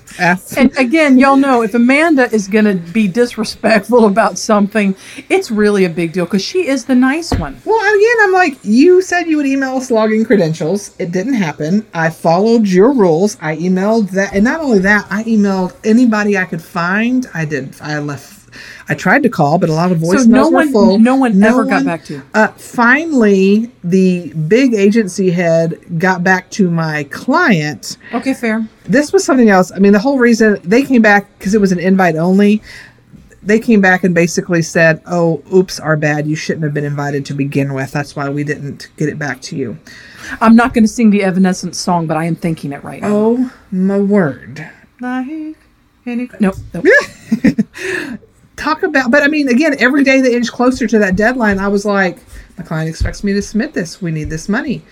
And 0.56 0.76
again, 0.78 1.18
y'all 1.18 1.36
know 1.36 1.62
if 1.62 1.74
Amanda 1.74 2.32
is 2.32 2.46
going 2.46 2.64
to 2.64 2.74
be 2.92 3.08
disrespectful 3.08 4.06
about 4.06 4.38
something, 4.38 4.94
it's 5.28 5.50
really 5.50 5.84
a 5.84 5.90
big 5.90 6.12
deal 6.12 6.26
because 6.26 6.44
she 6.44 6.68
is 6.68 6.84
the 6.84 6.94
nice 6.94 7.32
one. 7.32 7.60
Well, 7.64 7.80
again, 7.80 8.16
I'm 8.20 8.32
like, 8.32 8.58
you 8.62 9.02
said 9.02 9.26
you 9.26 9.36
would 9.38 9.46
email 9.46 9.76
us 9.76 9.90
login 9.90 10.24
credentials. 10.24 10.94
It 11.00 11.10
didn't 11.10 11.34
happen. 11.34 11.84
I 11.92 12.10
followed 12.10 12.68
your 12.68 12.92
rules. 12.92 13.36
I 13.40 13.56
emailed 13.56 14.10
that, 14.10 14.32
and 14.32 14.44
not 14.44 14.60
only 14.60 14.78
that, 14.80 15.06
I 15.10 15.24
emailed 15.24 15.74
anybody 15.82 16.38
I 16.38 16.44
could 16.44 16.62
find. 16.62 17.26
I 17.34 17.44
did. 17.44 17.74
I 17.80 17.98
left. 17.98 18.45
I 18.88 18.94
tried 18.94 19.22
to 19.24 19.28
call, 19.28 19.58
but 19.58 19.68
a 19.68 19.72
lot 19.72 19.92
of 19.92 19.98
voicemails 19.98 20.18
So 20.24 20.28
no 20.30 20.48
were 20.48 20.54
one- 20.56 20.72
full. 20.72 20.98
no 20.98 21.16
one 21.16 21.42
ever 21.42 21.64
got 21.64 21.84
back 21.84 22.04
to 22.06 22.14
you? 22.14 22.22
Uh, 22.34 22.48
finally, 22.48 23.70
the 23.84 24.32
big 24.34 24.74
agency 24.74 25.30
head 25.30 25.78
got 25.98 26.22
back 26.22 26.50
to 26.52 26.70
my 26.70 27.04
client. 27.04 27.96
Okay, 28.14 28.34
fair. 28.34 28.66
This 28.84 29.12
was 29.12 29.24
something 29.24 29.50
else. 29.50 29.72
I 29.72 29.78
mean, 29.78 29.92
the 29.92 29.98
whole 29.98 30.18
reason 30.18 30.58
they 30.64 30.82
came 30.82 31.02
back 31.02 31.26
because 31.38 31.54
it 31.54 31.60
was 31.60 31.72
an 31.72 31.78
invite 31.80 32.16
only. 32.16 32.62
They 33.42 33.60
came 33.60 33.80
back 33.80 34.02
and 34.02 34.12
basically 34.12 34.60
said, 34.62 35.00
"Oh, 35.06 35.40
oops, 35.54 35.78
our 35.78 35.96
bad. 35.96 36.26
You 36.26 36.34
shouldn't 36.34 36.64
have 36.64 36.74
been 36.74 36.84
invited 36.84 37.24
to 37.26 37.34
begin 37.34 37.74
with. 37.74 37.92
That's 37.92 38.16
why 38.16 38.28
we 38.28 38.42
didn't 38.42 38.88
get 38.96 39.08
it 39.08 39.18
back 39.20 39.40
to 39.42 39.56
you." 39.56 39.78
I'm 40.40 40.56
not 40.56 40.74
going 40.74 40.82
to 40.82 40.88
sing 40.88 41.10
the 41.10 41.22
Evanescence 41.22 41.78
song, 41.78 42.08
but 42.08 42.16
I 42.16 42.24
am 42.24 42.34
thinking 42.34 42.72
it 42.72 42.82
right 42.82 43.00
now. 43.02 43.08
Oh 43.12 43.52
my 43.70 43.98
word! 44.00 44.68
Like 45.00 45.56
any. 46.06 46.28
Nope. 46.40 46.56
nope. 46.74 46.84
Talk 48.56 48.82
about, 48.82 49.10
but 49.10 49.22
I 49.22 49.28
mean, 49.28 49.48
again, 49.48 49.76
every 49.78 50.02
day 50.02 50.20
that 50.20 50.32
inch 50.32 50.50
closer 50.50 50.86
to 50.86 50.98
that 50.98 51.14
deadline, 51.14 51.58
I 51.58 51.68
was 51.68 51.84
like, 51.84 52.18
"My 52.56 52.64
client 52.64 52.88
expects 52.88 53.22
me 53.22 53.32
to 53.34 53.42
submit 53.42 53.74
this. 53.74 54.00
We 54.00 54.10
need 54.10 54.30
this 54.30 54.48
money." 54.48 54.82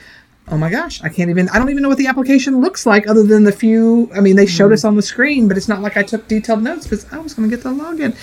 Oh 0.49 0.59
my 0.59 0.69
gosh, 0.69 1.03
I 1.03 1.09
can't 1.09 1.31
even. 1.31 1.49
I 1.49 1.59
don't 1.59 1.71
even 1.71 1.83
know 1.83 1.89
what 1.89 1.97
the 1.97 2.07
application 2.07 2.61
looks 2.61 2.85
like, 2.85 3.09
other 3.09 3.23
than 3.23 3.45
the 3.45 3.53
few. 3.53 4.11
I 4.15 4.21
mean, 4.21 4.37
they 4.37 4.47
showed 4.47 4.69
hmm. 4.69 4.75
us 4.75 4.85
on 4.85 4.97
the 4.97 5.03
screen, 5.03 5.49
but 5.49 5.57
it's 5.57 5.69
not 5.69 5.81
like 5.81 5.97
I 5.97 6.03
took 6.03 6.29
detailed 6.29 6.63
notes 6.63 6.87
because 6.87 7.11
I 7.11 7.19
was 7.19 7.33
going 7.33 7.49
to 7.49 7.57
get 7.57 7.65
the 7.65 7.71
login. 7.71 8.15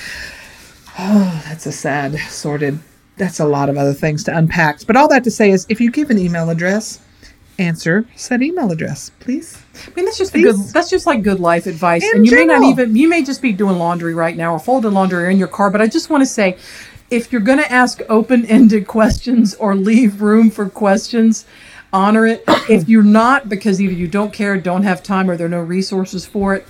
Oh, 0.99 1.43
that's 1.47 1.65
a 1.65 1.71
sad, 1.71 2.19
sorted. 2.29 2.77
That's 3.17 3.39
a 3.39 3.45
lot 3.45 3.69
of 3.69 3.77
other 3.77 3.93
things 3.93 4.23
to 4.25 4.37
unpack. 4.37 4.85
But 4.85 4.95
all 4.95 5.07
that 5.07 5.23
to 5.23 5.31
say 5.31 5.49
is, 5.49 5.65
if 5.69 5.81
you 5.81 5.89
give 5.89 6.11
an 6.11 6.19
email 6.19 6.49
address, 6.49 6.99
answer 7.61 8.05
said 8.15 8.41
email 8.41 8.71
address, 8.71 9.11
please. 9.19 9.61
I 9.87 9.91
mean, 9.95 10.05
that's 10.05 10.17
just 10.17 10.33
good. 10.33 10.55
That's 10.73 10.89
just 10.89 11.05
like 11.05 11.23
good 11.23 11.39
life 11.39 11.65
advice. 11.67 12.03
In 12.03 12.17
and 12.17 12.25
you 12.25 12.35
may 12.35 12.45
not 12.45 12.63
even. 12.63 12.95
You 12.95 13.07
may 13.07 13.23
just 13.23 13.41
be 13.41 13.53
doing 13.53 13.77
laundry 13.77 14.13
right 14.13 14.35
now 14.35 14.53
or 14.53 14.59
folding 14.59 14.93
laundry 14.93 15.23
or 15.25 15.29
in 15.29 15.37
your 15.37 15.47
car. 15.47 15.69
But 15.69 15.81
I 15.81 15.87
just 15.87 16.09
want 16.09 16.21
to 16.21 16.25
say, 16.25 16.57
if 17.09 17.31
you're 17.31 17.41
going 17.41 17.59
to 17.59 17.71
ask 17.71 18.01
open-ended 18.09 18.87
questions 18.97 19.53
or 19.55 19.75
leave 19.75 20.21
room 20.21 20.49
for 20.49 20.69
questions, 20.69 21.45
honor 21.93 22.25
it. 22.25 22.43
if 22.69 22.89
you're 22.89 23.03
not, 23.03 23.49
because 23.49 23.81
either 23.81 23.93
you 23.93 24.07
don't 24.07 24.33
care, 24.33 24.57
don't 24.57 24.83
have 24.83 25.03
time, 25.03 25.29
or 25.29 25.37
there 25.37 25.47
are 25.47 25.49
no 25.49 25.61
resources 25.61 26.25
for 26.25 26.55
it, 26.55 26.65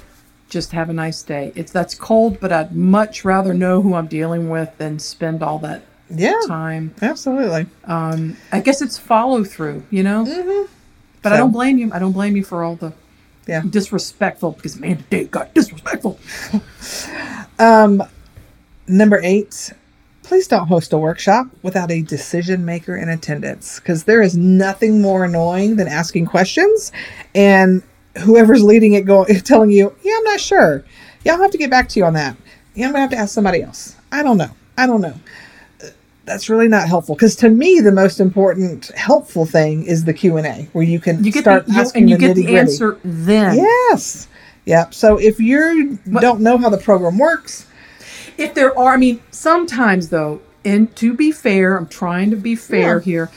just 0.49 0.71
have 0.73 0.89
a 0.89 0.93
nice 0.93 1.23
day. 1.23 1.51
It's 1.55 1.71
that's 1.71 1.95
cold, 1.95 2.39
but 2.39 2.51
I'd 2.51 2.75
much 2.75 3.23
rather 3.23 3.53
know 3.53 3.81
who 3.81 3.93
I'm 3.95 4.07
dealing 4.07 4.49
with 4.49 4.77
than 4.77 4.99
spend 4.99 5.41
all 5.41 5.59
that 5.59 5.83
Yeah, 6.09 6.39
time. 6.45 6.93
absolutely. 7.01 7.67
I 7.87 8.59
guess 8.61 8.81
it's 8.81 8.97
follow 8.97 9.43
through, 9.45 9.83
you 9.89 10.03
know. 10.03 10.25
Mm-hmm. 10.25 10.73
But 11.21 11.33
I 11.33 11.37
don't 11.37 11.51
blame 11.51 11.77
you. 11.77 11.91
I 11.93 11.99
don't 11.99 12.11
blame 12.13 12.35
you 12.35 12.43
for 12.43 12.63
all 12.63 12.75
the 12.75 12.93
Yeah. 13.47 13.61
disrespectful 13.69 14.51
because 14.53 14.77
man, 14.79 14.97
today 14.97 15.25
got 15.25 15.53
disrespectful. 15.53 16.19
Um, 17.59 18.01
number 18.87 19.19
eight, 19.23 19.71
please 20.23 20.47
don't 20.47 20.65
host 20.67 20.93
a 20.93 20.97
workshop 20.97 21.45
without 21.61 21.91
a 21.91 22.01
decision 22.01 22.65
maker 22.65 22.95
in 22.95 23.07
attendance 23.07 23.79
because 23.79 24.05
there 24.05 24.21
is 24.23 24.35
nothing 24.35 24.99
more 24.99 25.25
annoying 25.25 25.75
than 25.75 25.87
asking 25.87 26.25
questions 26.25 26.91
and 27.35 27.83
whoever's 28.19 28.63
leading 28.63 28.93
it 28.93 29.05
going 29.05 29.27
telling 29.43 29.69
you, 29.69 29.95
yeah, 30.01 30.13
I'm 30.17 30.23
not 30.23 30.39
sure. 30.39 30.83
Yeah, 31.23 31.33
I'll 31.33 31.41
have 31.43 31.51
to 31.51 31.57
get 31.59 31.69
back 31.69 31.87
to 31.89 31.99
you 31.99 32.05
on 32.05 32.13
that. 32.13 32.35
Yeah, 32.73 32.87
I'm 32.87 32.93
gonna 32.93 33.01
have 33.01 33.11
to 33.11 33.17
ask 33.17 33.31
somebody 33.33 33.61
else. 33.61 33.95
I 34.11 34.23
don't 34.23 34.37
know. 34.37 34.49
I 34.75 34.87
don't 34.87 35.01
know. 35.01 35.13
That's 36.25 36.49
really 36.49 36.67
not 36.67 36.87
helpful 36.87 37.15
because 37.15 37.35
to 37.37 37.49
me 37.49 37.79
the 37.79 37.91
most 37.91 38.19
important 38.19 38.87
helpful 38.95 39.45
thing 39.45 39.83
is 39.85 40.05
the 40.05 40.13
Q 40.13 40.37
and 40.37 40.45
A 40.47 40.67
where 40.73 40.83
you 40.83 40.99
can 40.99 41.23
You 41.23 41.31
get 41.31 41.41
start 41.41 41.65
the 41.65 41.73
you, 41.73 41.79
asking 41.81 42.03
and 42.03 42.09
you 42.11 42.17
the 42.17 42.27
get 42.27 42.35
the 42.35 42.57
answer 42.57 42.99
then. 43.03 43.57
Yes. 43.57 44.27
Yep. 44.65 44.93
So 44.93 45.17
if 45.17 45.39
you 45.39 45.97
don't 46.19 46.41
know 46.41 46.57
how 46.57 46.69
the 46.69 46.77
program 46.77 47.17
works, 47.17 47.65
If 48.37 48.53
there 48.53 48.77
are, 48.77 48.93
I 48.93 48.97
mean, 48.97 49.19
sometimes 49.31 50.09
though, 50.09 50.41
and 50.63 50.95
to 50.95 51.13
be 51.13 51.31
fair, 51.31 51.75
I'm 51.77 51.87
trying 51.87 52.29
to 52.31 52.35
be 52.37 52.55
fair 52.55 52.97
Yeah. 52.99 53.03
here. 53.03 53.29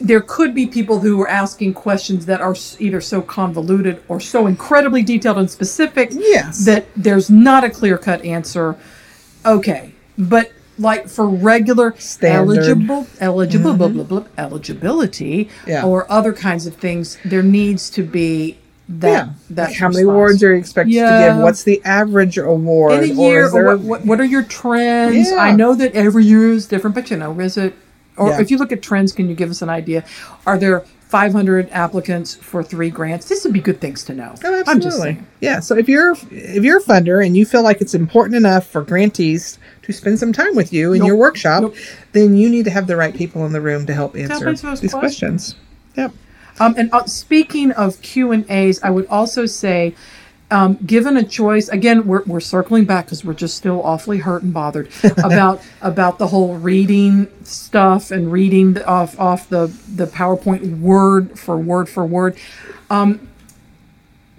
There 0.00 0.20
could 0.20 0.54
be 0.54 0.66
people 0.66 0.98
who 1.00 1.20
are 1.22 1.28
asking 1.28 1.74
questions 1.74 2.26
that 2.26 2.40
are 2.40 2.56
either 2.80 3.00
so 3.00 3.20
convoluted 3.22 4.02
or 4.08 4.18
so 4.20 4.46
incredibly 4.48 5.02
detailed 5.02 5.38
and 5.38 5.48
specific 5.50 6.10
Yes. 6.12 6.64
that 6.64 6.86
there's 6.96 7.30
not 7.30 7.62
a 7.64 7.70
clear 7.70 7.96
cut 7.96 8.24
answer. 8.24 8.74
Okay, 9.46 9.92
but 10.18 10.50
like 10.78 11.08
for 11.08 11.26
regular 11.28 11.94
Standard. 11.98 12.58
eligible 12.58 13.06
eligible 13.20 13.74
blah, 13.74 13.88
mm-hmm. 13.88 14.02
blah, 14.02 14.20
blah, 14.20 14.28
eligibility 14.38 15.48
Yeah. 15.66 15.84
or 15.84 16.10
other 16.10 16.32
kinds 16.32 16.66
of 16.66 16.74
things, 16.76 17.18
there 17.24 17.42
needs 17.42 17.90
to 17.90 18.02
be 18.02 18.58
that 18.88 19.26
yeah. 19.26 19.32
that 19.50 19.68
Like 19.70 19.76
how 19.78 19.88
many 19.88 20.02
awards 20.02 20.42
are 20.42 20.52
you 20.52 20.58
expected 20.58 20.92
to 20.94 20.98
give? 21.28 21.36
What's 21.38 21.62
the 21.62 21.80
average 21.84 22.36
award? 22.38 23.04
in 23.04 23.10
a 23.16 23.20
Or 23.20 23.28
year 23.30 23.50
there- 23.50 23.68
or 23.70 23.76
what, 23.76 23.80
what, 23.80 24.04
what 24.06 24.20
are 24.20 24.24
your 24.24 24.42
trends 24.42 25.30
Yeah. 25.30 25.36
i 25.36 25.52
know 25.54 25.74
that 25.74 25.94
every 25.94 26.24
year 26.24 26.52
is 26.52 26.66
different 26.66 26.94
but 26.94 27.10
you 27.10 27.16
know 27.16 27.38
is 27.40 27.56
it 27.56 27.74
or 28.16 28.30
Yeah. 28.30 28.40
if 28.40 28.50
you 28.50 28.58
look 28.58 28.72
at 28.72 28.82
trends 28.82 29.12
can 29.12 29.28
you 29.28 29.34
give 29.34 29.50
us 29.50 29.62
an 29.62 29.68
idea 29.70 30.04
are 30.46 30.58
there 30.58 30.84
500 31.12 31.68
applicants 31.72 32.34
for 32.34 32.64
three 32.64 32.88
grants 32.88 33.28
this 33.28 33.44
would 33.44 33.52
be 33.52 33.60
good 33.60 33.82
things 33.82 34.02
to 34.04 34.14
know 34.14 34.34
Oh, 34.42 34.64
absolutely. 34.66 35.18
Yeah. 35.42 35.60
So 35.60 35.76
if 35.76 35.86
you're 35.86 36.12
if 36.30 36.64
you're 36.64 36.78
a 36.78 36.82
funder 36.82 37.24
and 37.24 37.36
you 37.36 37.44
feel 37.44 37.62
like 37.62 37.82
it's 37.82 37.94
important 37.94 38.34
enough 38.34 38.66
for 38.66 38.80
grantees 38.80 39.58
to 39.82 39.92
spend 39.92 40.18
some 40.18 40.32
time 40.32 40.56
with 40.56 40.72
you 40.72 40.94
in 40.94 41.00
Nope. 41.00 41.08
your 41.08 41.16
workshop, 41.16 41.62
Nope. 41.64 41.76
then 42.12 42.34
you 42.34 42.48
need 42.48 42.64
to 42.64 42.70
have 42.70 42.86
the 42.86 42.96
right 42.96 43.14
people 43.14 43.44
in 43.44 43.52
the 43.52 43.60
room 43.60 43.84
to 43.86 43.92
help 43.92 44.16
answer 44.16 44.54
these 44.76 44.94
questions. 44.94 45.54
Yep. 45.98 46.12
Um, 46.60 46.74
and 46.78 46.88
uh, 46.94 47.04
speaking 47.04 47.72
of 47.72 48.00
Q 48.00 48.32
and 48.32 48.50
A's, 48.50 48.82
I 48.82 48.88
would 48.88 49.06
also 49.08 49.44
say, 49.44 49.94
um, 50.52 50.76
given 50.84 51.16
a 51.16 51.24
choice, 51.24 51.68
again, 51.70 52.06
we're, 52.06 52.22
we're 52.24 52.38
circling 52.40 52.84
back 52.84 53.06
because 53.06 53.24
we're 53.24 53.32
just 53.32 53.56
still 53.56 53.82
awfully 53.82 54.18
hurt 54.18 54.42
and 54.42 54.52
bothered 54.52 54.90
about 55.24 55.62
about 55.80 56.18
the 56.18 56.26
whole 56.26 56.56
reading 56.58 57.26
stuff 57.42 58.10
and 58.10 58.30
reading 58.30 58.74
the- 58.74 58.86
off 58.86 59.18
off 59.18 59.48
the 59.48 59.66
the 59.96 60.06
PowerPoint 60.06 60.78
word 60.80 61.38
for 61.38 61.56
word 61.56 61.88
for 61.88 62.04
word. 62.04 62.36
Um, 62.90 63.28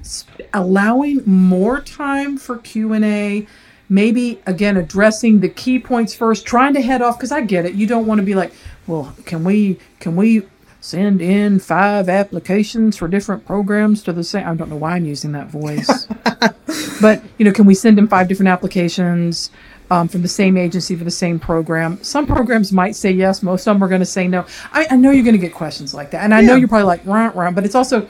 sp- 0.05 0.45
allowing 0.53 1.23
more 1.25 1.81
time 1.81 2.37
for 2.37 2.57
Q 2.59 2.93
and 2.93 3.03
A. 3.03 3.47
Maybe 3.89 4.39
again 4.45 4.77
addressing 4.77 5.39
the 5.39 5.49
key 5.49 5.79
points 5.79 6.13
first, 6.13 6.45
trying 6.45 6.75
to 6.75 6.81
head 6.81 7.01
off 7.01 7.17
because 7.17 7.31
I 7.31 7.41
get 7.41 7.65
it. 7.65 7.73
You 7.73 7.87
don't 7.87 8.05
want 8.05 8.19
to 8.19 8.25
be 8.25 8.35
like, 8.35 8.53
well, 8.85 9.15
can 9.25 9.43
we 9.43 9.79
can 9.99 10.15
we 10.15 10.43
send 10.83 11.21
in 11.21 11.59
five 11.59 12.09
applications 12.09 12.97
for 12.97 13.07
different 13.07 13.45
programs 13.45 14.03
to 14.03 14.13
the 14.13 14.23
same? 14.23 14.47
I 14.47 14.53
don't 14.55 14.69
know 14.69 14.75
why 14.75 14.95
I'm 14.95 15.05
using 15.05 15.31
that 15.31 15.47
voice, 15.47 16.07
but 17.01 17.23
you 17.37 17.45
know, 17.45 17.51
can 17.51 17.65
we 17.65 17.73
send 17.73 17.97
in 17.99 18.07
five 18.07 18.27
different 18.27 18.49
applications? 18.49 19.49
um, 19.91 20.07
from 20.07 20.21
the 20.21 20.27
same 20.27 20.57
agency 20.57 20.95
for 20.95 21.03
the 21.03 21.11
same 21.11 21.39
program. 21.39 22.01
Some 22.03 22.25
programs 22.25 22.71
might 22.71 22.95
say 22.95 23.11
yes, 23.11 23.43
most 23.43 23.67
of 23.67 23.75
them 23.75 23.83
are 23.83 23.87
going 23.87 24.01
to 24.01 24.05
say 24.05 24.27
no. 24.27 24.45
I, 24.71 24.87
I 24.91 24.95
know 24.95 25.11
you're 25.11 25.23
going 25.23 25.35
to 25.35 25.39
get 25.39 25.53
questions 25.53 25.93
like 25.93 26.11
that, 26.11 26.23
and 26.23 26.33
I 26.33 26.41
know 26.41 26.55
you're 26.55 26.67
probably 26.67 26.85
like, 26.85 27.05
rah, 27.05 27.31
rah, 27.33 27.51
but 27.51 27.65
it's 27.65 27.75
also 27.75 28.07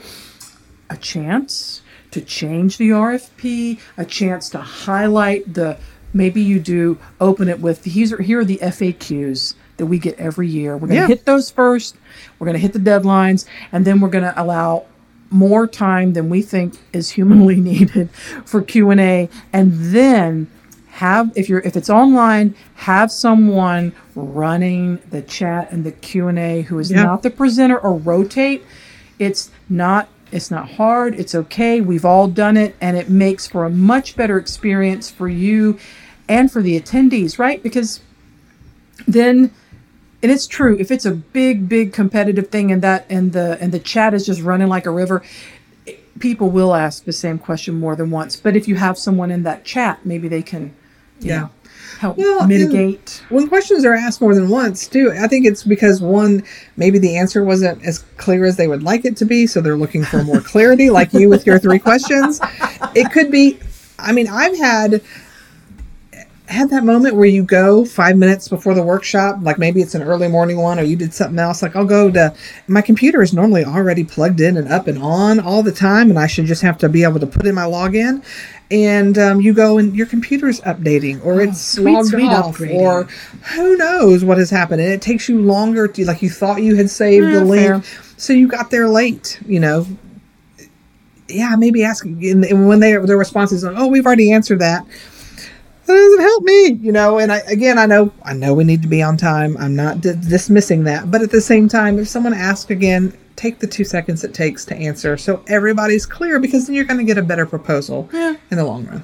a 0.88 0.96
chance 0.96 1.82
to 2.12 2.20
change 2.20 2.78
the 2.78 2.90
RFP, 2.90 3.80
a 3.96 4.04
chance 4.04 4.48
to 4.50 4.58
highlight 4.58 5.52
the. 5.54 5.76
Maybe 6.16 6.40
you 6.40 6.60
do 6.60 6.96
open 7.20 7.48
it 7.48 7.58
with 7.58 7.82
these 7.82 8.12
are 8.12 8.22
here 8.22 8.38
are 8.38 8.44
the 8.44 8.58
FAQs 8.58 9.54
that 9.76 9.86
we 9.86 9.98
get 9.98 10.18
every 10.18 10.48
year. 10.48 10.72
We're 10.74 10.88
going 10.88 10.90
to 10.90 10.96
Yeah. 10.96 11.06
hit 11.08 11.24
those 11.24 11.50
first. 11.50 11.96
We're 12.38 12.46
going 12.46 12.54
to 12.54 12.60
hit 12.60 12.72
the 12.72 12.78
deadlines, 12.78 13.44
and 13.72 13.84
then 13.84 14.00
we're 14.00 14.08
going 14.08 14.24
to 14.24 14.40
allow 14.40 14.84
more 15.30 15.66
time 15.66 16.12
than 16.12 16.28
we 16.28 16.42
think 16.42 16.74
is 16.92 17.10
humanly 17.10 17.56
needed 17.72 18.08
for 18.44 18.62
Q&A 18.62 19.28
and 19.52 19.72
then 19.72 20.46
have 20.90 21.32
if 21.34 21.48
you're 21.48 21.58
if 21.60 21.76
it's 21.76 21.90
online 21.90 22.54
have 22.74 23.10
someone 23.10 23.92
running 24.14 25.00
the 25.10 25.20
chat 25.22 25.72
and 25.72 25.82
the 25.82 25.90
Q&A 25.90 26.62
who 26.62 26.78
is 26.78 26.88
Yeah. 26.92 27.02
not 27.02 27.24
the 27.24 27.30
presenter 27.30 27.76
or 27.76 27.96
rotate 27.96 28.64
it's 29.18 29.50
not 29.68 30.08
it's 30.30 30.52
not 30.52 30.70
hard 30.72 31.16
it's 31.18 31.34
okay 31.34 31.80
we've 31.80 32.04
all 32.04 32.28
done 32.28 32.56
it 32.56 32.76
and 32.80 32.96
it 32.96 33.10
makes 33.10 33.44
for 33.48 33.64
a 33.64 33.70
much 33.70 34.14
better 34.14 34.38
experience 34.38 35.10
for 35.10 35.26
you 35.28 35.76
and 36.28 36.48
for 36.52 36.62
the 36.62 36.80
attendees 36.80 37.40
right 37.40 37.60
because 37.60 37.98
then 39.08 39.50
and 40.24 40.32
it's 40.32 40.46
true 40.48 40.76
if 40.80 40.90
it's 40.90 41.04
a 41.04 41.12
big 41.12 41.68
big 41.68 41.92
competitive 41.92 42.48
thing 42.48 42.72
and 42.72 42.82
that 42.82 43.04
and 43.10 43.32
the 43.32 43.58
and 43.60 43.70
the 43.72 43.78
chat 43.78 44.14
is 44.14 44.24
just 44.26 44.40
running 44.40 44.68
like 44.68 44.86
a 44.86 44.90
river 44.90 45.22
people 46.18 46.48
will 46.48 46.74
ask 46.74 47.04
the 47.04 47.12
same 47.12 47.38
question 47.38 47.74
more 47.78 47.96
than 47.96 48.08
once. 48.10 48.36
But 48.36 48.54
if 48.56 48.68
you 48.68 48.76
have 48.76 48.96
someone 48.96 49.30
in 49.30 49.42
that 49.44 49.64
chat 49.64 50.04
maybe 50.06 50.26
they 50.28 50.42
can 50.42 50.74
you 51.20 51.28
Yeah. 51.30 51.40
know, 51.40 51.50
help 51.98 52.16
Well, 52.18 52.46
mitigate. 52.46 53.22
when 53.28 53.48
questions 53.48 53.84
are 53.84 53.92
asked 53.94 54.20
more 54.20 54.34
than 54.34 54.48
once 54.48 54.88
too 54.88 55.12
i 55.20 55.28
think 55.28 55.46
it's 55.46 55.62
because 55.62 56.00
one 56.00 56.42
maybe 56.76 56.98
the 56.98 57.16
answer 57.16 57.44
wasn't 57.44 57.84
as 57.84 57.98
clear 58.16 58.44
as 58.44 58.56
they 58.56 58.66
would 58.66 58.82
like 58.82 59.04
it 59.04 59.16
to 59.18 59.24
be 59.24 59.46
so 59.46 59.60
they're 59.60 59.76
looking 59.76 60.04
for 60.04 60.22
more 60.24 60.40
clarity 60.40 60.88
like 60.90 61.12
you 61.12 61.28
with 61.28 61.46
your 61.46 61.58
three 61.58 61.78
questions. 61.78 62.40
It 62.94 63.12
could 63.12 63.30
be 63.30 63.58
i 63.98 64.10
mean 64.12 64.26
i've 64.28 64.56
had 64.58 65.00
had 66.46 66.68
that 66.70 66.84
moment 66.84 67.16
where 67.16 67.24
you 67.24 67.42
go 67.42 67.84
five 67.86 68.16
minutes 68.18 68.48
before 68.48 68.74
the 68.74 68.82
workshop 68.82 69.36
like 69.40 69.58
maybe 69.58 69.80
it's 69.80 69.94
an 69.94 70.02
early 70.02 70.28
morning 70.28 70.58
one 70.58 70.78
or 70.78 70.82
you 70.82 70.94
did 70.94 71.12
something 71.14 71.38
else 71.38 71.62
like 71.62 71.74
i'll 71.74 71.86
go 71.86 72.10
to 72.10 72.34
my 72.68 72.82
computer 72.82 73.22
is 73.22 73.32
normally 73.32 73.64
already 73.64 74.04
plugged 74.04 74.40
in 74.42 74.58
and 74.58 74.68
up 74.68 74.86
and 74.86 74.98
on 74.98 75.40
all 75.40 75.62
the 75.62 75.72
time 75.72 76.10
and 76.10 76.18
i 76.18 76.26
should 76.26 76.44
just 76.44 76.60
have 76.60 76.76
to 76.76 76.86
be 76.88 77.02
able 77.02 77.18
to 77.18 77.26
put 77.26 77.46
in 77.46 77.54
my 77.54 77.64
login. 77.64 78.22
And 78.70 79.18
um, 79.18 79.40
you 79.42 79.52
go 79.52 79.78
and 79.78 79.94
your 79.94 80.06
computer's 80.06 80.60
updating 80.62 81.24
or 81.24 81.40
it's 81.40 81.60
sweet, 81.60 81.92
logged 81.92 82.14
off 82.14 82.60
or 82.60 83.04
who 83.54 83.76
knows 83.76 84.24
what 84.24 84.38
has 84.38 84.50
happened. 84.50 84.80
And 84.80 84.90
it 84.90 85.02
takes 85.02 85.28
you 85.28 85.42
longer 85.42 85.86
to 85.86 86.04
like 86.06 86.22
you 86.22 86.30
thought 86.30 86.62
you 86.62 86.74
had 86.74 86.88
saved 86.90 87.26
Yeah, 87.26 87.40
the 87.40 87.44
link 87.44 87.84
fair. 87.84 88.02
so 88.16 88.32
you 88.32 88.48
got 88.48 88.70
there 88.70 88.88
late 88.88 89.38
you 89.46 89.60
know? 89.60 89.86
Yeah 91.28 91.54
maybe 91.56 91.84
ask 91.84 92.04
and 92.04 92.44
and 92.44 92.66
when 92.66 92.80
they 92.80 92.96
their 92.96 93.18
response 93.18 93.52
is 93.52 93.64
like 93.64 93.76
oh 93.76 93.86
we've 93.86 94.06
already 94.06 94.32
answered 94.32 94.58
that 94.60 94.84
that 95.86 95.94
doesn't 95.94 96.20
help 96.20 96.42
me 96.44 96.72
you 96.74 96.92
know 96.92 97.18
and 97.18 97.30
I, 97.32 97.38
again 97.48 97.78
i 97.78 97.86
know 97.86 98.12
i 98.24 98.32
know 98.32 98.54
we 98.54 98.64
need 98.64 98.82
to 98.82 98.88
be 98.88 99.02
on 99.02 99.16
time. 99.16 99.56
I'm 99.58 99.74
not 99.76 100.00
di- 100.00 100.14
dismissing 100.14 100.84
that. 100.84 101.10
But 101.10 101.22
at 101.22 101.30
the 101.30 101.40
same 101.40 101.68
time 101.68 101.98
if 101.98 102.08
someone 102.08 102.34
asks 102.34 102.70
again 102.70 103.16
take 103.36 103.58
the 103.58 103.66
two 103.66 103.84
seconds 103.84 104.22
it 104.24 104.32
takes 104.32 104.64
to 104.66 104.76
answer 104.76 105.16
so 105.16 105.42
everybody's 105.48 106.06
clear 106.06 106.38
because 106.38 106.66
then 106.66 106.74
you're 106.74 106.84
going 106.84 106.98
to 106.98 107.04
get 107.04 107.18
a 107.18 107.22
better 107.22 107.46
proposal 107.46 108.08
Yeah. 108.12 108.36
in 108.50 108.56
the 108.58 108.64
long 108.64 108.86
run 108.86 109.02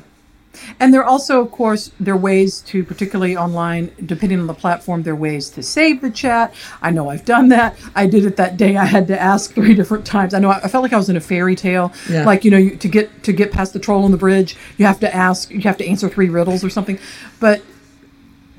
And 0.81 0.93
there 0.93 1.01
are 1.01 1.09
also, 1.09 1.41
of 1.41 1.53
course, 1.53 1.93
there 2.01 2.15
are 2.15 2.17
ways 2.17 2.61
to, 2.63 2.85
particularly 2.85 3.37
online, 3.37 3.93
depending 4.05 4.41
on 4.41 4.47
the 4.47 4.55
platform, 4.55 5.03
there 5.03 5.13
are 5.13 5.17
ways 5.17 5.49
to 5.51 5.63
save 5.63 6.01
the 6.01 6.11
chat. 6.11 6.55
I 6.83 6.91
know 6.91 7.09
I've 7.09 7.25
done 7.25 7.49
that. 7.51 7.77
I 7.95 8.07
did 8.07 8.25
it 8.25 8.37
that 8.37 8.57
day. 8.57 8.77
I 8.77 8.85
had 8.85 9.07
to 9.09 9.21
ask 9.21 9.55
three 9.55 9.75
different 9.81 10.05
times. 10.05 10.35
I 10.35 10.39
know 10.41 10.51
I, 10.51 10.59
I 10.65 10.69
felt 10.69 10.83
like 10.83 10.93
I 10.93 10.97
was 10.97 11.09
in 11.09 11.17
a 11.17 11.21
fairy 11.21 11.55
tale. 11.55 11.93
Yeah. 12.09 12.25
Like 12.25 12.45
you 12.45 12.51
know, 12.51 12.59
you, 12.59 12.77
to 12.77 12.89
get 12.89 13.23
to 13.25 13.33
get 13.33 13.53
past 13.53 13.73
the 13.73 13.79
troll 13.79 14.05
on 14.05 14.11
the 14.11 14.19
bridge, 14.19 14.57
you 14.77 14.87
have 14.87 15.01
to 15.01 15.15
ask, 15.15 15.51
you 15.51 15.61
have 15.61 15.77
to 15.79 15.87
answer 15.87 16.09
three 16.09 16.29
riddles 16.29 16.65
or 16.65 16.71
something. 16.71 16.99
But 17.39 17.63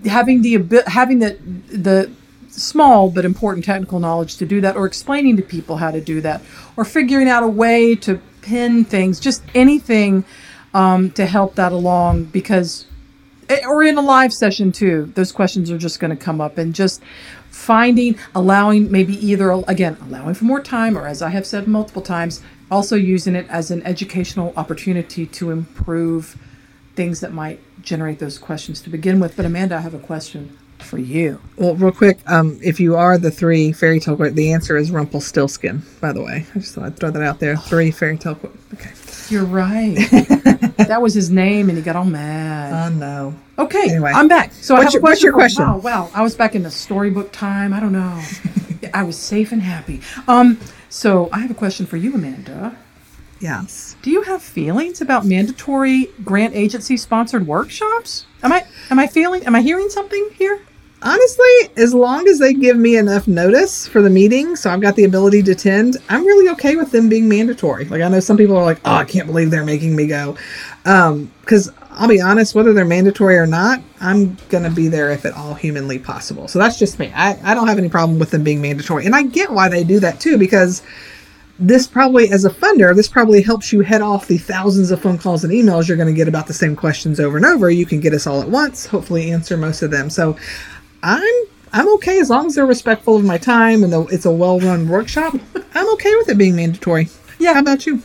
having 0.06 0.42
the 0.42 0.84
having 0.88 1.20
the 1.20 1.38
the 1.70 2.12
small 2.50 3.10
but 3.10 3.26
important 3.26 3.66
technical 3.66 4.00
knowledge 4.00 4.38
to 4.38 4.46
do 4.46 4.62
that, 4.62 4.76
or 4.76 4.86
explaining 4.86 5.38
to 5.38 5.44
people 5.44 5.78
how 5.78 5.92
to 5.92 6.02
do 6.02 6.22
that, 6.22 6.42
or 6.78 6.86
figuring 6.86 7.28
out 7.28 7.44
a 7.44 7.48
way 7.48 7.96
to 7.96 8.22
pin 8.42 8.86
things, 8.86 9.20
just 9.20 9.44
anything 9.54 10.24
um, 10.74 11.12
to 11.12 11.26
help 11.26 11.56
that 11.56 11.72
along 11.72 12.26
because 12.26 12.86
eh, 13.50 13.62
or 13.68 13.84
in 13.84 13.98
a 13.98 14.02
live 14.02 14.34
session 14.34 14.72
too 14.72 15.12
those 15.16 15.32
questions 15.32 15.70
are 15.70 15.78
just 15.78 16.00
going 16.00 16.16
to 16.16 16.22
come 16.22 16.40
up 16.40 16.58
and 16.58 16.74
just 16.74 17.02
finding 17.50 18.18
allowing 18.34 18.90
maybe 18.92 19.14
either 19.26 19.52
again 19.68 19.98
allowing 20.04 20.34
for 20.34 20.46
more 20.46 20.62
time 20.62 20.98
or 20.98 21.06
as 21.06 21.22
i 21.22 21.30
have 21.30 21.46
said 21.46 21.68
multiple 21.68 22.02
times 22.02 22.42
also 22.72 22.96
using 22.96 23.36
it 23.36 23.46
as 23.50 23.70
an 23.70 23.84
educational 23.84 24.54
opportunity 24.56 25.26
to 25.26 25.52
improve 25.52 26.38
things 26.96 27.20
that 27.20 27.34
might 27.34 27.60
generate 27.84 28.20
those 28.20 28.40
questions 28.40 28.82
to 28.82 28.90
begin 28.90 29.20
with. 29.20 29.36
But 29.36 29.46
amanda 29.46 29.76
i 29.76 29.82
have 29.82 29.94
a 29.94 30.00
question 30.00 30.58
for 30.80 30.98
you. 30.98 31.40
Well 31.58 31.76
real 31.76 31.92
quick 31.92 32.20
um, 32.26 32.58
if 32.64 32.80
you 32.80 32.96
are 32.96 33.18
the 33.18 33.30
three 33.30 33.72
fairy 33.74 34.00
tale 34.00 34.16
the 34.16 34.54
answer 34.54 34.78
is 34.78 34.90
rumpelstiltskin 34.90 35.84
by 36.00 36.14
the 36.14 36.24
way. 36.24 36.46
I 36.56 36.60
just 36.60 36.74
thought 36.74 36.86
i'd 36.86 36.98
throw 36.98 37.12
that 37.12 37.22
out 37.22 37.40
there. 37.40 37.58
Three 37.58 37.92
fairy 37.92 38.18
tale 38.18 38.40
okay. 38.74 38.92
You're 39.30 39.46
right 39.46 39.98
that 40.88 41.02
was 41.02 41.14
his 41.14 41.30
name 41.30 41.70
and 41.70 41.78
he 41.78 41.84
got 41.84 41.96
all 41.96 42.06
mad 42.06 42.92
oh 42.92 42.96
no 42.96 43.36
Okay, 43.60 43.90
Anyway. 43.92 44.12
I'm 44.12 44.28
back. 44.28 44.52
So 44.54 44.74
I 44.76 44.80
What's 44.80 44.86
have 44.88 44.94
your- 44.94 45.02
a 45.02 45.04
what's 45.04 45.12
question. 45.22 45.26
your 45.26 45.34
question? 45.34 45.64
Wow, 45.68 45.78
wow, 45.78 46.10
I 46.16 46.24
was 46.24 46.34
back 46.34 46.56
in 46.56 46.64
the 46.64 46.72
storybook 46.72 47.32
time. 47.32 47.74
I 47.74 47.80
don't 47.80 47.92
know. 47.92 48.20
I 48.94 49.04
was 49.04 49.16
safe 49.20 49.52
and 49.52 49.62
happy. 49.62 50.02
Um, 50.28 50.58
so 50.90 51.30
I 51.32 51.40
have 51.40 51.52
a 51.52 51.54
question 51.54 51.86
for 51.86 51.96
you, 51.98 52.16
Amanda. 52.16 52.76
yes 53.40 53.96
Do 54.02 54.10
you 54.10 54.24
have 54.24 54.42
feelings 54.42 55.00
about 55.02 55.26
mandatory 55.26 56.08
grant 56.24 56.56
agency 56.56 56.98
sponsored 56.98 57.46
workshops? 57.46 58.26
Am 58.42 58.52
I 58.52 58.66
am 58.90 58.98
I 58.98 59.06
feeling 59.06 59.46
am 59.46 59.56
I 59.56 59.62
hearing 59.62 59.90
something 59.90 60.30
here? 60.36 60.60
Honestly, 61.04 61.72
as 61.78 61.96
long 61.96 62.28
as 62.28 62.38
they 62.38 62.54
give 62.54 62.78
me 62.78 62.96
enough 62.96 63.28
notice 63.28 63.88
for 63.88 64.04
the 64.04 64.10
meeting, 64.10 64.56
so 64.56 64.70
I've 64.70 64.82
got 64.82 64.96
the 64.96 65.04
ability 65.04 65.42
to 65.44 65.52
attend, 65.54 65.98
I'm 66.10 66.24
really 66.24 66.48
okay 66.50 66.76
with 66.76 66.92
them 66.92 67.10
being 67.10 67.28
mandatory. 67.28 67.86
Like 67.86 68.04
I 68.04 68.08
know 68.08 68.20
some 68.20 68.38
people 68.38 68.56
are 68.56 68.64
like, 68.64 68.80
"Oh, 68.86 68.94
I 68.94 69.04
can't 69.06 69.26
believe 69.26 69.50
they're 69.50 69.66
making 69.66 69.96
me 69.96 70.06
go," 70.06 70.38
um, 70.86 71.32
because 71.42 71.72
I'll 71.90 72.08
be 72.08 72.22
honest, 72.22 72.54
whether 72.54 72.72
they're 72.72 72.86
mandatory 72.86 73.38
or 73.38 73.48
not, 73.48 73.82
I'm 74.00 74.38
gonna 74.50 74.70
be 74.70 74.90
there 74.90 75.10
if 75.10 75.26
at 75.26 75.34
all 75.34 75.56
humanly 75.56 75.98
possible. 75.98 76.48
So 76.48 76.60
that's 76.60 76.78
just 76.78 77.00
me. 77.00 77.12
I, 77.16 77.52
I 77.52 77.56
don't 77.56 77.68
have 77.68 77.80
any 77.80 77.90
problem 77.90 78.20
with 78.20 78.30
them 78.30 78.44
being 78.44 78.62
mandatory, 78.62 79.08
and 79.08 79.16
I 79.16 79.24
get 79.24 79.50
why 79.52 79.70
they 79.70 79.84
do 79.84 80.00
that 80.02 80.20
too 80.20 80.38
because 80.38 80.84
this 81.62 81.86
probably 81.86 82.32
as 82.32 82.44
a 82.44 82.50
funder 82.50 82.96
this 82.96 83.08
probably 83.08 83.40
helps 83.40 83.72
you 83.72 83.82
head 83.82 84.02
off 84.02 84.28
the 84.28 84.40
thousands 84.40 84.90
of 84.90 85.00
phone 85.00 85.18
calls 85.18 85.44
and 85.44 85.54
emails 85.54 85.88
you're 85.88 85.96
going 85.98 86.12
to 86.12 86.18
get 86.18 86.28
about 86.28 86.48
the 86.48 86.54
same 86.54 86.76
questions 86.76 87.20
over 87.20 87.38
and 87.38 87.46
over 87.46 87.70
you 87.70 87.86
can 87.86 88.00
get 88.00 88.14
us 88.14 88.26
all 88.26 88.42
at 88.42 88.50
once 88.50 88.88
hopefully 88.88 89.32
answer 89.32 89.56
most 89.56 89.84
of 89.84 89.92
them 89.92 90.10
so 90.10 90.36
i'm 91.04 91.34
i'm 91.74 91.88
okay 91.94 92.20
as 92.20 92.30
long 92.30 92.48
as 92.48 92.56
they're 92.56 92.66
respectful 92.66 93.16
of 93.16 93.24
my 93.24 93.38
time 93.38 93.84
and 93.84 93.92
the, 93.94 94.02
it's 94.08 94.26
a 94.26 94.32
well-run 94.32 94.88
workshop 94.88 95.34
i'm 95.76 95.94
okay 95.94 96.14
with 96.16 96.30
it 96.30 96.38
being 96.38 96.56
mandatory 96.56 97.08
Yeah. 97.40 97.54
how 97.54 97.60
about 97.62 97.86
you 97.86 98.02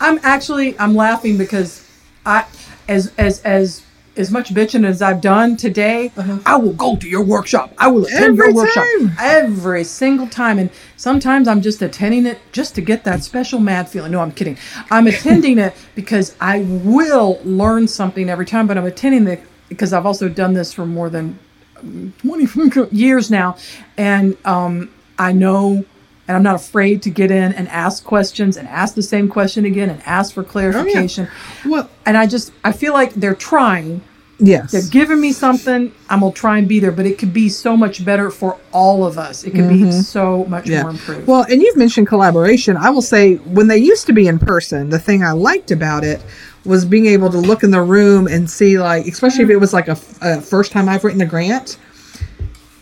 I'm 0.00 0.18
actually 0.22 0.78
I'm 0.78 0.94
laughing 0.94 1.36
because 1.36 1.86
I 2.24 2.46
as 2.88 3.12
as 3.18 3.40
as 3.42 3.82
as 4.16 4.30
much 4.30 4.54
bitching 4.54 4.86
as 4.86 5.02
I've 5.02 5.20
done 5.20 5.56
today, 5.56 6.12
uh-huh. 6.16 6.38
I 6.46 6.56
will 6.56 6.72
go 6.72 6.96
to 6.96 7.08
your 7.08 7.22
workshop. 7.24 7.74
I 7.76 7.88
will 7.88 8.06
attend 8.06 8.24
Every 8.24 8.46
your 8.46 8.54
workshop 8.54 8.84
time. 8.98 9.12
every 9.20 9.82
single 9.84 10.28
time. 10.28 10.58
And 10.58 10.70
sometimes 10.96 11.48
I'm 11.48 11.60
just 11.60 11.82
attending 11.82 12.24
it 12.24 12.38
just 12.52 12.74
to 12.76 12.80
get 12.80 13.02
that 13.04 13.24
special 13.24 13.58
mad 13.58 13.88
feeling. 13.88 14.12
No, 14.12 14.20
I'm 14.20 14.30
kidding. 14.32 14.56
I'm 14.90 15.06
attending 15.08 15.58
it 15.58 15.74
because 15.96 16.34
I 16.40 16.60
will 16.60 17.40
learn 17.44 17.88
something 17.88 18.30
every 18.30 18.46
time. 18.46 18.66
But 18.68 18.78
I'm 18.78 18.86
attending 18.86 19.26
it 19.26 19.42
because 19.68 19.92
I've 19.92 20.06
also 20.06 20.28
done 20.28 20.54
this 20.54 20.72
for 20.72 20.86
more 20.86 21.10
than 21.10 21.38
20 21.74 22.48
years 22.92 23.30
now, 23.30 23.56
and 23.96 24.36
um, 24.44 24.90
I 25.18 25.32
know. 25.32 25.84
And 26.26 26.34
I'm 26.38 26.42
not 26.42 26.54
afraid 26.54 27.02
to 27.02 27.10
get 27.10 27.30
in 27.30 27.52
and 27.52 27.68
ask 27.68 28.02
questions 28.02 28.56
and 28.56 28.66
ask 28.68 28.94
the 28.94 29.02
same 29.02 29.28
question 29.28 29.66
again 29.66 29.90
and 29.90 30.00
ask 30.06 30.32
for 30.32 30.42
clarification 30.42 31.28
well 31.66 31.90
and 32.06 32.16
I 32.16 32.26
just 32.26 32.50
I 32.64 32.72
feel 32.72 32.94
like 32.94 33.12
they're 33.12 33.34
trying 33.34 34.00
Yes. 34.38 34.72
They're 34.72 34.82
giving 34.90 35.20
me 35.20 35.32
something. 35.32 35.92
I'm 36.10 36.20
gonna 36.20 36.32
try 36.32 36.58
and 36.58 36.68
be 36.68 36.80
there, 36.80 36.92
but 36.92 37.06
it 37.06 37.18
could 37.18 37.32
be 37.32 37.48
so 37.48 37.76
much 37.76 38.04
better 38.04 38.30
for 38.30 38.58
all 38.72 39.06
of 39.06 39.16
us. 39.16 39.44
It 39.44 39.52
could 39.52 39.68
be 39.68 39.90
so 39.92 40.44
much 40.46 40.68
more 40.68 40.90
improved. 40.90 41.26
Well, 41.26 41.42
and 41.42 41.62
you've 41.62 41.76
mentioned 41.76 42.08
collaboration. 42.08 42.76
I 42.76 42.90
will 42.90 43.02
say, 43.02 43.36
when 43.36 43.68
they 43.68 43.78
used 43.78 44.06
to 44.06 44.12
be 44.12 44.26
in 44.26 44.38
person, 44.38 44.90
the 44.90 44.98
thing 44.98 45.22
I 45.22 45.32
liked 45.32 45.70
about 45.70 46.04
it 46.04 46.20
was 46.64 46.84
being 46.84 47.06
able 47.06 47.30
to 47.30 47.38
look 47.38 47.62
in 47.62 47.70
the 47.70 47.82
room 47.82 48.26
and 48.26 48.48
see, 48.48 48.78
like, 48.78 49.06
especially 49.06 49.44
if 49.44 49.50
it 49.50 49.56
was 49.56 49.72
like 49.72 49.88
a 49.88 49.96
first 50.40 50.72
time 50.72 50.88
I've 50.88 51.04
written 51.04 51.20
a 51.20 51.26
grant. 51.26 51.78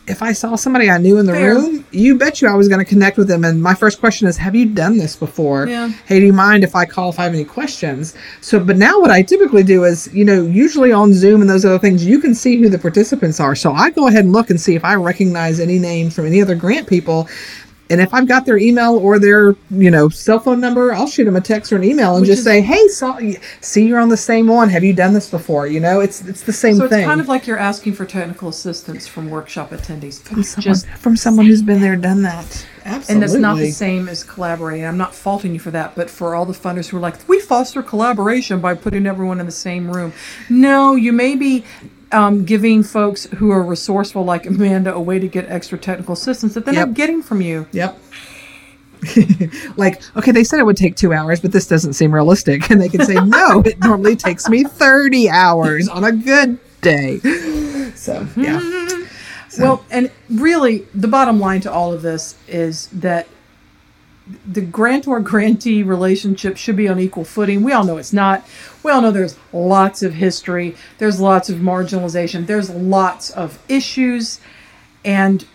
If 0.09 0.21
I 0.21 0.33
saw 0.33 0.57
somebody 0.57 0.91
I 0.91 0.99
knew 0.99 1.19
in 1.19 1.27
the 1.27 1.33
Fair. 1.33 1.55
room, 1.55 1.85
you 1.93 2.19
bet 2.19 2.43
you 2.43 2.49
I 2.49 2.55
was 2.55 2.67
going 2.67 2.81
to 2.81 2.85
connect 2.85 3.17
with 3.17 3.29
them. 3.29 3.45
And 3.45 3.63
my 3.63 3.73
first 3.73 4.01
question 4.01 4.27
is, 4.27 4.37
Have 4.37 4.53
you 4.57 4.67
done 4.67 4.99
this 4.99 5.15
before? 5.15 5.69
Yeah. 5.69 5.91
Hey, 6.07 6.19
do 6.19 6.27
you 6.27 6.33
mind 6.33 6.65
if 6.65 6.75
I 6.75 6.85
call 6.87 7.11
if 7.11 7.21
I 7.21 7.25
have 7.25 7.35
any 7.35 7.45
questions? 7.45 8.17
So, 8.41 8.59
but 8.59 8.77
now 8.77 9.01
what 9.01 9.13
I 9.13 9.23
typically 9.23 9.63
do 9.63 9.85
is, 9.85 10.13
you 10.13 10.25
know, 10.25 10.43
usually 10.43 10.91
on 10.91 11.15
Zoom 11.15 11.41
and 11.41 11.49
those 11.49 11.65
other 11.65 11.79
things, 11.79 12.05
you 12.05 12.19
can 12.19 12.35
see 12.35 12.57
who 12.57 12.69
the 12.69 12.81
participants 12.81 13.39
are. 13.39 13.55
So 13.55 13.73
I 13.73 13.91
go 13.91 14.09
ahead 14.09 14.25
and 14.25 14.33
look 14.33 14.51
and 14.51 14.61
see 14.61 14.75
if 14.75 14.85
I 14.85 14.97
recognize 14.97 15.61
any 15.61 15.79
names 15.79 16.17
from 16.17 16.27
any 16.27 16.43
other 16.43 16.57
grant 16.57 16.89
people. 16.89 17.29
And 17.93 18.01
if 18.01 18.15
I've 18.15 18.27
got 18.27 18.47
their 18.47 18.57
email 18.57 18.97
or 18.97 19.19
their, 19.19 19.55
you 19.71 19.91
know, 19.91 20.09
cell 20.09 20.39
phone 20.41 20.61
number, 20.61 20.93
I'll 20.95 21.07
shoot 21.07 21.25
them 21.25 21.37
a 21.37 21.41
text 21.43 21.73
or 21.73 21.77
an 21.77 21.85
email 21.85 22.13
and 22.17 22.23
Which 22.23 22.29
just 22.31 22.39
is- 22.41 22.45
say, 22.45 22.61
"Hey, 22.63 22.89
saw, 22.89 23.19
see 23.61 23.87
you're 23.87 24.01
on 24.01 24.09
the 24.09 24.17
same 24.17 24.47
one. 24.47 24.71
Have 24.71 24.83
you 24.83 24.95
done 24.95 25.13
this 25.13 25.29
before?" 25.29 25.67
You 25.67 25.79
know, 25.81 26.01
it's 26.01 26.23
it's 26.23 26.41
the 26.43 26.53
same 26.53 26.73
thing. 26.73 26.79
so 26.81 26.85
it's 26.87 26.95
thing. 26.95 27.05
kind 27.07 27.21
of 27.21 27.29
like 27.29 27.47
you're 27.47 27.59
asking 27.59 27.93
for 27.93 28.05
technical 28.07 28.49
assistance 28.49 29.07
from 29.07 29.29
workshop 29.31 29.71
attendees. 29.73 30.21
from 30.23 30.43
someone, 30.43 30.63
Just 30.63 30.87
from 30.99 31.17
someone 31.17 31.47
who's 31.47 31.63
been 31.63 31.81
there, 31.83 31.97
done 31.97 32.23
that. 32.23 32.65
Absolutely. 32.85 33.15
And 33.15 33.23
that's 33.23 33.35
not 33.35 33.57
the 33.59 33.71
same 33.71 34.09
as 34.09 34.25
collaborating. 34.25 34.85
I'm 34.87 34.97
not 34.99 35.15
faulting 35.15 35.53
you 35.53 35.61
for 35.61 35.71
that, 35.71 35.95
but 35.95 36.11
for 36.11 36.35
all 36.35 36.45
the 36.47 36.53
funders 36.53 36.89
who 36.89 36.97
are 36.97 37.01
like, 37.01 37.15
we 37.29 37.39
foster 37.41 37.81
collaboration 37.83 38.61
by 38.61 38.75
putting 38.75 39.07
everyone 39.07 39.39
in 39.39 39.47
the 39.47 39.53
same 39.53 39.89
room. 39.91 40.13
No, 40.51 40.97
you 40.97 41.13
may 41.13 41.37
be 41.37 41.63
um, 42.13 42.45
giving 42.45 42.83
folks 42.83 43.25
who 43.27 43.51
are 43.51 43.63
resourceful, 43.63 44.25
like 44.25 44.47
Amanda, 44.47 44.95
a 44.95 45.01
way 45.01 45.19
to 45.19 45.29
get 45.29 45.49
extra 45.49 45.79
technical 45.79 46.15
assistance 46.15 46.55
that 46.55 46.65
they're 46.65 46.75
Yep. 46.75 46.89
not 46.89 46.97
getting 46.97 47.23
from 47.23 47.41
you. 47.41 47.67
Yep. 47.73 47.99
like, 49.77 50.01
okay, 50.17 50.31
they 50.31 50.45
said 50.45 50.61
it 50.61 50.65
would 50.67 50.77
take 50.77 50.97
two 50.97 51.13
hours, 51.13 51.41
but 51.41 51.53
this 51.53 51.67
doesn't 51.67 51.95
seem 51.95 52.13
realistic. 52.15 52.71
And 52.71 52.81
they 52.81 52.89
can 52.89 53.05
say, 53.05 53.15
no, 53.25 53.61
it 53.65 53.81
normally 53.81 54.17
takes 54.17 54.49
me 54.49 54.65
30 54.65 55.29
hours 55.29 55.89
on 55.89 56.05
a 56.05 56.13
good 56.13 56.59
day. 56.81 57.19
So, 57.95 58.27
yeah. 58.37 58.61
Well, 59.59 59.85
and 59.91 60.11
really, 60.31 60.87
the 60.95 61.09
bottom 61.09 61.39
line 61.39 61.61
to 61.63 61.73
all 61.73 61.93
of 61.93 62.03
this 62.03 62.37
is 62.49 62.87
that 62.89 63.29
the 64.47 64.61
grantor 64.61 65.21
grantee 65.21 65.83
relationship 65.83 66.57
should 66.57 66.77
be 66.77 66.89
on 66.89 66.99
equal 66.99 67.25
footing. 67.25 67.63
We 67.63 67.73
all 67.73 67.85
know 67.85 67.99
it's 67.99 68.13
not. 68.13 68.47
We 68.83 68.91
all 68.91 69.01
know 69.01 69.11
there's 69.11 69.39
lots 69.53 70.03
of 70.03 70.15
history, 70.15 70.77
there's 70.99 71.21
lots 71.21 71.49
of 71.49 71.59
marginalization, 71.59 72.47
there's 72.47 72.71
lots 72.71 73.31
of 73.31 73.59
issues. 73.69 74.41
And 75.05 75.47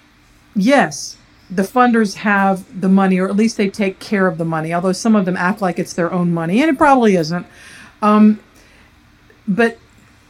yes, 0.56 1.18
the 1.50 1.64
funders 1.64 2.16
have 2.16 2.82
the 2.82 2.90
money, 2.90 3.20
or 3.20 3.28
at 3.28 3.36
least 3.36 3.58
they 3.58 3.70
take 3.70 4.00
care 4.00 4.28
of 4.28 4.38
the 4.38 4.46
money, 4.46 4.74
although 4.74 4.92
some 4.92 5.16
of 5.16 5.26
them 5.26 5.38
act 5.38 5.62
like 5.62 5.80
it's 5.80 5.94
their 5.94 6.12
own 6.12 6.34
money, 6.34 6.62
and 6.62 6.70
it 6.70 6.78
probably 6.78 7.16
isn't. 7.16 7.46
Um, 8.02 8.40
but 9.48 9.78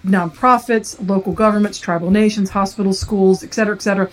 nonprofits, 0.05 0.95
local 1.07 1.33
governments, 1.33 1.79
tribal 1.79 2.11
nations, 2.11 2.51
hospitals, 2.51 2.99
schools, 2.99 3.43
et 3.43 3.53
cetera, 3.53 3.75
et 3.75 3.81
cetera, 3.81 4.09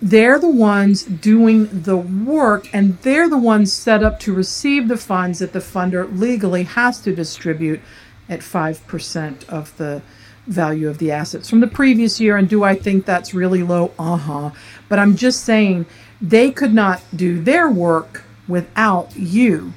they're 0.00 0.38
the 0.38 0.48
ones 0.48 1.02
doing 1.02 1.68
the 1.82 1.96
work 1.96 2.72
and 2.72 2.98
they're 2.98 3.28
the 3.28 3.38
ones 3.38 3.72
set 3.72 4.02
up 4.02 4.18
to 4.20 4.32
receive 4.32 4.88
the 4.88 4.96
funds 4.96 5.40
that 5.40 5.52
the 5.52 5.58
funder 5.58 6.08
legally 6.18 6.62
has 6.64 7.00
to 7.00 7.14
distribute 7.14 7.80
at 8.28 8.40
5% 8.40 9.48
of 9.48 9.76
the 9.76 10.02
value 10.46 10.88
of 10.88 10.98
the 10.98 11.10
assets 11.10 11.50
from 11.50 11.60
the 11.60 11.66
previous 11.66 12.18
year. 12.20 12.36
And 12.36 12.48
do 12.48 12.64
I 12.64 12.74
think 12.74 13.04
that's 13.04 13.34
really 13.34 13.62
low? 13.62 13.92
Uh 13.98 14.16
huh. 14.16 14.50
But 14.88 14.98
I'm 14.98 15.16
just 15.16 15.44
saying 15.44 15.86
they 16.20 16.50
could 16.50 16.72
not 16.72 17.02
do 17.14 17.40
their 17.42 17.70
work 17.70 18.24
without 18.46 19.14
you. 19.14 19.74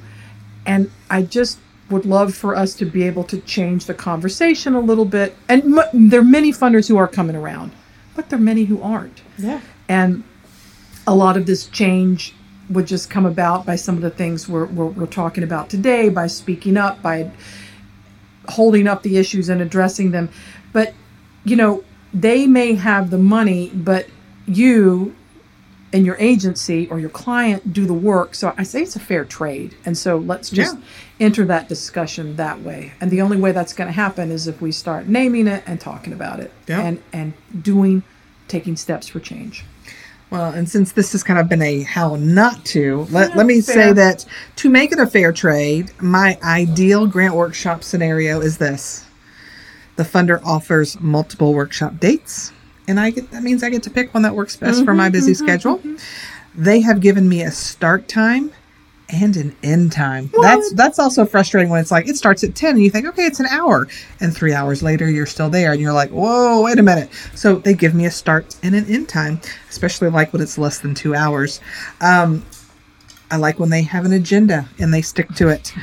And 0.65 0.89
I 1.09 1.23
just 1.23 1.59
would 1.89 2.05
love 2.05 2.33
for 2.33 2.55
us 2.55 2.73
to 2.75 2.85
be 2.85 3.03
able 3.03 3.25
to 3.25 3.39
change 3.41 3.85
the 3.85 3.93
conversation 3.93 4.73
a 4.73 4.79
little 4.79 5.05
bit. 5.05 5.35
And 5.49 5.77
m- 5.77 6.09
there 6.09 6.21
are 6.21 6.23
many 6.23 6.53
funders 6.53 6.87
who 6.87 6.95
are 6.95 7.07
coming 7.07 7.35
around, 7.35 7.73
but 8.15 8.29
there 8.29 8.39
are 8.39 8.41
many 8.41 8.63
who 8.65 8.81
aren't. 8.81 9.21
Yeah. 9.37 9.59
And 9.91 10.23
a 11.05 11.13
lot 11.13 11.35
of 11.35 11.45
this 11.45 11.67
change 11.67 12.33
would 12.69 12.87
just 12.87 13.09
come 13.09 13.25
about 13.25 13.65
by 13.65 13.75
some 13.75 13.95
of 13.97 14.01
the 14.01 14.09
things 14.09 14.47
we're, 14.47 14.67
we're, 14.67 14.85
we're 14.85 15.05
talking 15.05 15.43
about 15.43 15.69
today, 15.69 16.07
by 16.07 16.27
speaking 16.27 16.77
up, 16.77 17.01
by 17.01 17.29
holding 18.47 18.87
up 18.87 19.03
the 19.03 19.17
issues 19.17 19.49
and 19.49 19.61
addressing 19.61 20.11
them. 20.11 20.29
But, 20.71 20.93
you 21.43 21.57
know, 21.57 21.83
they 22.13 22.47
may 22.47 22.75
have 22.75 23.09
the 23.09 23.17
money, 23.17 23.69
but 23.73 24.07
you 24.47 25.13
and 25.91 26.05
your 26.05 26.15
agency 26.19 26.87
or 26.89 26.97
your 26.97 27.09
client 27.09 27.73
do 27.73 27.85
the 27.85 27.93
work. 27.93 28.33
So 28.33 28.53
I 28.57 28.63
say 28.63 28.83
it's 28.83 28.95
a 28.95 28.99
fair 28.99 29.25
trade. 29.25 29.75
And 29.85 29.97
so 29.97 30.15
let's 30.17 30.49
just 30.49 30.77
Yeah. 30.77 30.83
enter 31.19 31.43
that 31.47 31.67
discussion 31.67 32.37
that 32.37 32.61
way. 32.61 32.93
And 33.01 33.11
the 33.11 33.19
only 33.19 33.35
way 33.35 33.51
that's 33.51 33.73
going 33.73 33.87
to 33.89 33.91
happen 33.93 34.31
is 34.31 34.47
if 34.47 34.61
we 34.61 34.71
start 34.71 35.09
naming 35.09 35.47
it 35.47 35.63
and 35.67 35.81
talking 35.81 36.13
about 36.13 36.39
it 36.39 36.53
Yeah. 36.65 36.79
and, 36.79 37.01
and 37.11 37.33
doing, 37.61 38.03
taking 38.47 38.77
steps 38.77 39.09
for 39.09 39.19
change. 39.19 39.65
Well, 40.31 40.51
and 40.51 40.67
since 40.67 40.93
this 40.93 41.11
has 41.11 41.23
kind 41.23 41.39
of 41.39 41.49
been 41.49 41.61
a 41.61 41.81
how 41.81 42.15
not 42.15 42.63
to, 42.67 43.05
let, 43.11 43.31
Yeah, 43.31 43.35
let 43.35 43.45
me 43.45 43.59
fair. 43.59 43.75
say 43.75 43.93
that 43.93 44.25
to 44.55 44.69
make 44.69 44.93
it 44.93 44.99
a 44.99 45.05
fair 45.05 45.33
trade, 45.33 45.91
my 46.01 46.39
ideal 46.41 47.05
grant 47.05 47.35
workshop 47.35 47.83
scenario 47.83 48.39
is 48.39 48.57
this 48.57 49.05
the 49.97 50.03
funder 50.03 50.41
offers 50.45 50.99
multiple 51.01 51.53
workshop 51.53 51.99
dates, 51.99 52.53
and 52.87 52.97
I 52.97 53.09
get 53.09 53.29
that 53.31 53.43
means 53.43 53.61
I 53.61 53.69
get 53.69 53.83
to 53.83 53.89
pick 53.89 54.13
one 54.13 54.23
that 54.23 54.33
works 54.33 54.55
best 54.55 54.85
for 54.85 54.93
my 54.93 55.07
mm-hmm, 55.07 55.11
busy 55.11 55.33
mm-hmm, 55.33 55.43
schedule. 55.43 55.77
Mm-hmm. 55.79 55.95
They 56.63 56.79
have 56.79 57.01
given 57.01 57.27
me 57.27 57.41
a 57.41 57.51
start 57.51 58.07
time 58.07 58.51
and 59.11 59.35
an 59.37 59.55
end 59.63 59.91
time. 59.91 60.31
That's 60.41 60.73
that's 60.73 60.99
also 60.99 61.25
frustrating 61.25 61.69
when 61.69 61.81
it's 61.81 61.91
like 61.91 62.07
it 62.07 62.15
starts 62.15 62.43
at 62.43 62.55
10 62.55 62.75
and 62.75 62.83
you 62.83 62.89
think, 62.89 63.05
okay, 63.07 63.25
it's 63.25 63.39
an 63.39 63.47
hour. 63.47 63.87
And 64.19 64.35
three 64.35 64.53
hours 64.53 64.81
later 64.81 65.09
you're 65.09 65.25
still 65.25 65.49
there 65.49 65.71
and 65.71 65.81
you're 65.81 65.93
like, 65.93 66.09
whoa, 66.09 66.61
wait 66.61 66.79
a 66.79 66.83
minute. 66.83 67.09
So 67.35 67.55
they 67.55 67.73
give 67.73 67.93
me 67.93 68.05
a 68.05 68.11
start 68.11 68.55
and 68.63 68.75
an 68.75 68.85
end 68.85 69.09
time, 69.09 69.41
especially 69.69 70.09
like 70.09 70.33
when 70.33 70.41
it's 70.41 70.57
less 70.57 70.79
than 70.79 70.95
two 70.95 71.15
hours. 71.15 71.59
Um, 71.99 72.45
I 73.29 73.37
like 73.37 73.59
when 73.59 73.69
they 73.69 73.83
have 73.83 74.05
an 74.05 74.13
agenda 74.13 74.67
and 74.79 74.93
they 74.93 75.01
stick 75.01 75.29
to 75.35 75.49
it. 75.49 75.73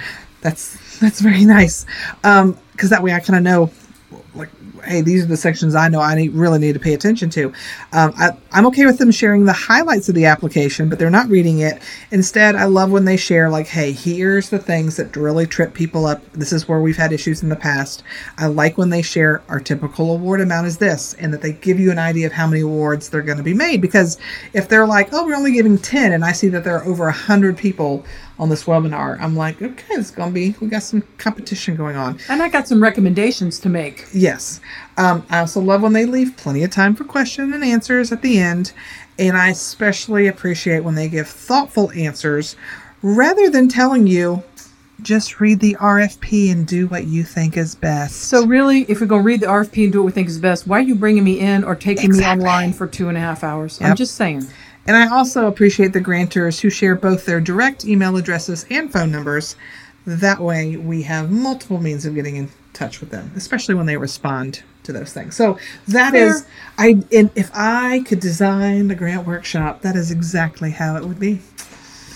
That's 0.40 0.98
that's 0.98 1.20
very 1.20 1.44
nice. 1.44 1.86
Um, 2.24 2.58
because 2.72 2.90
that 2.90 3.02
way 3.02 3.12
I 3.12 3.20
kind 3.20 3.36
of 3.36 3.42
know 3.42 3.70
like 4.34 4.50
hey 4.88 5.00
these 5.00 5.22
are 5.22 5.26
the 5.26 5.36
sections 5.36 5.74
i 5.74 5.88
know 5.88 6.00
i 6.00 6.14
need, 6.14 6.32
really 6.32 6.58
need 6.58 6.72
to 6.72 6.80
pay 6.80 6.94
attention 6.94 7.30
to. 7.30 7.52
Um, 7.92 8.12
I, 8.16 8.30
i'm 8.52 8.66
okay 8.66 8.86
with 8.86 8.98
them 8.98 9.10
sharing 9.10 9.44
the 9.44 9.52
highlights 9.52 10.08
of 10.08 10.14
the 10.14 10.26
application 10.26 10.88
but 10.88 10.98
they're 10.98 11.10
not 11.10 11.28
reading 11.28 11.60
it. 11.60 11.82
Instead 12.10 12.56
i 12.56 12.64
love 12.64 12.90
when 12.90 13.04
they 13.04 13.16
share 13.16 13.50
like 13.50 13.66
hey 13.66 13.92
here's 13.92 14.50
the 14.50 14.58
things 14.58 14.96
that 14.96 15.14
really 15.16 15.46
trip 15.46 15.74
people 15.74 16.06
up. 16.06 16.24
This 16.32 16.52
is 16.52 16.68
where 16.68 16.80
we've 16.80 16.96
had 16.96 17.12
issues 17.12 17.42
in 17.42 17.48
the 17.48 17.56
past. 17.56 18.02
I 18.36 18.46
like 18.46 18.78
when 18.78 18.90
they 18.90 19.02
share 19.02 19.42
our 19.48 19.60
typical 19.60 20.12
award 20.12 20.40
amount 20.40 20.66
is 20.66 20.78
this 20.78 21.14
and 21.14 21.32
that 21.32 21.42
they 21.42 21.52
give 21.52 21.78
you 21.78 21.90
an 21.90 21.98
idea 21.98 22.26
of 22.26 22.32
how 22.32 22.46
many 22.46 22.62
awards 22.62 23.08
they're 23.08 23.22
going 23.22 23.38
to 23.38 23.44
be 23.44 23.54
made. 23.54 23.80
Because 23.80 24.18
if 24.52 24.68
they're 24.68 24.86
like 24.86 25.08
oh 25.12 25.26
we're 25.26 25.36
only 25.36 25.52
giving 25.52 25.78
10 25.78 26.12
and 26.12 26.24
i 26.24 26.32
see 26.32 26.48
that 26.48 26.64
there 26.64 26.76
are 26.76 26.84
over 26.84 27.04
100 27.04 27.56
people 27.56 28.04
on 28.38 28.48
this 28.48 28.64
webinar 28.64 29.18
i'm 29.20 29.34
like 29.36 29.60
okay 29.60 29.94
it's 29.94 30.10
to 30.10 30.30
be 30.30 30.54
we 30.60 30.68
got 30.68 30.82
some 30.82 31.02
competition 31.18 31.74
going 31.76 31.96
on 31.96 32.18
And 32.28 32.42
I 32.42 32.48
got 32.48 32.68
some 32.68 32.82
recommendations 32.82 33.58
to 33.60 33.68
make. 33.68 34.06
Yes. 34.12 34.60
Um, 34.96 35.24
I 35.30 35.38
also 35.40 35.60
love 35.60 35.82
when 35.82 35.92
they 35.92 36.06
leave 36.06 36.36
plenty 36.36 36.62
of 36.64 36.70
time 36.70 36.94
for 36.94 37.04
question 37.04 37.52
and 37.52 37.62
answers 37.64 38.12
at 38.12 38.22
the 38.22 38.38
end. 38.38 38.72
And 39.18 39.36
I 39.36 39.48
especially 39.50 40.26
appreciate 40.28 40.84
when 40.84 40.94
they 40.94 41.08
give 41.08 41.28
thoughtful 41.28 41.90
answers 41.92 42.56
rather 43.02 43.48
than 43.50 43.68
telling 43.68 44.06
you, 44.06 44.42
just 45.00 45.40
read 45.40 45.60
the 45.60 45.76
RFP 45.80 46.50
and 46.50 46.66
do 46.66 46.88
what 46.88 47.06
you 47.06 47.22
think 47.22 47.56
is 47.56 47.74
best. 47.76 48.16
So 48.24 48.44
really, 48.46 48.82
if 48.88 49.00
we're 49.00 49.06
going 49.06 49.22
to 49.22 49.26
read 49.26 49.40
the 49.40 49.46
RFP 49.46 49.84
and 49.84 49.92
do 49.92 50.00
what 50.02 50.06
we 50.06 50.12
think 50.12 50.28
is 50.28 50.38
best, 50.40 50.66
why 50.66 50.78
are 50.78 50.82
you 50.82 50.96
bringing 50.96 51.22
me 51.22 51.38
in 51.38 51.62
or 51.62 51.76
taking 51.76 52.06
Exactly. 52.06 52.44
me 52.44 52.50
online 52.50 52.72
for 52.72 52.86
two 52.88 53.08
and 53.08 53.16
a 53.16 53.20
half 53.20 53.44
hours? 53.44 53.80
I'm 53.80 53.94
just 53.96 54.14
saying. 54.16 54.46
And 54.88 54.96
I 54.96 55.06
also 55.14 55.46
appreciate 55.46 55.92
the 55.92 56.00
grantors 56.00 56.60
who 56.60 56.70
share 56.70 56.94
both 56.94 57.26
their 57.26 57.42
direct 57.42 57.84
email 57.84 58.16
addresses 58.16 58.64
and 58.70 58.90
phone 58.90 59.12
numbers. 59.12 59.54
That 60.06 60.40
way, 60.40 60.78
we 60.78 61.02
have 61.02 61.30
multiple 61.30 61.78
means 61.78 62.06
of 62.06 62.14
getting 62.14 62.36
in 62.36 62.48
touch 62.72 63.00
with 63.00 63.10
them, 63.10 63.30
especially 63.36 63.74
when 63.74 63.84
they 63.84 63.98
respond 63.98 64.62
to 64.84 64.92
those 64.94 65.12
things. 65.12 65.36
So 65.36 65.58
that 65.88 66.12
Fair. 66.12 66.28
is, 66.28 66.46
I. 66.78 67.02
If 67.10 67.50
I 67.52 68.02
could 68.06 68.20
design 68.20 68.90
a 68.90 68.94
grant 68.94 69.26
workshop, 69.26 69.82
that 69.82 69.94
is 69.94 70.10
exactly 70.10 70.70
how 70.70 70.96
it 70.96 71.04
would 71.04 71.20
be. 71.20 71.42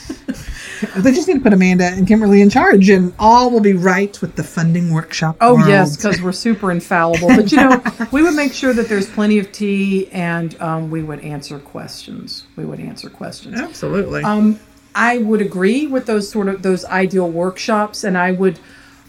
they 0.96 1.12
just 1.12 1.28
need 1.28 1.34
to 1.34 1.40
put 1.40 1.52
Amanda 1.52 1.84
and 1.84 2.06
Kimberly 2.06 2.40
in 2.40 2.50
charge, 2.50 2.88
and 2.88 3.12
all 3.18 3.50
will 3.50 3.60
be 3.60 3.72
right 3.72 4.20
with 4.20 4.36
the 4.36 4.44
funding 4.44 4.92
workshop. 4.92 5.36
Oh 5.40 5.54
world. 5.54 5.68
yes, 5.68 5.96
because 5.96 6.20
we're 6.20 6.32
super 6.32 6.70
infallible. 6.70 7.28
But 7.28 7.50
you 7.52 7.58
know, 7.58 7.82
we 8.12 8.22
would 8.22 8.34
make 8.34 8.52
sure 8.52 8.72
that 8.72 8.88
there's 8.88 9.08
plenty 9.08 9.38
of 9.38 9.52
tea, 9.52 10.08
and 10.12 10.60
um, 10.60 10.90
we 10.90 11.02
would 11.02 11.20
answer 11.20 11.58
questions. 11.58 12.46
We 12.56 12.64
would 12.64 12.80
answer 12.80 13.08
questions. 13.08 13.60
absolutely. 13.60 14.22
Um, 14.22 14.58
I 14.94 15.18
would 15.18 15.40
agree 15.40 15.86
with 15.86 16.06
those 16.06 16.28
sort 16.28 16.48
of 16.48 16.62
those 16.62 16.84
ideal 16.84 17.28
workshops, 17.28 18.04
and 18.04 18.18
I 18.18 18.32
would 18.32 18.58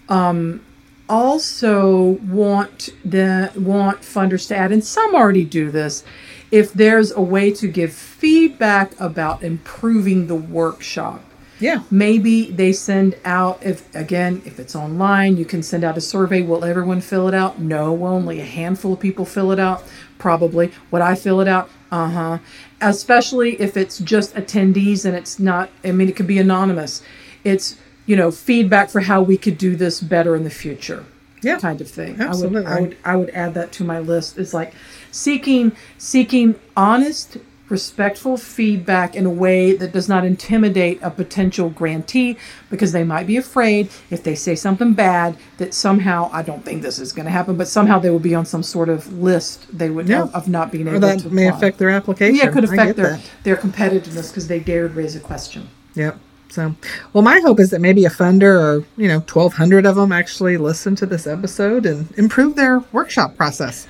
um, 0.09 0.61
also 1.09 2.17
want 2.23 2.89
the 3.03 3.51
want 3.55 4.01
funders 4.01 4.47
to 4.49 4.55
add, 4.55 4.71
and 4.71 4.83
some 4.83 5.15
already 5.15 5.43
do 5.43 5.71
this, 5.71 6.03
if 6.51 6.73
there's 6.73 7.11
a 7.11 7.21
way 7.21 7.51
to 7.51 7.67
give 7.67 7.93
feedback 7.93 8.99
about 8.99 9.43
improving 9.43 10.27
the 10.27 10.35
workshop. 10.35 11.23
Yeah. 11.63 11.83
Maybe 11.89 12.51
they 12.51 12.73
send 12.73 13.15
out 13.23 13.63
if 13.63 13.95
again 13.95 14.41
if 14.43 14.59
it's 14.59 14.75
online, 14.75 15.37
you 15.37 15.45
can 15.45 15.63
send 15.63 15.85
out 15.85 15.95
a 15.97 16.01
survey. 16.01 16.41
Will 16.41 16.65
everyone 16.65 16.99
fill 16.99 17.29
it 17.29 17.33
out? 17.33 17.57
No, 17.57 18.05
only 18.05 18.41
a 18.41 18.45
handful 18.45 18.91
of 18.91 18.99
people 18.99 19.23
fill 19.23 19.49
it 19.53 19.59
out. 19.59 19.81
Probably. 20.17 20.73
Would 20.91 21.01
I 21.01 21.15
fill 21.15 21.39
it 21.39 21.47
out? 21.47 21.69
Uh 21.89 22.09
huh. 22.09 22.37
Especially 22.81 23.61
if 23.61 23.77
it's 23.77 23.99
just 23.99 24.35
attendees 24.35 25.05
and 25.05 25.15
it's 25.15 25.39
not. 25.39 25.69
I 25.85 25.93
mean, 25.93 26.09
it 26.09 26.17
could 26.17 26.27
be 26.27 26.37
anonymous. 26.37 27.01
It's 27.45 27.77
you 28.05 28.17
know 28.17 28.29
feedback 28.29 28.89
for 28.89 28.99
how 28.99 29.21
we 29.21 29.37
could 29.37 29.57
do 29.57 29.77
this 29.77 30.01
better 30.01 30.35
in 30.35 30.43
the 30.43 30.49
future. 30.49 31.05
Yeah. 31.41 31.59
Kind 31.59 31.79
of 31.79 31.89
thing. 31.89 32.19
Absolutely. 32.19 32.65
I 32.65 32.81
would, 32.81 32.81
I 32.81 32.81
would 32.81 32.97
I 33.05 33.15
would 33.15 33.29
add 33.29 33.53
that 33.53 33.71
to 33.73 33.85
my 33.85 33.99
list. 33.99 34.37
It's 34.37 34.53
like 34.53 34.73
seeking 35.11 35.71
seeking 35.97 36.55
honest 36.75 37.37
respectful 37.73 38.37
feedback 38.37 39.15
in 39.15 39.25
a 39.25 39.29
way 39.45 39.73
that 39.75 39.91
does 39.91 40.07
not 40.07 40.23
intimidate 40.23 40.99
a 41.01 41.09
potential 41.09 41.69
grantee 41.69 42.37
because 42.69 42.91
they 42.91 43.03
might 43.03 43.25
be 43.25 43.35
afraid 43.35 43.89
if 44.11 44.23
they 44.23 44.35
say 44.35 44.53
something 44.55 44.93
bad 44.93 45.35
that 45.57 45.73
somehow 45.73 46.29
I 46.31 46.43
don't 46.43 46.63
think 46.63 46.83
this 46.83 46.99
is 46.99 47.11
going 47.11 47.25
to 47.25 47.31
happen, 47.31 47.57
but 47.57 47.67
somehow 47.67 47.97
they 47.99 48.11
will 48.11 48.19
be 48.31 48.35
on 48.35 48.45
some 48.45 48.61
sort 48.63 48.89
of 48.89 49.11
list 49.11 49.65
they 49.77 49.89
would 49.89 50.07
Yeah. 50.07 50.23
of, 50.23 50.35
of 50.35 50.47
not 50.47 50.71
being 50.71 50.87
able 50.87 50.99
to. 51.01 51.05
Or 51.07 51.09
that 51.15 51.19
to 51.23 51.29
may 51.29 51.47
apply. 51.47 51.57
affect 51.57 51.77
their 51.79 51.89
application. 51.89 52.35
yeah, 52.35 52.47
it 52.47 52.53
could 52.53 52.63
affect 52.63 52.95
their 52.95 53.09
that. 53.17 53.31
their 53.43 53.55
competitiveness 53.55 54.29
because 54.29 54.47
they 54.47 54.59
dared 54.59 54.93
raise 54.95 55.15
a 55.15 55.19
question. 55.19 55.67
Yep. 55.95 56.17
So, 56.49 56.75
well, 57.13 57.23
my 57.23 57.39
hope 57.39 57.59
is 57.59 57.71
that 57.71 57.81
maybe 57.81 58.05
a 58.05 58.11
funder 58.11 58.53
or, 58.61 58.85
you 58.95 59.07
know, 59.07 59.19
1,200 59.21 59.87
of 59.87 59.95
them 59.95 60.11
actually 60.11 60.57
listen 60.57 60.95
to 60.97 61.07
this 61.07 61.25
episode 61.25 61.87
and 61.87 62.11
improve 62.15 62.55
their 62.55 62.79
workshop 62.91 63.35
process. 63.35 63.87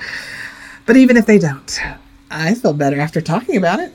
But 0.86 0.96
even 0.96 1.18
if 1.18 1.26
they 1.26 1.38
don't, 1.40 1.82
I 2.34 2.56
feel 2.56 2.74
better 2.74 3.00
after 3.00 3.22
talking 3.22 3.58
about 3.58 3.80
it. 3.80 3.94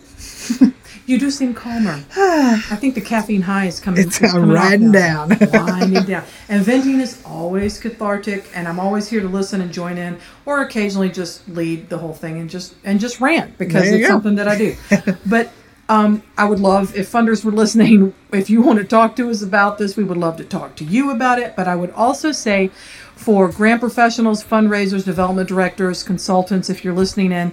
You 1.09 1.19
do 1.19 1.31
seem 1.31 1.55
calmer. 1.55 2.05
I 2.17 2.77
think 2.77 2.95
the 2.95 3.01
caffeine 3.01 3.41
high 3.41 3.65
is 3.65 3.81
coming. 3.81 4.03
It's 4.03 4.21
is 4.21 4.31
coming 4.31 4.51
riding 4.51 4.91
now. 4.91 5.27
down. 5.27 5.39
winding 5.53 6.05
down. 6.05 6.25
And 6.51 6.63
venting 6.63 7.01
is 7.01 7.23
always 7.25 7.81
cathartic, 7.81 8.45
and 8.55 8.69
I'm 8.69 8.79
always 8.79 9.09
here 9.09 9.23
to 9.23 9.29
listen 9.29 9.63
and 9.63 9.73
join 9.73 9.97
in, 9.97 10.19
or 10.45 10.61
occasionally 10.61 11.09
just 11.09 11.49
lead 11.49 11.89
the 11.89 11.97
whole 11.97 12.13
thing 12.13 12.39
and 12.39 12.51
just 12.51 12.75
and 12.85 13.01
just 13.01 13.23
rant 13.23 13.57
because 13.57 13.89
it's 13.89 14.07
go. 14.07 14.09
something 14.09 14.35
that 14.35 14.49
I 14.49 14.59
do. 14.59 14.77
but 15.27 15.51
um, 15.89 16.23
I 16.37 16.45
would 16.45 16.61
love 16.61 16.95
if 16.95 17.11
funders 17.11 17.43
were 17.43 17.53
listening. 17.53 18.13
If 18.31 18.51
you 18.51 18.61
want 18.61 18.79
to 18.79 18.85
talk 18.85 19.17
to 19.17 19.31
us 19.31 19.41
about 19.41 19.79
this, 19.79 19.97
we 19.97 20.05
would 20.05 20.19
love 20.19 20.37
to 20.37 20.45
talk 20.45 20.77
to 20.77 20.85
you 20.85 21.11
about 21.11 21.39
it. 21.39 21.57
But 21.57 21.69
I 21.69 21.75
would 21.75 21.93
also 21.93 22.33
say, 22.33 22.69
for 23.17 23.49
grant 23.49 23.81
professionals, 23.81 24.45
fundraisers, 24.45 25.07
development 25.07 25.49
directors, 25.49 26.03
consultants, 26.03 26.69
if 26.69 26.85
you're 26.85 26.93
listening 26.93 27.33
in, 27.33 27.53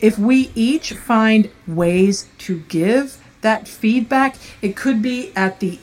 if 0.00 0.18
we 0.18 0.50
each 0.54 0.92
find 0.92 1.50
ways 1.66 2.28
to 2.38 2.60
give 2.68 3.22
that 3.40 3.68
feedback, 3.68 4.36
it 4.60 4.76
could 4.76 5.00
be 5.00 5.32
at 5.36 5.60
the 5.60 5.78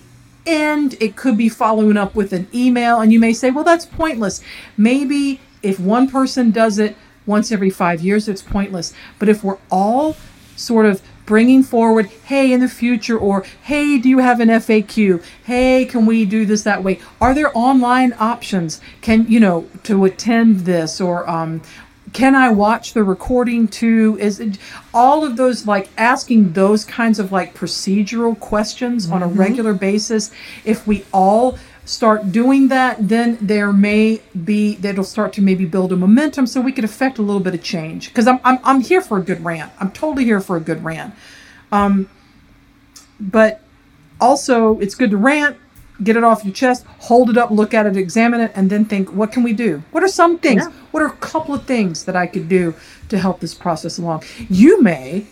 end, 0.46 0.96
it 1.00 1.16
could 1.16 1.38
be 1.38 1.50
following 1.50 1.98
up 1.98 2.16
with 2.16 2.34
an 2.34 2.48
email, 2.54 3.00
and 3.00 3.14
you 3.14 3.20
may 3.20 3.34
say, 3.34 3.52
well, 3.52 3.64
that's 3.64 3.86
pointless. 3.86 4.42
Maybe 4.78 5.40
if 5.62 5.80
one 5.80 6.10
person 6.10 6.52
does 6.52 6.78
it 6.78 6.96
once 7.26 7.52
every 7.52 7.70
five 7.70 8.02
years, 8.02 8.28
it's 8.28 8.42
pointless. 8.42 8.94
But 9.20 9.30
if 9.30 9.44
we're 9.44 9.60
all 9.72 10.18
sort 10.56 10.86
of 10.86 11.02
bringing 11.26 11.64
forward, 11.64 12.08
hey, 12.26 12.52
in 12.52 12.60
the 12.60 12.68
future, 12.68 13.18
or 13.18 13.46
hey, 13.64 13.98
do 13.98 14.10
you 14.10 14.20
have 14.20 14.40
an 14.40 14.50
FAQ? 14.50 15.24
Hey, 15.46 15.86
can 15.86 16.06
we 16.06 16.26
do 16.26 16.46
this 16.46 16.64
that 16.64 16.84
way? 16.84 17.00
Are 17.22 17.34
there 17.34 17.52
online 17.58 18.14
options? 18.20 18.82
Can 19.02 19.26
you 19.28 19.40
know 19.40 19.70
to 19.84 20.04
attend 20.06 20.62
this 20.62 21.00
or 21.00 21.28
um, 21.30 21.62
can 22.14 22.36
I 22.36 22.50
watch 22.50 22.94
the 22.94 23.04
recording 23.04 23.68
too? 23.68 24.18
Is 24.20 24.40
it 24.40 24.58
all 24.94 25.26
of 25.26 25.36
those 25.36 25.66
like 25.66 25.90
asking 25.98 26.54
those 26.54 26.86
kinds 26.86 27.20
of 27.20 27.32
like 27.32 27.56
procedural 27.56 28.40
questions 28.40 29.10
on 29.10 29.24
a 29.24 29.28
regular 29.28 29.74
basis? 29.74 30.32
If 30.64 30.86
we 30.86 31.06
all 31.12 31.58
start 31.86 32.32
doing 32.32 32.70
that, 32.70 33.10
then 33.10 33.38
there 33.42 33.74
may 33.74 34.22
be 34.46 34.76
that'll 34.76 35.04
start 35.04 35.34
to 35.34 35.42
maybe 35.42 35.66
build 35.66 35.92
a 35.92 35.96
momentum 35.96 36.46
so 36.46 36.62
we 36.62 36.72
could 36.72 36.86
affect 36.86 37.18
a 37.18 37.22
little 37.22 37.42
bit 37.42 37.56
of 37.56 37.64
change. 37.64 38.10
Because 38.10 38.28
I'm, 38.28 38.40
I'm 38.44 38.60
I'm 38.64 38.82
here 38.82 39.02
for 39.02 39.18
a 39.18 39.22
good 39.22 39.44
rant. 39.44 39.72
I'm 39.80 39.92
totally 39.92 40.24
here 40.24 40.40
for 40.40 40.56
a 40.56 40.62
good 40.62 40.84
rant. 40.84 41.16
Um, 41.72 42.10
but 43.20 43.62
also 44.22 44.80
it's 44.80 44.96
good 44.96 45.10
to 45.12 45.18
rant 45.18 45.58
get 46.02 46.16
it 46.16 46.24
off 46.24 46.44
your 46.44 46.54
chest 46.54 46.86
hold 47.00 47.30
it 47.30 47.38
up 47.38 47.52
look 47.52 47.74
at 47.74 47.86
it 47.86 47.96
examine 47.96 48.42
it 48.42 48.52
and 48.56 48.70
then 48.70 48.86
think 48.86 49.12
what 49.14 49.32
can 49.32 49.44
we 49.44 49.54
do? 49.54 49.84
What 49.92 50.04
are 50.04 50.08
some 50.08 50.40
things? 50.40 50.64
Yeah. 50.64 50.72
what 50.92 51.04
are 51.04 51.08
a 51.08 51.18
couple 51.18 51.54
of 51.54 51.66
things 51.66 52.06
that 52.06 52.16
i 52.16 52.26
could 52.26 52.50
do 52.50 52.74
to 53.10 53.18
help 53.20 53.40
this 53.40 53.54
process 53.54 53.98
along? 53.98 54.24
You 54.50 54.82
may 54.82 55.26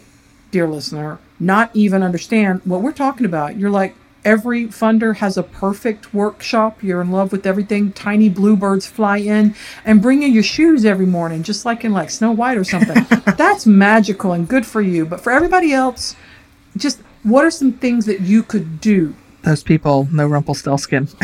dear 0.51 0.67
listener 0.67 1.19
not 1.39 1.71
even 1.73 2.03
understand 2.03 2.61
what 2.65 2.81
we're 2.81 2.91
talking 2.91 3.25
about. 3.25 3.57
You're 3.57 3.69
like 3.71 3.95
every 4.23 4.67
funder 4.67 5.15
has 5.15 5.35
a 5.35 5.43
perfect 5.43 6.13
workshop. 6.13 6.83
You're 6.83 7.01
in 7.01 7.11
love 7.11 7.31
with 7.31 7.47
everything. 7.47 7.91
Tiny 7.93 8.29
bluebirds 8.29 8.85
fly 8.85 9.17
in 9.17 9.55
and 9.83 10.01
bring 10.01 10.21
you 10.21 10.27
your 10.27 10.43
shoes 10.43 10.85
every 10.85 11.07
morning 11.07 11.41
just 11.41 11.65
like 11.65 11.83
in 11.83 11.91
like 11.91 12.11
snow 12.11 12.31
white 12.31 12.57
or 12.57 12.63
something. 12.63 13.05
That's 13.37 13.65
magical 13.65 14.33
and 14.33 14.47
good 14.47 14.65
for 14.65 14.81
you. 14.81 15.05
But 15.05 15.21
for 15.21 15.31
everybody 15.31 15.73
else 15.73 16.15
just 16.77 17.01
what 17.23 17.45
are 17.45 17.51
some 17.51 17.73
things 17.73 18.05
that 18.05 18.21
you 18.21 18.43
could 18.43 18.79
do 18.81 19.15
Those 19.43 19.63
people, 19.63 20.07
no 20.11 20.27
Rumpelstiltskin. 20.27 21.07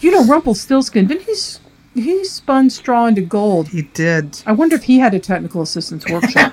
You 0.00 0.10
know, 0.12 0.24
Rumpelstiltskin 0.26 1.06
didn't 1.06 1.24
he? 1.24 1.32
s- 1.32 1.58
He 1.94 2.22
spun 2.24 2.68
straw 2.70 3.06
into 3.06 3.22
gold. 3.22 3.68
he 3.68 3.82
did. 3.82 4.40
I 4.46 4.52
wonder 4.52 4.76
if 4.76 4.84
he 4.84 4.98
had 4.98 5.14
a 5.14 5.18
technical 5.18 5.62
assistance 5.62 6.06
workshop. 6.06 6.52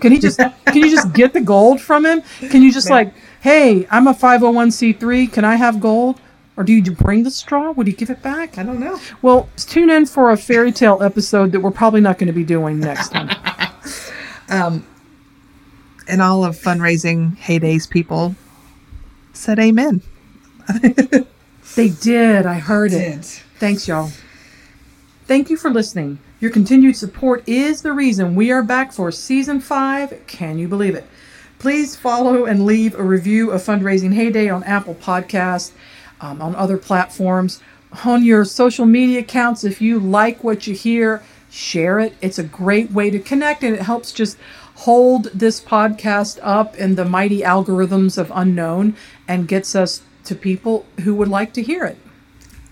can 0.00 0.10
he 0.10 0.18
just? 0.18 0.38
Can 0.38 0.76
you 0.78 0.90
just 0.90 1.12
get 1.12 1.32
the 1.34 1.40
gold 1.42 1.80
from 1.80 2.04
him? 2.06 2.22
Can 2.50 2.62
you 2.62 2.72
just 2.72 2.90
like, 2.90 3.12
hey, 3.42 3.86
I'm 3.90 4.06
a 4.08 4.14
501c3. 4.14 5.30
Can 5.32 5.44
I 5.44 5.56
have 5.56 5.78
gold? 5.80 6.18
Or 6.56 6.64
do 6.64 6.72
you 6.72 6.82
bring 6.92 7.22
the 7.22 7.30
straw? 7.30 7.70
Would 7.72 7.86
he 7.86 7.92
give 7.92 8.10
it 8.10 8.22
back? 8.22 8.58
I 8.58 8.62
don't 8.62 8.80
know. 8.80 8.98
Well, 9.20 9.48
tune 9.56 9.90
in 9.90 10.06
for 10.06 10.30
a 10.30 10.36
fairy 10.36 10.72
tale 10.72 11.02
episode 11.02 11.52
that 11.52 11.60
we're 11.60 11.70
probably 11.70 12.00
not 12.00 12.18
going 12.18 12.26
to 12.28 12.32
be 12.32 12.44
doing 12.44 12.80
next 12.80 13.10
time. 13.10 13.30
um, 14.48 14.84
And 16.08 16.20
all 16.20 16.44
of 16.44 16.56
Fundraising 16.56 17.36
Heyday's 17.38 17.86
people 17.86 18.34
said 19.32 19.58
amen. 19.58 20.02
they 21.74 21.88
did. 21.88 22.46
I 22.46 22.54
heard 22.54 22.92
it. 22.92 23.24
Thanks, 23.58 23.88
y'all. 23.88 24.10
Thank 25.26 25.50
you 25.50 25.56
for 25.56 25.70
listening. 25.70 26.18
Your 26.40 26.50
continued 26.50 26.96
support 26.96 27.48
is 27.48 27.82
the 27.82 27.92
reason 27.92 28.34
we 28.34 28.50
are 28.50 28.62
back 28.62 28.92
for 28.92 29.12
season 29.12 29.60
five. 29.60 30.26
Can 30.26 30.58
you 30.58 30.68
believe 30.68 30.94
it? 30.94 31.06
Please 31.58 31.94
follow 31.94 32.44
and 32.44 32.66
leave 32.66 32.98
a 32.98 33.02
review 33.02 33.52
of 33.52 33.62
Fundraising 33.62 34.14
Heyday 34.14 34.48
on 34.48 34.64
Apple 34.64 34.96
Podcasts, 34.96 35.70
um, 36.20 36.42
on 36.42 36.56
other 36.56 36.76
platforms, 36.76 37.62
on 38.04 38.24
your 38.24 38.44
social 38.44 38.84
media 38.84 39.20
accounts. 39.20 39.62
If 39.62 39.80
you 39.80 40.00
like 40.00 40.42
what 40.42 40.66
you 40.66 40.74
hear, 40.74 41.22
share 41.52 42.00
it. 42.00 42.14
It's 42.20 42.38
a 42.38 42.42
great 42.42 42.90
way 42.90 43.10
to 43.10 43.20
connect 43.20 43.62
and 43.62 43.76
it 43.76 43.82
helps 43.82 44.10
just 44.10 44.36
hold 44.82 45.24
this 45.26 45.60
podcast 45.60 46.40
up 46.42 46.74
in 46.76 46.96
the 46.96 47.04
mighty 47.04 47.42
algorithms 47.42 48.18
of 48.18 48.32
unknown 48.34 48.96
and 49.28 49.46
gets 49.46 49.76
us 49.76 50.02
to 50.24 50.34
people 50.34 50.84
who 51.04 51.14
would 51.14 51.28
like 51.28 51.52
to 51.52 51.62
hear 51.62 51.84
it. 51.84 51.96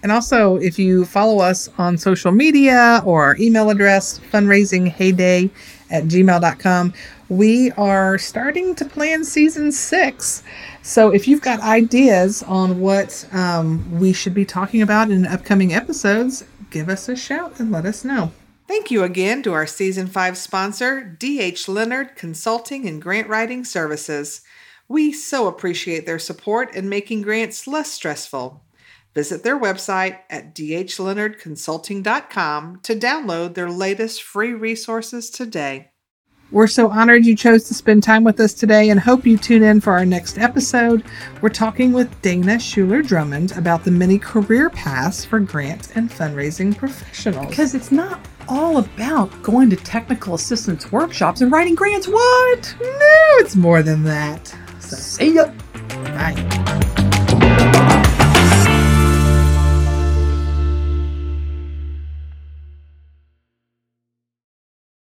And 0.02 0.10
also, 0.10 0.56
if 0.56 0.76
you 0.76 1.04
follow 1.04 1.40
us 1.40 1.68
on 1.78 1.98
social 1.98 2.32
media 2.32 3.02
or 3.04 3.22
our 3.22 3.36
email 3.38 3.70
address, 3.70 4.18
fundraisingheyday 4.32 5.50
at 5.90 6.04
gmail.com, 6.04 6.94
we 7.28 7.70
are 7.72 8.18
starting 8.18 8.74
to 8.74 8.84
plan 8.84 9.22
season 9.24 9.70
six. 9.70 10.42
So 10.82 11.10
if 11.10 11.28
you've 11.28 11.42
got 11.42 11.60
ideas 11.60 12.42
on 12.42 12.80
what 12.80 13.28
um, 13.32 14.00
we 14.00 14.12
should 14.12 14.34
be 14.34 14.44
talking 14.44 14.82
about 14.82 15.12
in 15.12 15.26
upcoming 15.26 15.72
episodes, 15.72 16.44
give 16.70 16.88
us 16.88 17.08
a 17.08 17.14
shout 17.14 17.60
and 17.60 17.70
let 17.70 17.86
us 17.86 18.04
know. 18.04 18.32
Thank 18.70 18.90
you 18.92 19.02
again 19.02 19.42
to 19.42 19.52
our 19.52 19.66
season 19.66 20.06
five 20.06 20.38
sponsor, 20.38 21.18
DH 21.18 21.66
Leonard 21.66 22.14
Consulting 22.14 22.86
and 22.86 23.02
Grant 23.02 23.26
Writing 23.26 23.64
Services. 23.64 24.42
We 24.86 25.10
so 25.10 25.48
appreciate 25.48 26.06
their 26.06 26.20
support 26.20 26.72
in 26.76 26.88
making 26.88 27.22
grants 27.22 27.66
less 27.66 27.90
stressful. 27.90 28.62
Visit 29.12 29.42
their 29.42 29.58
website 29.58 30.20
at 30.30 30.54
dhleonardconsulting.com 30.54 32.80
to 32.84 32.94
download 32.94 33.54
their 33.54 33.72
latest 33.72 34.22
free 34.22 34.54
resources 34.54 35.30
today. 35.30 35.90
We're 36.52 36.66
so 36.66 36.88
honored 36.90 37.24
you 37.24 37.36
chose 37.36 37.64
to 37.64 37.74
spend 37.74 38.02
time 38.02 38.24
with 38.24 38.40
us 38.40 38.52
today 38.52 38.90
and 38.90 38.98
hope 38.98 39.24
you 39.24 39.38
tune 39.38 39.62
in 39.62 39.80
for 39.80 39.92
our 39.92 40.04
next 40.04 40.36
episode. 40.36 41.04
We're 41.40 41.48
talking 41.48 41.92
with 41.92 42.20
Dana 42.22 42.58
Schuler 42.58 43.02
Drummond 43.02 43.52
about 43.56 43.84
the 43.84 43.92
many 43.92 44.18
career 44.18 44.68
paths 44.68 45.24
for 45.24 45.38
grant 45.38 45.94
and 45.94 46.10
fundraising 46.10 46.76
professionals. 46.76 47.46
Because 47.50 47.76
it's 47.76 47.92
not 47.92 48.26
all 48.48 48.78
about 48.78 49.30
going 49.44 49.70
to 49.70 49.76
technical 49.76 50.34
assistance 50.34 50.90
workshops 50.90 51.40
and 51.40 51.52
writing 51.52 51.76
grants. 51.76 52.08
What? 52.08 52.74
No, 52.80 52.88
it's 53.38 53.54
more 53.54 53.84
than 53.84 54.02
that. 54.04 54.48
So, 54.80 54.96
See 54.96 55.34
ya. 55.34 55.52
bye. 56.02 56.96